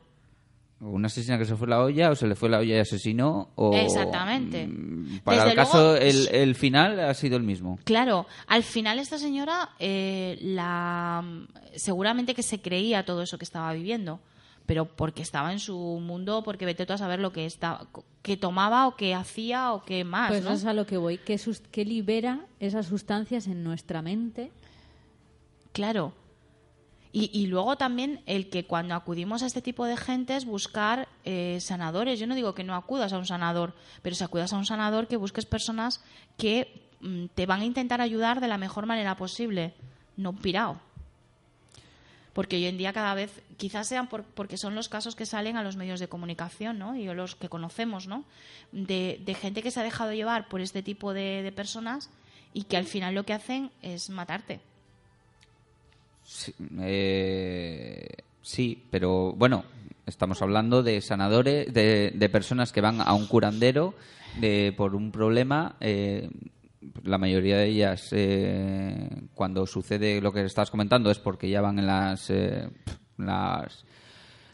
una 0.83 1.07
asesina 1.07 1.39
que 1.39 1.45
se 1.45 1.55
fue 1.55 1.69
la 1.69 1.81
olla 1.81 2.11
o 2.11 2.17
se 2.17 2.27
le 2.27 2.35
fue 2.35 2.49
la 2.49 2.59
olla 2.59 2.77
y 2.77 2.79
asesinó 2.79 3.51
o 3.55 3.75
exactamente. 3.75 4.67
mm, 4.67 5.21
para 5.23 5.49
el 5.49 5.55
caso 5.55 5.97
el, 5.97 6.55
final 6.57 6.99
ha 6.99 7.15
sido 7.15 7.37
el 7.37 7.45
mismo. 7.45 7.79
Claro 7.85 8.27
al 8.49 8.65
final 8.65 8.99
esta 8.99 9.19
señora 9.19 9.71
eh, 9.79 10.39
la 10.43 11.25
seguramente 11.77 12.35
que 12.35 12.43
se 12.43 12.61
creía 12.61 13.05
todo 13.05 13.23
eso 13.23 13.39
que 13.39 13.45
estaba 13.45 13.73
viviendo 13.73 14.21
pero 14.67 14.85
porque 14.85 15.23
estaba 15.23 15.53
en 15.53 15.61
su 15.61 15.77
mundo 15.77 16.43
porque 16.45 16.67
vete 16.67 16.85
tú 16.85 16.93
a 16.95 16.99
saber 16.99 17.21
lo 17.21 17.33
que 17.33 17.47
está 17.47 17.87
que 18.23 18.37
tomaba 18.37 18.89
o 18.89 18.97
que 18.97 19.15
hacía 19.15 19.73
o 19.73 19.85
qué 19.85 20.03
más 20.03 20.31
pues 20.31 20.43
¿no? 20.43 20.53
es 20.53 20.65
a 20.65 20.73
lo 20.73 20.87
que 20.87 20.97
voy 20.97 21.19
que, 21.19 21.39
que 21.71 21.85
libera 21.85 22.41
esas 22.59 22.87
sustancias 22.87 23.47
en 23.47 23.63
nuestra 23.63 24.03
mente. 24.03 24.51
Claro 25.73 26.13
y, 27.15 27.47
luego 27.47 27.77
también 27.77 28.23
el 28.25 28.49
que 28.49 28.65
cuando 28.65 28.95
acudimos 28.95 29.43
a 29.43 29.47
este 29.47 29.61
tipo 29.61 29.85
de 29.85 29.99
gentes 29.99 30.47
buscar 30.47 31.09
eh, 31.25 31.59
sanadores. 31.61 32.19
Yo 32.19 32.27
no 32.27 32.35
digo 32.35 32.55
que 32.55 32.65
no 32.65 32.75
acudas 32.75 33.13
a 33.13 33.19
un 33.19 33.27
sanador, 33.27 33.75
pero 34.01 34.17
si 34.17 34.25
acudas 34.25 34.55
a 34.55 34.57
un 34.57 34.65
sanador 34.65 35.09
que 35.09 35.19
busques 35.19 35.45
personas 35.45 36.03
que 36.39 36.89
mm, 37.01 37.27
te 37.35 37.45
van 37.45 37.61
a 37.61 37.67
intentar 37.67 38.01
ayudar 38.01 38.41
de 38.41 38.49
la 38.49 38.57
mejor 38.57 38.87
manera 38.87 39.15
posible, 39.19 39.75
no 40.17 40.31
un 40.31 40.39
pirao. 40.39 40.81
Porque 42.33 42.57
hoy 42.57 42.65
en 42.65 42.79
día 42.79 42.95
cada 42.95 43.13
vez, 43.13 43.43
quizás 43.59 43.89
sean 43.89 44.09
porque 44.09 44.57
son 44.57 44.75
los 44.75 44.89
casos 44.89 45.15
que 45.15 45.27
salen 45.27 45.59
a 45.59 45.63
los 45.63 45.77
medios 45.77 46.01
de 46.01 46.09
comunicación, 46.09 46.79
¿no? 46.79 46.97
Y 46.97 47.05
los 47.13 47.37
que 47.37 47.51
conocemos, 47.51 48.07
¿no? 48.07 48.25
De, 48.73 49.37
gente 49.39 49.63
que 49.63 49.71
se 49.71 49.81
ha 49.81 49.83
dejado 49.83 50.15
llevar 50.15 50.49
por 50.49 50.63
este 50.63 50.83
tipo 50.83 51.13
de 51.13 51.53
personas 51.55 52.09
y 52.55 52.63
que 52.65 52.79
al 52.79 52.87
final 52.87 53.15
lo 53.15 53.25
que 53.25 53.35
hacen 53.35 53.71
es 53.83 54.09
matarte. 54.09 54.61
Sí, 56.25 56.55
eh, 56.81 58.07
sí, 58.41 58.85
pero 58.91 59.33
bueno, 59.33 59.65
estamos 60.07 60.43
hablando 60.43 60.83
de 60.83 61.01
sanadores, 61.01 61.73
de, 61.73 62.29
personas 62.31 62.73
que 62.73 62.81
van 62.81 63.01
a 63.01 63.13
un 63.15 63.27
curandero 63.27 63.95
de, 64.41 64.75
por 64.77 64.95
un 64.95 65.11
problema. 65.13 65.77
Eh, 65.81 66.29
la 67.05 67.19
mayoría 67.19 67.59
de 67.59 67.67
ellas, 67.67 68.09
eh, 68.13 69.09
cuando 69.35 69.67
sucede 69.67 70.21
lo 70.21 70.33
que 70.33 70.45
estás 70.45 70.71
comentando, 70.71 71.11
es 71.11 71.19
porque 71.19 71.49
ya 71.49 71.61
van 71.61 71.79
en 71.79 71.87
las, 71.87 72.31
eh, 72.31 72.69
las 73.19 73.85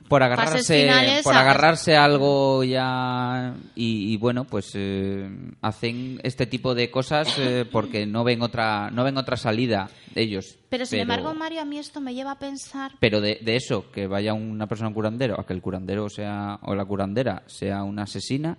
por 0.08 0.22
agarrarse 0.22 1.20
por 1.22 1.34
agarrarse 1.34 1.96
a 1.96 2.04
algo 2.04 2.64
ya 2.64 3.54
y, 3.74 4.16
bueno 4.16 4.44
pues 4.44 4.72
eh, 4.74 5.28
hacen 5.60 6.20
este 6.22 6.46
tipo 6.46 6.74
de 6.74 6.90
cosas 6.90 7.38
eh, 7.38 7.64
porque 7.72 8.06
no 8.06 8.24
ven 8.24 8.42
otra 8.42 8.90
no 8.90 9.04
ven 9.04 9.16
otra 9.18 9.36
salida 9.36 9.90
ellos. 10.14 10.58
Pero 10.68 10.86
sin 10.86 11.00
embargo 11.00 11.34
Mario 11.34 11.60
a 11.60 11.64
mí 11.64 11.78
esto 11.78 12.00
me 12.00 12.14
lleva 12.14 12.32
a 12.32 12.38
pensar 12.38 12.92
pero 13.00 13.20
de, 13.20 13.38
eso 13.44 13.90
que 13.90 14.06
vaya 14.06 14.34
una 14.34 14.66
persona 14.66 14.92
curandero 14.92 15.38
a 15.38 15.46
que 15.46 15.52
el 15.52 15.62
curandero 15.62 16.08
sea 16.08 16.58
o 16.62 16.74
la 16.74 16.84
curandera 16.84 17.42
sea 17.46 17.82
una 17.82 18.02
asesina 18.02 18.58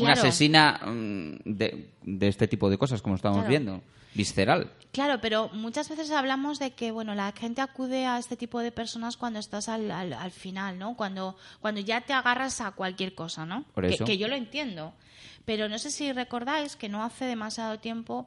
una 0.00 0.12
asesina 0.12 0.80
mm, 0.86 1.38
de, 1.44 1.90
de, 2.02 2.28
este 2.28 2.46
tipo 2.46 2.70
de 2.70 2.78
cosas 2.78 3.02
como 3.02 3.16
estamos 3.16 3.46
viendo 3.48 3.82
visceral. 4.18 4.72
Claro, 4.90 5.20
pero 5.20 5.48
muchas 5.50 5.88
veces 5.88 6.10
hablamos 6.10 6.58
de 6.58 6.72
que 6.72 6.90
bueno 6.90 7.14
la 7.14 7.30
gente 7.30 7.60
acude 7.60 8.04
a 8.04 8.18
este 8.18 8.36
tipo 8.36 8.58
de 8.58 8.72
personas 8.72 9.16
cuando 9.16 9.38
estás 9.38 9.68
al, 9.68 9.92
al, 9.92 10.30
final, 10.32 10.76
¿no? 10.76 10.96
Cuando, 10.96 11.36
cuando 11.60 11.80
ya 11.80 12.00
te 12.00 12.12
agarras 12.12 12.60
a 12.60 12.72
cualquier 12.72 13.14
cosa, 13.14 13.46
¿no? 13.46 13.64
Que, 14.04 14.18
yo 14.18 14.26
lo 14.26 14.34
entiendo. 14.34 14.92
Pero 15.44 15.68
no 15.68 15.78
sé 15.78 15.92
si 15.92 16.12
recordáis 16.12 16.74
que 16.74 16.88
no 16.88 17.04
hace 17.04 17.26
demasiado 17.26 17.78
tiempo 17.78 18.26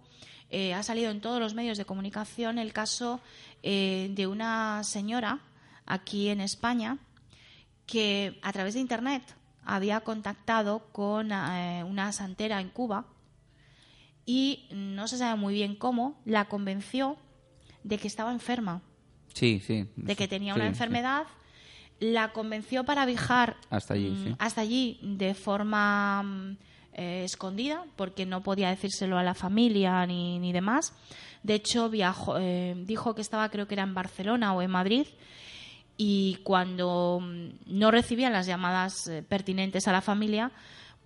eh, 0.50 0.74
ha 0.74 0.82
salido 0.82 1.12
en 1.12 1.20
todos 1.20 1.42
los 1.42 1.54
medios 1.56 1.78
de 1.78 1.84
comunicación 1.84 2.58
el 2.58 2.72
caso 2.72 3.20
eh, 3.62 4.08
de 4.12 4.28
una 4.28 4.84
señora 4.86 5.40
aquí 5.86 6.30
en 6.30 6.40
España 6.40 7.00
que 7.86 8.40
a 8.42 8.54
través 8.54 8.76
de 8.76 8.80
Internet 8.80 9.24
había 9.66 10.00
contactado 10.00 10.88
con 10.94 11.34
eh, 11.34 11.84
una 11.84 12.14
santera 12.14 12.62
en 12.62 12.70
Cuba 12.70 13.06
y 14.26 14.68
no 14.72 15.08
se 15.08 15.18
sabe 15.18 15.40
muy 15.40 15.54
bien 15.54 15.76
cómo, 15.76 16.20
la 16.26 16.46
convenció 16.46 17.18
de 17.84 17.98
que 17.98 18.08
estaba 18.08 18.32
enferma. 18.32 18.82
Sí, 19.34 19.62
sí. 19.66 19.88
De 19.96 20.16
que 20.16 20.28
tenía 20.28 20.56
una 20.56 20.68
enfermedad. 20.68 21.26
La 22.00 22.34
convenció 22.34 22.84
para 22.84 23.06
viajar 23.06 23.58
hasta 23.70 23.94
allí, 23.94 24.10
mm, 24.10 24.36
hasta 24.40 24.62
allí 24.62 25.00
de 25.04 25.36
forma 25.36 26.24
mm, 26.24 26.58
eh, 26.94 27.24
escondida, 27.26 27.86
porque 27.96 28.26
no 28.26 28.42
podía 28.42 28.70
decírselo 28.70 29.18
a 29.18 29.24
la 29.24 29.36
familia 29.36 30.06
ni, 30.08 30.40
ni 30.40 30.52
demás. 30.52 30.94
De 31.44 31.54
hecho, 31.54 31.90
viajó, 31.90 32.38
eh, 32.40 32.76
dijo 32.86 33.14
que 33.14 33.22
estaba, 33.22 33.50
creo 33.50 33.68
que 33.68 33.76
era 33.76 33.84
en 33.84 33.94
Barcelona 33.94 34.54
o 34.54 34.62
en 34.62 34.72
Madrid, 34.72 35.06
y 35.96 36.40
cuando 36.44 37.20
mm, 37.22 37.50
no 37.68 37.92
recibían 37.92 38.34
las 38.34 38.48
llamadas 38.48 39.08
eh, 39.08 39.22
pertinentes 39.22 39.88
a 39.88 39.92
la 39.92 40.02
familia, 40.02 40.52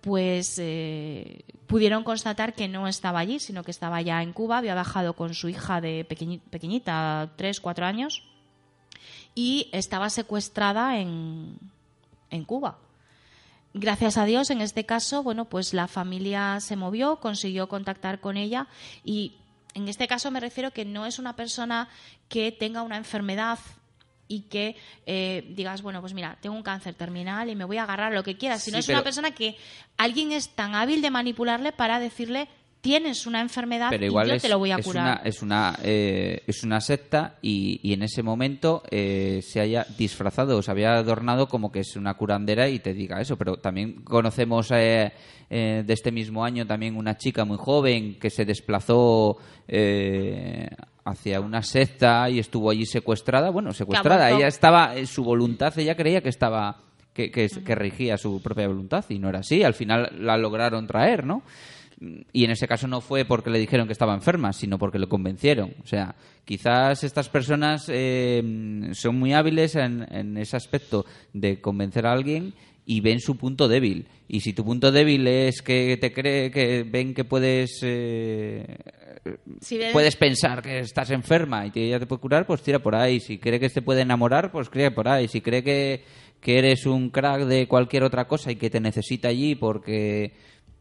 pues 0.06 0.60
eh, 0.60 1.44
pudieron 1.66 2.04
constatar 2.04 2.54
que 2.54 2.68
no 2.68 2.88
estaba 2.88 3.18
allí, 3.18 3.40
sino 3.40 3.64
que 3.64 3.72
estaba 3.72 4.00
ya 4.04 4.22
en 4.22 4.34
Cuba, 4.34 4.60
había 4.60 4.76
bajado 4.76 5.14
con 5.14 5.34
su 5.34 5.50
hija 5.50 5.82
de 5.82 6.06
pequeñita, 6.06 7.32
tres, 7.36 7.60
cuatro 7.60 7.88
años, 7.88 8.22
y 9.34 9.68
estaba 9.72 10.12
secuestrada 10.12 11.00
en, 11.00 11.58
en 12.30 12.46
Cuba. 12.46 12.78
Gracias 13.74 14.18
a 14.18 14.26
Dios, 14.26 14.52
en 14.52 14.62
este 14.62 14.86
caso, 14.86 15.24
bueno, 15.24 15.46
pues 15.46 15.74
la 15.74 15.88
familia 15.88 16.60
se 16.60 16.76
movió, 16.76 17.16
consiguió 17.16 17.68
contactar 17.68 18.20
con 18.20 18.38
ella 18.38 18.68
y 19.04 19.34
en 19.74 19.88
este 19.88 20.08
caso 20.08 20.30
me 20.30 20.40
refiero 20.40 20.70
que 20.70 20.86
no 20.86 21.08
es 21.08 21.18
una 21.18 21.36
persona 21.36 21.90
que 22.30 22.52
tenga 22.52 22.84
una 22.84 22.98
enfermedad 22.98 23.58
y 24.28 24.42
que 24.42 24.76
eh, 25.06 25.46
digas, 25.56 25.82
bueno, 25.82 26.02
pues 26.02 26.14
mira, 26.14 26.38
tengo 26.42 26.56
un 26.56 26.64
cáncer 26.64 26.96
terminal 26.96 27.50
y 27.50 27.56
me 27.56 27.66
voy 27.66 27.78
a 27.78 27.84
agarrar 27.84 28.14
lo 28.14 28.24
que 28.24 28.38
quieras. 28.38 28.64
Si 28.64 28.72
no 28.72 28.78
es 28.78 28.90
una 28.90 29.04
persona 29.04 29.32
que 29.32 29.56
alguien 29.98 30.32
es 30.32 30.50
tan 30.50 30.76
hábil 30.76 31.02
de 31.02 31.12
manipularle 31.12 31.72
para 31.72 32.00
decirle 32.00 32.48
tienes 32.86 33.26
una 33.26 33.42
enfermedad 33.42 33.88
pero 33.90 34.06
igual 34.06 34.28
y 34.28 34.30
yo 34.30 34.36
es, 34.36 34.44
te 34.44 34.50
lo 34.50 34.60
voy 34.60 34.70
a 34.70 34.76
es 34.76 34.86
curar. 34.86 35.04
una, 35.04 35.22
es 35.28 35.42
una 35.42 35.80
eh, 35.82 36.44
es 36.46 36.64
una 36.64 36.80
secta 36.80 37.36
y, 37.42 37.80
y 37.82 37.94
en 37.94 38.04
ese 38.04 38.22
momento 38.22 38.84
eh, 38.92 39.40
se 39.42 39.60
haya 39.60 39.88
disfrazado 39.98 40.56
o 40.56 40.62
se 40.62 40.70
había 40.70 40.94
adornado 40.94 41.48
como 41.48 41.72
que 41.72 41.80
es 41.80 41.96
una 41.96 42.14
curandera 42.14 42.70
y 42.70 42.78
te 42.78 42.94
diga 42.94 43.20
eso 43.20 43.38
pero 43.38 43.58
también 43.58 44.04
conocemos 44.04 44.70
eh, 44.70 45.12
eh, 45.50 45.84
de 45.84 45.94
este 45.94 46.12
mismo 46.12 46.46
año 46.46 46.68
también 46.68 46.96
una 46.96 47.18
chica 47.18 47.44
muy 47.44 47.58
joven 47.58 48.20
que 48.20 48.30
se 48.30 48.46
desplazó 48.46 49.38
eh, 49.68 50.70
hacia 51.06 51.40
una 51.40 51.62
secta 51.62 52.30
y 52.30 52.40
estuvo 52.40 52.70
allí 52.70 52.86
secuestrada. 52.86 53.52
Bueno 53.52 53.72
secuestrada. 53.72 54.32
ella 54.32 54.48
estaba 54.48 54.96
eh, 54.96 55.06
su 55.06 55.24
voluntad 55.24 55.78
ella 55.80 55.96
creía 55.96 56.22
que 56.22 56.30
estaba 56.30 56.82
que, 57.14 57.32
que, 57.32 57.48
que 57.48 57.76
regía 57.76 58.18
su 58.18 58.42
propia 58.42 58.68
voluntad 58.68 59.06
y 59.10 59.20
no 59.20 59.30
era 59.30 59.40
así. 59.40 59.64
Al 59.64 59.76
final 59.76 60.12
la 60.20 60.38
lograron 60.38 60.88
traer 60.88 61.26
no 61.26 61.44
y 62.34 62.44
en 62.44 62.52
ese 62.52 62.68
caso 62.68 62.88
no 62.88 63.00
fue 63.02 63.24
porque 63.24 63.50
le 63.50 63.60
dijeron 63.60 63.88
que 63.88 63.94
estaba 63.94 64.14
enferma, 64.14 64.52
sino 64.52 64.78
porque 64.78 65.00
lo 65.00 65.08
convencieron. 65.08 65.74
O 65.82 65.88
sea, 65.88 66.16
quizás 66.44 67.04
estas 67.04 67.30
personas 67.30 67.86
eh, 67.88 68.90
son 68.94 69.18
muy 69.18 69.34
hábiles 69.34 69.76
en, 69.76 70.06
en 70.12 70.38
ese 70.38 70.58
aspecto 70.58 71.06
de 71.34 71.62
convencer 71.62 72.06
a 72.06 72.12
alguien 72.12 72.54
y 72.86 73.00
ven 73.00 73.20
su 73.20 73.38
punto 73.38 73.68
débil. 73.68 74.08
Y 74.28 74.42
si 74.42 74.54
tu 74.54 74.66
punto 74.66 74.92
débil 74.92 75.28
es 75.28 75.62
que 75.62 75.98
te 75.98 76.12
cree 76.12 76.52
que 76.52 76.84
ven 76.84 77.14
que 77.14 77.24
puedes 77.24 77.80
eh, 77.84 78.66
Si 79.60 79.80
puedes 79.92 80.16
pensar 80.16 80.62
que 80.62 80.80
estás 80.80 81.10
enferma 81.12 81.66
y 81.66 81.72
que 81.72 81.86
ella 81.86 82.00
te 82.00 82.06
puede 82.06 82.22
curar, 82.22 82.46
pues 82.46 82.62
tira 82.62 82.80
por 82.80 82.96
ahí. 82.96 83.20
Si 83.20 83.40
cree 83.40 83.60
que 83.60 83.70
te 83.70 83.82
puede 83.82 84.02
enamorar, 84.02 84.52
pues 84.52 84.70
cree 84.70 84.92
por 84.92 85.08
ahí. 85.08 85.28
Si 85.28 85.42
cree 85.42 85.64
que, 85.64 86.04
que 86.40 86.60
eres 86.60 86.86
un 86.86 87.10
crack 87.10 87.44
de 87.44 87.68
cualquier 87.68 88.04
otra 88.04 88.28
cosa 88.28 88.52
y 88.52 88.56
que 88.56 88.70
te 88.70 88.80
necesita 88.80 89.30
allí 89.30 89.56
porque 89.56 90.34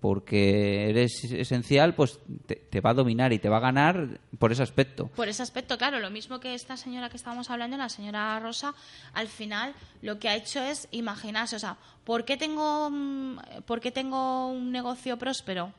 porque 0.04 0.90
eres 0.90 1.24
esencial, 1.32 1.94
pues 1.94 2.18
te, 2.44 2.56
te 2.56 2.82
va 2.82 2.90
a 2.90 2.92
dominar 2.94 3.32
y 3.32 3.38
te 3.38 3.48
va 3.48 3.56
a 3.56 3.60
ganar 3.60 4.20
por 4.38 4.52
ese 4.52 4.62
aspecto. 4.62 5.06
Por 5.06 5.28
ese 5.28 5.42
aspecto, 5.42 5.78
claro, 5.78 5.98
lo 5.98 6.10
mismo 6.10 6.40
que 6.40 6.52
esta 6.52 6.76
señora 6.76 7.08
que 7.08 7.16
estábamos 7.16 7.48
hablando, 7.48 7.78
la 7.78 7.88
señora 7.88 8.38
Rosa, 8.38 8.74
al 9.14 9.28
final 9.28 9.72
lo 10.02 10.18
que 10.18 10.28
ha 10.28 10.36
hecho 10.36 10.62
es 10.62 10.88
imaginarse, 10.90 11.56
o 11.56 11.58
sea, 11.58 11.78
¿por 12.04 12.26
qué 12.26 12.36
tengo, 12.36 12.90
mm, 12.90 13.38
¿por 13.64 13.80
qué 13.80 13.90
tengo 13.90 14.48
un 14.48 14.72
negocio 14.72 15.16
próspero? 15.16 15.72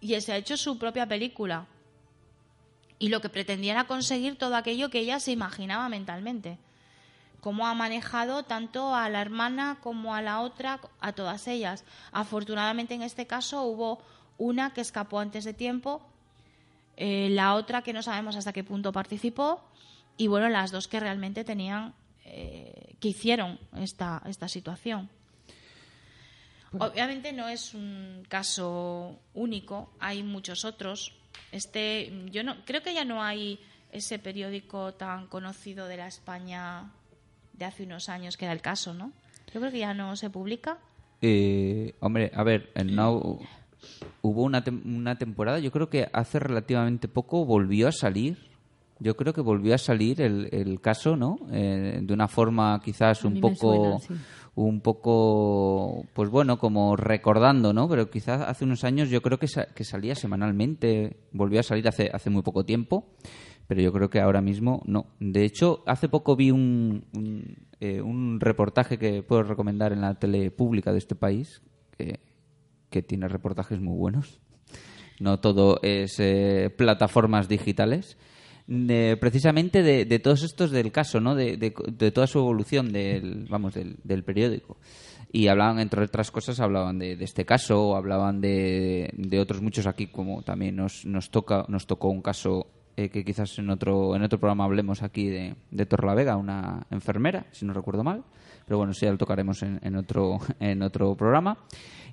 Y 0.00 0.20
se 0.20 0.32
ha 0.32 0.36
hecho 0.36 0.56
su 0.56 0.78
propia 0.78 1.06
película. 1.06 1.66
Y 2.98 3.08
lo 3.08 3.20
que 3.20 3.28
pretendía 3.28 3.72
era 3.72 3.86
conseguir 3.86 4.36
todo 4.36 4.56
aquello 4.56 4.90
que 4.90 5.00
ella 5.00 5.20
se 5.20 5.32
imaginaba 5.32 5.88
mentalmente. 5.88 6.58
Cómo 7.40 7.66
ha 7.66 7.74
manejado 7.74 8.42
tanto 8.42 8.94
a 8.94 9.08
la 9.08 9.20
hermana 9.20 9.78
como 9.80 10.14
a 10.14 10.22
la 10.22 10.40
otra, 10.40 10.80
a 11.00 11.12
todas 11.12 11.46
ellas. 11.46 11.84
Afortunadamente 12.10 12.94
en 12.94 13.02
este 13.02 13.26
caso 13.26 13.62
hubo 13.62 14.00
una 14.36 14.72
que 14.72 14.80
escapó 14.80 15.20
antes 15.20 15.44
de 15.44 15.54
tiempo, 15.54 16.02
eh, 16.96 17.28
la 17.30 17.54
otra 17.54 17.82
que 17.82 17.92
no 17.92 18.02
sabemos 18.02 18.34
hasta 18.34 18.52
qué 18.52 18.64
punto 18.64 18.92
participó 18.92 19.62
y 20.16 20.26
bueno, 20.26 20.48
las 20.48 20.72
dos 20.72 20.88
que 20.88 20.98
realmente 20.98 21.44
tenían, 21.44 21.94
eh, 22.24 22.96
que 22.98 23.08
hicieron 23.08 23.58
esta, 23.76 24.20
esta 24.26 24.48
situación. 24.48 25.08
Obviamente 26.72 27.32
no 27.32 27.48
es 27.48 27.72
un 27.74 28.24
caso 28.28 29.18
único, 29.34 29.90
hay 30.00 30.22
muchos 30.22 30.64
otros. 30.64 31.14
Este, 31.52 32.12
yo 32.30 32.42
no 32.44 32.56
creo 32.66 32.82
que 32.82 32.92
ya 32.94 33.04
no 33.04 33.22
hay 33.22 33.58
ese 33.92 34.18
periódico 34.18 34.92
tan 34.94 35.26
conocido 35.28 35.86
de 35.86 35.96
la 35.96 36.06
España 36.08 36.90
de 37.54 37.64
hace 37.64 37.84
unos 37.84 38.08
años 38.08 38.36
que 38.36 38.44
era 38.44 38.52
el 38.52 38.60
caso, 38.60 38.92
¿no? 38.92 39.12
Yo 39.52 39.60
creo 39.60 39.72
que 39.72 39.78
ya 39.78 39.94
no 39.94 40.14
se 40.16 40.28
publica. 40.28 40.78
Eh, 41.22 41.94
hombre, 42.00 42.30
a 42.34 42.42
ver, 42.42 42.70
en 42.74 42.94
Now 42.94 43.40
hubo 44.22 44.42
una, 44.42 44.62
tem- 44.62 44.82
una 44.84 45.16
temporada, 45.16 45.58
yo 45.58 45.72
creo 45.72 45.88
que 45.88 46.08
hace 46.12 46.38
relativamente 46.38 47.08
poco 47.08 47.44
volvió 47.46 47.88
a 47.88 47.92
salir. 47.92 48.46
Yo 49.00 49.16
creo 49.16 49.32
que 49.32 49.40
volvió 49.40 49.74
a 49.74 49.78
salir 49.78 50.20
el, 50.20 50.48
el 50.52 50.80
caso, 50.80 51.16
¿no? 51.16 51.38
Eh, 51.52 52.00
de 52.02 52.12
una 52.12 52.26
forma 52.28 52.80
quizás 52.84 53.24
un 53.24 53.40
poco, 53.40 53.56
suena, 53.56 53.98
sí. 54.00 54.14
Un 54.64 54.80
poco, 54.80 56.04
pues 56.14 56.30
bueno, 56.30 56.58
como 56.58 56.96
recordando, 56.96 57.72
¿no? 57.72 57.88
Pero 57.88 58.10
quizás 58.10 58.40
hace 58.42 58.64
unos 58.64 58.84
años 58.84 59.08
yo 59.10 59.22
creo 59.22 59.38
que, 59.38 59.48
sa- 59.48 59.66
que 59.66 59.84
salía 59.84 60.14
semanalmente, 60.14 61.16
volvió 61.32 61.60
a 61.60 61.62
salir 61.62 61.86
hace, 61.88 62.10
hace 62.12 62.30
muy 62.30 62.42
poco 62.42 62.64
tiempo, 62.64 63.06
pero 63.66 63.80
yo 63.80 63.92
creo 63.92 64.10
que 64.10 64.20
ahora 64.20 64.40
mismo 64.40 64.82
no. 64.86 65.06
De 65.20 65.44
hecho, 65.44 65.82
hace 65.86 66.08
poco 66.08 66.36
vi 66.36 66.50
un, 66.50 67.04
un, 67.14 67.66
eh, 67.80 68.02
reportaje 68.40 68.98
que 68.98 69.22
puedo 69.22 69.42
recomendar 69.42 69.92
en 69.92 70.00
la 70.00 70.14
tele 70.18 70.50
pública 70.50 70.92
de 70.92 70.98
este 70.98 71.14
país, 71.14 71.62
que, 71.96 72.20
que 72.90 73.02
tiene 73.02 73.28
reportajes 73.28 73.80
muy 73.80 73.96
buenos. 73.96 74.40
No 75.20 75.40
todo 75.40 75.80
es 75.82 76.16
eh, 76.20 76.70
plataformas 76.76 77.48
digitales. 77.48 78.16
Precisamente 78.68 79.82
de, 79.82 80.04
de 80.04 80.18
todos 80.18 80.42
estos 80.42 80.70
del 80.70 80.92
caso, 80.92 81.20
¿no? 81.20 81.34
De, 81.34 81.56
de- 81.56 82.10
toda 82.10 82.26
su 82.26 82.38
evolución 82.38 82.92
del, 82.92 83.46
vamos, 83.48 83.72
del, 83.72 83.96
del 84.04 84.24
periódico. 84.24 84.76
Y 85.32 85.48
hablaban, 85.48 85.78
entre 85.78 86.02
otras 86.04 86.30
cosas, 86.30 86.60
hablaban 86.60 86.98
de, 86.98 87.12
este 87.12 87.46
caso, 87.46 87.96
hablaban 87.96 88.42
de, 88.42 89.10
de 89.14 89.40
otros 89.40 89.62
muchos 89.62 89.86
aquí, 89.86 90.08
como 90.08 90.42
también 90.42 90.76
nos, 90.76 91.06
nos 91.06 91.30
toca, 91.30 91.64
nos 91.68 91.86
tocó 91.86 92.08
un 92.08 92.20
caso 92.20 92.66
eh, 92.96 93.08
que 93.08 93.24
quizás 93.24 93.58
en 93.58 93.70
otro, 93.70 94.14
en 94.14 94.22
otro 94.22 94.38
programa 94.38 94.64
hablemos 94.64 95.02
aquí 95.02 95.28
de, 95.28 95.54
de 95.70 95.86
Torlavega, 95.86 96.36
una 96.36 96.86
enfermera, 96.90 97.46
si 97.52 97.64
no 97.64 97.72
recuerdo 97.72 98.04
mal. 98.04 98.22
Pero 98.66 98.76
bueno, 98.76 98.92
sí, 98.92 99.06
ya 99.06 99.12
lo 99.12 99.18
tocaremos 99.18 99.62
en, 99.62 99.80
en 99.82 99.96
otro, 99.96 100.40
en 100.60 100.82
otro 100.82 101.14
programa. 101.14 101.56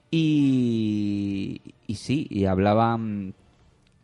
Y, 0.10 1.62
y 1.88 1.95
sí, 1.95 2.28
y 2.30 2.45
hablaban 2.45 3.34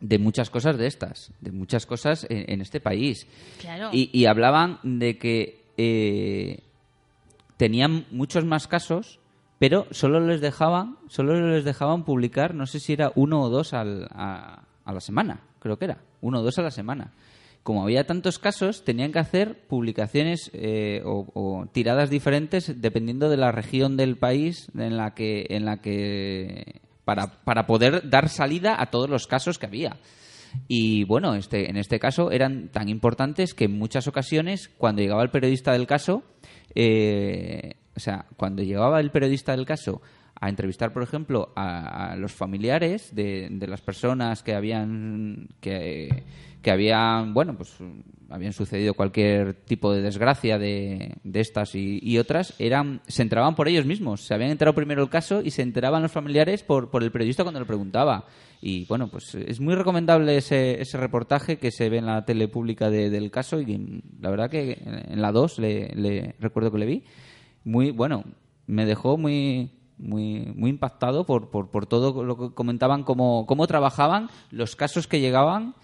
de 0.02 0.20
muchas 0.20 0.50
cosas 0.50 0.78
de 0.78 0.88
estas, 0.88 1.32
de 1.40 1.52
muchas 1.52 1.86
cosas 1.86 2.26
en, 2.30 2.46
en 2.52 2.62
este 2.62 2.80
país. 2.80 3.28
Claro. 3.60 3.90
Y, 3.94 4.10
y 4.12 4.26
hablaban 4.26 4.80
de 4.84 5.18
que 5.18 5.64
eh, 5.78 6.64
tenían 7.58 8.06
muchos 8.12 8.44
más 8.46 8.68
casos, 8.68 9.20
pero 9.60 9.86
solo 9.92 10.20
les 10.20 10.42
dejaban, 10.42 10.98
solo 11.08 11.50
les 11.52 11.64
dejaban 11.64 12.04
publicar, 12.04 12.56
no 12.56 12.66
sé 12.66 12.80
si 12.80 12.94
era 12.94 13.12
uno 13.16 13.42
o 13.42 13.50
dos 13.50 13.74
al- 13.74 14.08
a, 14.12 14.64
a 14.84 14.94
la 14.94 15.00
semana, 15.00 15.42
creo 15.60 15.78
que 15.78 15.86
era, 15.86 16.00
uno 16.22 16.40
o 16.40 16.44
dos 16.44 16.58
a 16.58 16.64
la 16.64 16.72
semana. 16.72 17.14
Como 17.64 17.84
había 17.84 18.08
tantos 18.08 18.40
casos, 18.40 18.84
tenían 18.84 19.12
que 19.12 19.20
hacer 19.20 19.68
publicaciones 19.68 20.50
eh, 20.54 21.04
o, 21.06 21.28
o 21.36 21.68
tiradas 21.72 22.10
diferentes 22.10 22.82
dependiendo 22.82 23.30
de 23.30 23.38
la 23.38 23.52
región 23.52 23.98
del 23.98 24.18
país 24.18 24.72
en 24.76 24.98
la 24.98 25.14
que, 25.14 25.46
en 25.52 25.66
la 25.66 25.78
que 25.78 26.82
para, 27.06 27.44
para 27.44 27.66
poder 27.66 28.10
dar 28.10 28.30
salida 28.30 28.76
a 28.80 28.88
todos 28.88 29.10
los 29.10 29.28
casos 29.28 29.60
que 29.60 29.66
había. 29.66 29.98
Y 30.68 31.06
bueno, 31.06 31.36
este, 31.36 31.70
en 31.70 31.78
este 31.78 32.00
caso 32.00 32.32
eran 32.32 32.70
tan 32.70 32.90
importantes 32.90 33.54
que 33.54 33.66
en 33.66 33.78
muchas 33.78 34.08
ocasiones, 34.08 34.70
cuando 34.78 35.02
llegaba 35.02 35.24
el 35.24 35.30
periodista 35.30 35.74
del 35.74 35.88
caso, 35.88 36.24
eh, 36.76 37.76
o 37.96 38.00
sea, 38.00 38.26
cuando 38.38 38.64
llegaba 38.64 39.00
el 39.00 39.12
periodista 39.12 39.56
del 39.56 39.66
caso 39.66 40.02
a 40.42 40.50
entrevistar, 40.50 40.92
por 40.92 41.04
ejemplo, 41.04 41.54
a, 41.56 42.16
los 42.18 42.32
familiares 42.34 43.14
de, 43.14 43.48
las 43.68 43.82
personas 43.82 44.42
que 44.42 44.56
habían 44.56 45.50
que, 45.60 46.24
habían, 46.66 47.36
bueno, 47.36 47.56
pues 47.56 47.78
habían 48.28 48.52
sucedido 48.52 48.96
cualquier 48.96 49.54
tipo 49.54 49.94
de 49.94 50.02
desgracia 50.02 50.58
de, 50.58 51.14
estas 51.32 51.76
y, 51.76 52.18
otras, 52.18 52.56
eran 52.58 53.02
se 53.08 53.22
enteraban 53.22 53.54
por 53.54 53.68
ellos 53.68 53.86
mismos. 53.86 54.22
Se 54.26 54.34
habían 54.34 54.50
enterado 54.50 54.74
primero 54.74 55.04
el 55.04 55.10
caso 55.10 55.44
y 55.44 55.52
se 55.52 55.62
enteraban 55.62 56.02
los 56.02 56.12
familiares 56.12 56.64
por, 56.64 56.90
el 57.04 57.12
periodista 57.12 57.44
cuando 57.44 57.60
le 57.60 57.68
preguntaba. 57.68 58.26
Y 58.62 58.86
bueno, 58.86 59.10
pues 59.12 59.36
es 59.36 59.60
muy 59.60 59.76
recomendable 59.76 60.38
ese, 60.38 60.82
ese 60.82 60.98
reportaje 60.98 61.58
que 61.60 61.70
se 61.70 61.88
ve 61.90 61.98
en 61.98 62.08
la 62.08 62.26
tele 62.26 62.48
pública 62.48 62.90
de- 62.90 63.12
del 63.12 63.30
caso 63.30 63.62
y 63.62 64.02
la 64.20 64.32
verdad 64.32 64.50
que 64.50 64.80
en 64.84 65.22
la 65.22 65.32
2 65.32 65.60
le, 65.60 65.90
le- 65.94 66.36
recuerdo 66.40 66.72
que 66.72 66.80
le 66.80 66.86
vi. 66.88 67.04
Muy, 67.64 67.92
bueno, 67.92 68.24
me 68.66 68.86
dejó 68.86 69.18
muy 69.18 69.81
muy 70.02 70.52
muy 70.56 70.70
impactado 70.70 71.26
por, 71.26 71.50
por, 71.50 71.70
por 71.72 71.86
todo 71.86 72.24
lo 72.24 72.38
que 72.38 72.54
comentaban, 72.56 73.04
cómo, 73.04 73.46
cómo 73.46 73.68
trabajaban, 73.68 74.30
los 74.52 74.76
casos 74.76 75.08
que 75.08 75.20
llegaban 75.20 75.76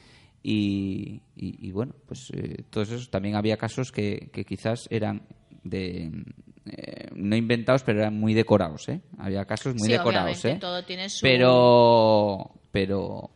y, 0.44 1.22
y- 1.36 1.68
y 1.68 1.72
bueno, 1.72 1.94
pues 2.08 2.30
eh, 2.34 2.64
todos 2.70 2.90
esos 2.90 3.10
también 3.10 3.36
había 3.36 3.58
casos 3.58 3.92
que, 3.92 4.30
que 4.34 4.46
quizás 4.46 4.88
eran 4.92 5.22
de 5.64 6.12
eh, 6.66 7.08
no 7.16 7.36
inventados, 7.36 7.84
pero 7.84 8.00
eran 8.00 8.20
muy 8.20 8.34
decorados, 8.34 8.88
¿eh? 8.90 9.02
Había 9.18 9.46
casos 9.46 9.76
muy 9.76 9.88
Sí, 9.88 9.92
decorados, 9.94 10.44
¿eh? 10.46 10.58
todo 10.60 10.84
tiene 10.84 11.10
su- 11.10 11.22
Pero 11.24 12.52
pero 12.72 13.30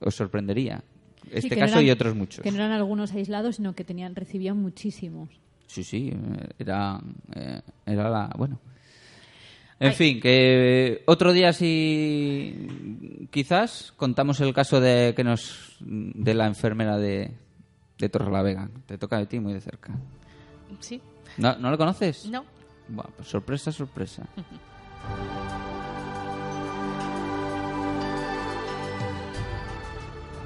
os 0.00 0.14
sorprendería 0.14 0.82
Sí, 1.24 1.30
este 1.32 1.56
no 1.56 1.60
caso 1.60 1.74
eran- 1.74 1.86
y 1.86 1.90
otros 1.90 2.14
muchos. 2.14 2.40
Que 2.42 2.50
no 2.50 2.56
eran 2.56 2.72
algunos 2.72 3.12
aislados, 3.12 3.56
sino 3.56 3.74
que 3.74 3.84
tenían 3.84 4.14
recibían 4.14 4.56
muchísimos. 4.56 5.28
Sí, 5.66 5.84
sí, 5.84 6.10
eh, 6.14 6.48
era, 6.58 6.98
eh, 7.34 7.60
era 7.84 8.08
la... 8.08 8.30
Bueno. 8.38 8.58
En 9.80 9.88
Ay. 9.90 9.94
fin, 9.94 10.20
que 10.20 11.02
otro 11.06 11.32
día 11.32 11.52
sí 11.52 13.28
quizás 13.30 13.92
contamos 13.96 14.40
el 14.40 14.52
caso 14.52 14.80
de 14.80 15.14
que 15.14 15.22
nos 15.22 15.76
de 15.80 16.34
la 16.34 16.46
enfermera 16.46 16.96
de, 16.98 17.32
de 17.98 18.08
Torrelavega. 18.08 18.70
Te 18.86 18.98
toca 18.98 19.18
de 19.18 19.26
ti 19.26 19.38
muy 19.38 19.52
de 19.52 19.60
cerca. 19.60 19.94
Sí. 20.80 21.00
¿No, 21.36 21.56
¿no 21.58 21.70
lo 21.70 21.78
conoces? 21.78 22.26
No. 22.26 22.44
Pues 23.16 23.28
sorpresa, 23.28 23.70
sorpresa. 23.70 24.26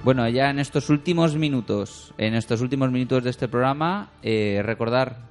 Bueno, 0.04 0.28
ya 0.28 0.50
en 0.50 0.58
estos 0.58 0.90
últimos 0.90 1.36
minutos, 1.36 2.12
en 2.18 2.34
estos 2.34 2.60
últimos 2.60 2.90
minutos 2.90 3.22
de 3.22 3.30
este 3.30 3.46
programa, 3.46 4.10
eh, 4.24 4.60
recordar 4.64 5.28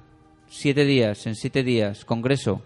siete 0.48 0.86
días, 0.86 1.26
en 1.26 1.34
siete 1.34 1.62
días, 1.62 2.06
congreso. 2.06 2.62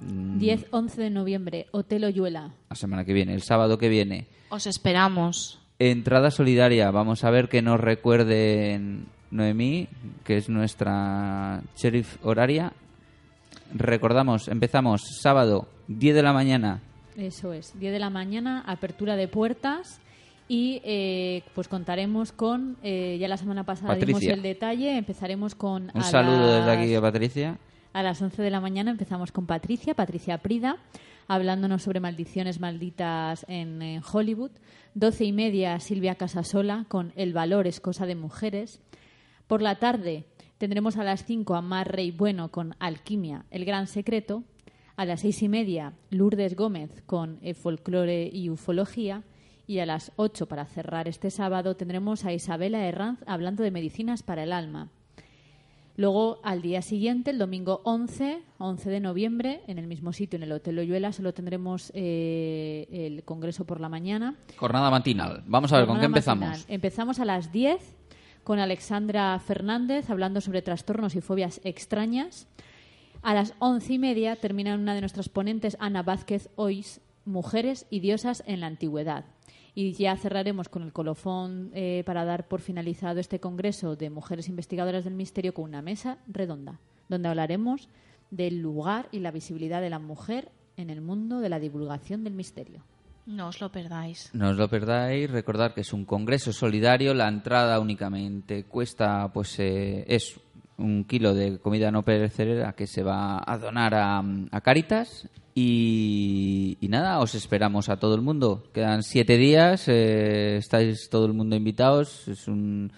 10-11 0.00 0.94
de 0.94 1.10
noviembre, 1.10 1.66
Hotel 1.72 2.04
Oyuela. 2.04 2.52
La 2.70 2.76
semana 2.76 3.04
que 3.04 3.12
viene, 3.12 3.34
el 3.34 3.42
sábado 3.42 3.78
que 3.78 3.88
viene. 3.88 4.26
Os 4.50 4.66
esperamos. 4.66 5.60
Entrada 5.78 6.30
solidaria. 6.30 6.90
Vamos 6.90 7.24
a 7.24 7.30
ver 7.30 7.48
que 7.48 7.62
nos 7.62 7.80
recuerden 7.80 9.06
Noemí, 9.30 9.88
que 10.24 10.36
es 10.36 10.48
nuestra 10.48 11.62
sheriff 11.76 12.16
horaria. 12.24 12.72
Recordamos, 13.74 14.48
empezamos 14.48 15.02
sábado, 15.20 15.68
10 15.88 16.16
de 16.16 16.22
la 16.22 16.32
mañana. 16.32 16.80
Eso 17.16 17.52
es, 17.52 17.78
10 17.78 17.92
de 17.92 17.98
la 17.98 18.10
mañana, 18.10 18.62
apertura 18.66 19.16
de 19.16 19.28
puertas 19.28 20.00
y 20.48 20.80
eh, 20.84 21.42
pues 21.54 21.68
contaremos 21.68 22.32
con, 22.32 22.78
eh, 22.82 23.18
ya 23.20 23.28
la 23.28 23.36
semana 23.36 23.64
pasada 23.64 23.94
dimos 23.94 24.14
Patricia. 24.14 24.34
el 24.34 24.42
detalle, 24.42 24.96
empezaremos 24.96 25.54
con... 25.54 25.90
Un 25.94 26.00
a 26.00 26.04
saludo 26.04 26.56
desde 26.56 26.70
aquí 26.70 26.94
a 26.94 27.00
Patricia. 27.00 27.58
A 27.92 28.02
las 28.02 28.20
11 28.20 28.42
de 28.42 28.50
la 28.50 28.60
mañana 28.60 28.90
empezamos 28.90 29.32
con 29.32 29.46
Patricia, 29.46 29.94
Patricia 29.94 30.38
Prida, 30.38 30.76
hablándonos 31.26 31.82
sobre 31.82 32.00
maldiciones 32.00 32.60
malditas 32.60 33.46
en, 33.48 34.02
Hollywood. 34.12 34.50
12 34.94 35.24
y 35.24 35.32
media 35.32 35.80
Silvia 35.80 36.16
Casasola 36.16 36.84
con 36.88 37.12
El 37.16 37.32
valor 37.32 37.66
es 37.66 37.80
cosa 37.80 38.04
de 38.06 38.14
mujeres. 38.14 38.80
Por 39.46 39.62
la 39.62 39.76
tarde 39.76 40.26
tendremos 40.58 40.96
a 40.96 41.04
las 41.04 41.24
5 41.24 41.54
a 41.54 41.62
Mar 41.62 41.90
Rey 41.90 42.10
Bueno 42.10 42.50
con 42.50 42.74
Alquimia, 42.78 43.46
el 43.50 43.64
gran 43.64 43.86
secreto. 43.86 44.44
A 44.96 45.04
las 45.04 45.20
seis 45.20 45.42
y 45.42 45.48
media 45.48 45.92
Lourdes 46.10 46.56
Gómez 46.56 47.02
con 47.06 47.38
eh, 47.40 47.54
Folclore 47.54 48.28
y 48.32 48.50
Ufología. 48.50 49.22
Y 49.66 49.78
a 49.78 49.86
las 49.86 50.12
8 50.16 50.46
para 50.46 50.66
cerrar 50.66 51.06
este 51.06 51.30
sábado 51.30 51.76
tendremos 51.76 52.24
a 52.24 52.32
Isabela 52.32 52.84
Herranz 52.84 53.20
hablando 53.26 53.62
de 53.62 53.70
medicinas 53.70 54.22
para 54.22 54.42
el 54.42 54.52
alma. 54.52 54.88
Luego, 55.98 56.38
al 56.44 56.62
día 56.62 56.80
siguiente, 56.80 57.32
el 57.32 57.38
domingo 57.38 57.80
11, 57.82 58.40
11 58.58 58.88
de 58.88 59.00
noviembre, 59.00 59.62
en 59.66 59.78
el 59.78 59.88
mismo 59.88 60.12
sitio, 60.12 60.36
en 60.36 60.44
el 60.44 60.52
Hotel 60.52 60.78
Oyuela, 60.78 61.12
solo 61.12 61.34
tendremos 61.34 61.90
eh, 61.92 62.86
el 62.88 63.24
congreso 63.24 63.64
por 63.64 63.80
la 63.80 63.88
mañana. 63.88 64.36
Jornada 64.58 64.92
matinal. 64.92 65.42
Vamos 65.48 65.72
a 65.72 65.78
ver, 65.78 65.88
¿con 65.88 65.98
qué 65.98 66.06
empezamos? 66.06 66.50
matinal. 66.50 66.64
Empezamos 66.68 67.18
a 67.18 67.24
las 67.24 67.50
10 67.50 67.96
con 68.44 68.60
Alexandra 68.60 69.36
Fernández 69.40 70.08
hablando 70.08 70.40
sobre 70.40 70.62
trastornos 70.62 71.16
y 71.16 71.20
fobias 71.20 71.60
extrañas. 71.64 72.46
A 73.22 73.34
las 73.34 73.54
once 73.58 73.94
y 73.94 73.98
media 73.98 74.36
termina 74.36 74.76
una 74.76 74.94
de 74.94 75.00
nuestras 75.00 75.28
ponentes, 75.28 75.76
Ana 75.80 76.04
Vázquez 76.04 76.48
Ois, 76.54 77.00
Mujeres 77.24 77.88
y 77.90 77.98
diosas 77.98 78.44
en 78.46 78.60
la 78.60 78.68
antigüedad. 78.68 79.24
Y 79.74 79.92
ya 79.92 80.16
cerraremos 80.16 80.68
con 80.68 80.82
el 80.82 80.92
colofón 80.92 81.70
eh, 81.74 82.02
para 82.04 82.24
dar 82.24 82.48
por 82.48 82.60
finalizado 82.60 83.20
este 83.20 83.40
congreso 83.40 83.96
de 83.96 84.10
mujeres 84.10 84.48
investigadoras 84.48 85.04
del 85.04 85.14
misterio 85.14 85.54
con 85.54 85.64
una 85.64 85.82
mesa 85.82 86.18
redonda, 86.26 86.80
donde 87.08 87.28
hablaremos 87.28 87.88
del 88.30 88.60
lugar 88.60 89.08
y 89.12 89.20
la 89.20 89.30
visibilidad 89.30 89.80
de 89.80 89.90
la 89.90 89.98
mujer 89.98 90.50
en 90.76 90.90
el 90.90 91.00
mundo 91.00 91.40
de 91.40 91.48
la 91.48 91.58
divulgación 91.58 92.24
del 92.24 92.34
misterio. 92.34 92.84
No 93.26 93.48
os 93.48 93.60
lo 93.60 93.70
perdáis. 93.70 94.30
No 94.32 94.48
os 94.48 94.56
lo 94.56 94.68
perdáis, 94.68 95.30
recordad 95.30 95.74
que 95.74 95.82
es 95.82 95.92
un 95.92 96.06
congreso 96.06 96.50
solidario, 96.52 97.12
la 97.12 97.28
entrada 97.28 97.78
únicamente 97.78 98.64
cuesta, 98.64 99.30
pues 99.32 99.58
eh, 99.58 100.04
es 100.08 100.40
un 100.78 101.04
kilo 101.04 101.34
de 101.34 101.58
comida 101.58 101.90
no 101.90 102.04
perecedera 102.04 102.72
que 102.72 102.86
se 102.86 103.02
va 103.02 103.42
a 103.44 103.58
donar 103.58 103.94
a, 103.94 104.22
a 104.50 104.60
Caritas 104.60 105.28
y, 105.54 106.78
nada, 106.88 107.18
os 107.18 107.34
esperamos 107.34 107.88
a 107.88 107.98
todo 107.98 108.14
el 108.14 108.22
mundo. 108.22 108.62
Quedan 108.72 109.02
siete 109.02 109.36
días, 109.36 109.88
eh, 109.88 110.56
estáis 110.56 111.10
todo 111.10 111.26
el 111.26 111.32
mundo 111.32 111.56
invitados, 111.56 112.28
es 112.28 112.46
un... 112.46 112.92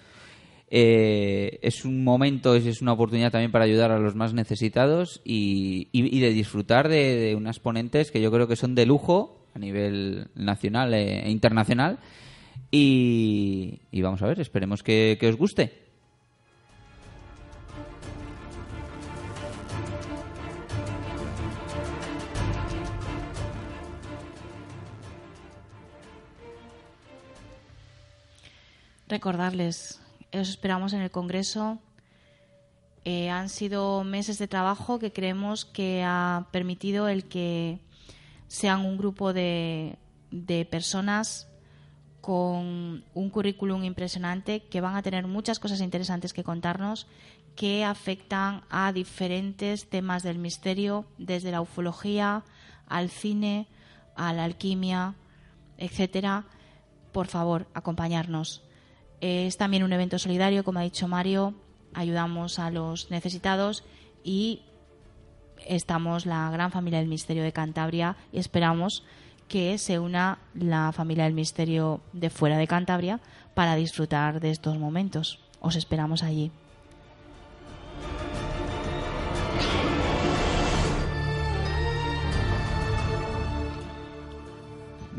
eh, 0.69 1.57
es 1.63 1.83
un 1.83 2.03
momento, 2.03 2.55
es, 2.55 2.81
una 2.81 2.93
oportunidad 2.93 3.31
también 3.31 3.51
para 3.51 3.65
ayudar 3.65 3.91
a 3.91 3.99
los 3.99 4.15
más 4.15 4.33
necesitados 4.33 5.21
y, 5.25 5.89
y- 5.91 6.19
de 6.19 6.31
disfrutar 6.33 6.87
de, 6.87 7.33
unas 7.35 7.59
ponentes 7.59 8.11
que 8.11 8.21
yo 8.21 8.31
creo 8.31 8.47
que 8.47 8.55
son 8.55 8.75
de 8.75 8.85
lujo 8.85 9.47
a 9.55 9.59
nivel 9.59 10.27
nacional 10.35 10.93
e 10.93 11.25
e 11.25 11.31
internacional. 11.31 11.97
Y, 12.69 13.79
y 13.91 14.01
vamos 14.01 14.21
a 14.21 14.27
ver, 14.27 14.39
esperemos 14.39 14.83
que, 14.83 15.17
que 15.19 15.27
os 15.27 15.35
guste. 15.35 15.90
Recordarles, 29.11 29.99
os 30.31 30.47
esperamos 30.47 30.93
en 30.93 31.01
el 31.01 31.11
Congreso. 31.11 31.79
Eh, 33.03 33.29
han 33.29 33.49
sido 33.49 34.05
meses 34.05 34.37
de 34.37 34.47
trabajo 34.47 34.99
que 34.99 35.11
creemos 35.11 35.65
que 35.65 36.01
ha 36.01 36.47
permitido 36.53 37.09
el 37.09 37.25
que 37.25 37.81
sean 38.47 38.85
un 38.85 38.97
grupo 38.97 39.33
de, 39.33 39.97
de 40.31 40.63
personas 40.63 41.49
con 42.21 43.03
un 43.13 43.29
currículum 43.29 43.83
impresionante 43.83 44.63
que 44.69 44.79
van 44.79 44.95
a 44.95 45.01
tener 45.01 45.27
muchas 45.27 45.59
cosas 45.59 45.81
interesantes 45.81 46.31
que 46.31 46.45
contarnos 46.45 47.05
que 47.57 47.83
afectan 47.83 48.63
a 48.69 48.93
diferentes 48.93 49.89
temas 49.89 50.23
del 50.23 50.37
misterio, 50.37 51.05
desde 51.17 51.51
la 51.51 51.59
ufología 51.59 52.45
al 52.87 53.09
cine, 53.09 53.67
a 54.15 54.31
la 54.31 54.45
alquimia, 54.45 55.15
etcétera. 55.77 56.45
Por 57.11 57.27
favor, 57.27 57.67
acompañarnos. 57.73 58.63
Es 59.21 59.57
también 59.57 59.83
un 59.83 59.93
evento 59.93 60.19
solidario, 60.19 60.63
como 60.63 60.79
ha 60.79 60.83
dicho 60.83 61.07
Mario. 61.07 61.53
Ayudamos 61.93 62.59
a 62.59 62.71
los 62.71 63.11
necesitados 63.11 63.83
y 64.23 64.63
estamos 65.67 66.25
la 66.25 66.49
gran 66.49 66.71
familia 66.71 66.99
del 66.99 67.07
misterio 67.07 67.43
de 67.43 67.53
Cantabria 67.53 68.17
y 68.31 68.39
esperamos 68.39 69.03
que 69.47 69.77
se 69.77 69.99
una 69.99 70.39
la 70.53 70.91
familia 70.91 71.25
del 71.25 71.33
misterio 71.33 72.01
de 72.13 72.29
fuera 72.29 72.57
de 72.57 72.67
Cantabria 72.67 73.19
para 73.53 73.75
disfrutar 73.75 74.39
de 74.39 74.49
estos 74.49 74.77
momentos. 74.77 75.39
Os 75.59 75.75
esperamos 75.75 76.23
allí. 76.23 76.51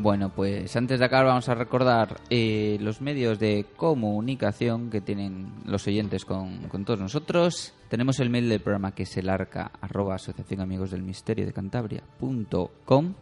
Bueno, 0.02 0.30
pues 0.34 0.74
antes 0.74 0.98
de 0.98 1.04
acabar 1.04 1.26
vamos 1.26 1.48
a 1.48 1.54
recordar 1.54 2.20
eh, 2.28 2.76
los 2.80 3.00
medios 3.00 3.38
de 3.38 3.66
comunicación 3.76 4.90
que 4.90 5.00
tienen 5.00 5.52
los 5.64 5.86
oyentes 5.86 6.24
con, 6.24 6.64
con 6.64 6.84
todos 6.84 6.98
nosotros. 6.98 7.72
Tenemos 7.88 8.18
el 8.18 8.28
mail 8.28 8.48
del 8.48 8.58
programa 8.58 8.96
que 8.96 9.04
es 9.04 9.16
el 9.16 9.28
arca 9.28 9.70
arroba 9.80 10.16
asociación 10.16 10.60
amigos 10.60 10.90
del 10.90 11.02
misterio 11.02 11.46
de 11.46 11.52
cantabria.com. 11.52 13.14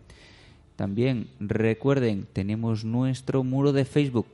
También 0.78 1.28
recuerden, 1.42 2.30
tenemos 2.32 2.86
nuestro 2.86 3.44
muro 3.44 3.74
de 3.74 3.84
Facebook, 3.84 4.28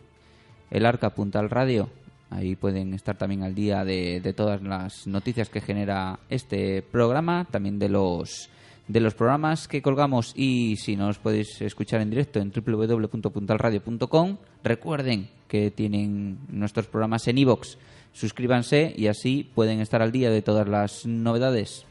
el 0.73 0.85
Arca 0.85 1.11
Puntal 1.11 1.49
Radio. 1.49 1.87
Ahí 2.31 2.55
pueden 2.55 2.93
estar 2.95 3.15
también 3.15 3.43
al 3.43 3.53
día 3.53 3.85
de, 3.85 4.33
todas 4.35 4.61
las 4.63 5.05
noticias 5.05 5.49
que 5.49 5.61
genera 5.61 6.19
este 6.29 6.81
programa, 6.81 7.45
también 7.49 7.77
de 7.79 7.89
los 7.89 8.49
de 8.87 8.99
los 8.99 9.13
programas 9.13 9.69
que 9.69 9.81
colgamos. 9.81 10.33
Y 10.35 10.75
si 10.77 10.97
no 10.97 11.07
os 11.07 11.19
podéis 11.19 11.61
escuchar 11.61 12.01
en 12.01 12.09
directo 12.09 12.39
en 12.39 12.51
www.puntalradio.com 12.51 14.37
recuerden 14.63 15.29
que 15.47 15.71
tienen 15.71 16.39
nuestros 16.49 16.87
programas 16.87 17.27
en 17.27 17.37
iVoox. 17.37 17.77
Suscríbanse 18.11 18.93
y 18.97 19.07
así 19.07 19.49
pueden 19.55 19.79
estar 19.79 20.01
al 20.01 20.11
día 20.11 20.31
de 20.31 20.41
todas 20.41 20.67
las 20.67 21.05
novedades 21.05 21.85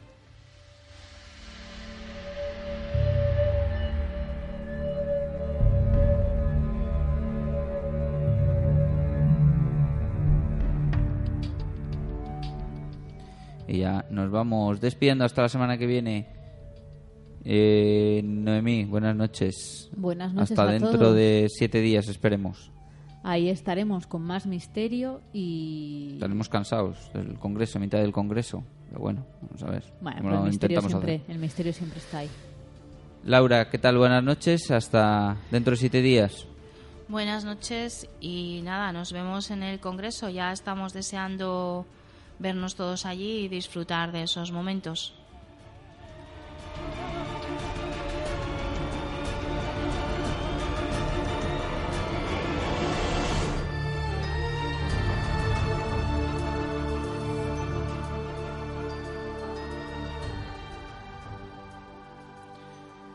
Y 13.67 13.79
ya 13.79 14.05
nos 14.09 14.29
vamos 14.31 14.81
despidiendo 14.81 15.25
hasta 15.25 15.43
la 15.43 15.49
semana 15.49 15.77
que 15.77 15.85
viene. 15.85 16.27
Eh, 17.45 18.21
Noemí, 18.23 18.85
buenas 18.85 19.15
noches. 19.15 19.89
Buenas 19.95 20.33
noches 20.33 20.51
Hasta 20.51 20.63
a 20.63 20.71
dentro 20.71 20.97
todos. 20.97 21.15
de 21.15 21.47
siete 21.49 21.81
días, 21.81 22.07
esperemos. 22.07 22.71
Ahí 23.23 23.49
estaremos 23.49 24.05
con 24.05 24.21
más 24.21 24.45
misterio 24.45 25.21
y... 25.31 26.11
Estaremos 26.15 26.49
cansados 26.49 27.09
del 27.13 27.39
congreso, 27.39 27.77
a 27.77 27.81
mitad 27.81 27.99
del 27.99 28.11
congreso. 28.11 28.63
Pero 28.89 28.99
bueno, 28.99 29.25
vamos 29.41 29.63
a 29.63 29.71
ver. 29.71 29.83
Bueno, 30.01 30.43
el 30.43 30.49
misterio, 30.49 30.81
siempre, 30.81 31.15
hacer. 31.15 31.31
el 31.31 31.39
misterio 31.39 31.73
siempre 31.73 31.99
está 31.99 32.19
ahí. 32.19 32.29
Laura, 33.25 33.69
¿qué 33.69 33.77
tal? 33.77 33.97
Buenas 33.97 34.23
noches. 34.23 34.69
Hasta 34.71 35.37
dentro 35.51 35.71
de 35.71 35.77
siete 35.77 36.01
días. 36.01 36.47
Buenas 37.07 37.45
noches 37.45 38.09
y 38.19 38.61
nada, 38.63 38.91
nos 38.91 39.13
vemos 39.13 39.51
en 39.51 39.63
el 39.63 39.79
Congreso. 39.79 40.29
Ya 40.29 40.51
estamos 40.51 40.93
deseando 40.93 41.85
vernos 42.43 42.75
todos 42.75 43.07
allí 43.07 43.45
y 43.45 43.47
disfrutar 43.47 44.11
de 44.11 44.23
esos 44.23 44.51
momentos. 44.51 45.15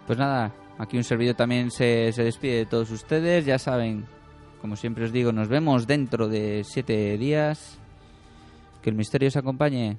Pues 0.07 0.19
nada, 0.19 0.55
aquí 0.79 0.97
un 0.97 1.05
servidor 1.05 1.35
también 1.37 1.71
se, 1.71 2.13
se 2.13 2.25
despide 2.25 2.57
de 2.57 2.67
todos 2.67 2.91
ustedes. 2.91 3.45
Ya 3.45 3.59
saben, 3.59 4.07
como 4.63 4.75
siempre 4.75 5.05
os 5.05 5.13
digo, 5.13 5.33
nos 5.33 5.49
vemos 5.49 5.87
dentro 5.87 6.29
de 6.29 6.65
siete 6.65 7.19
días. 7.19 7.79
Que 8.89 8.91
el 8.91 8.97
misterio 8.97 9.29
os 9.29 9.37
acompañe. 9.37 9.99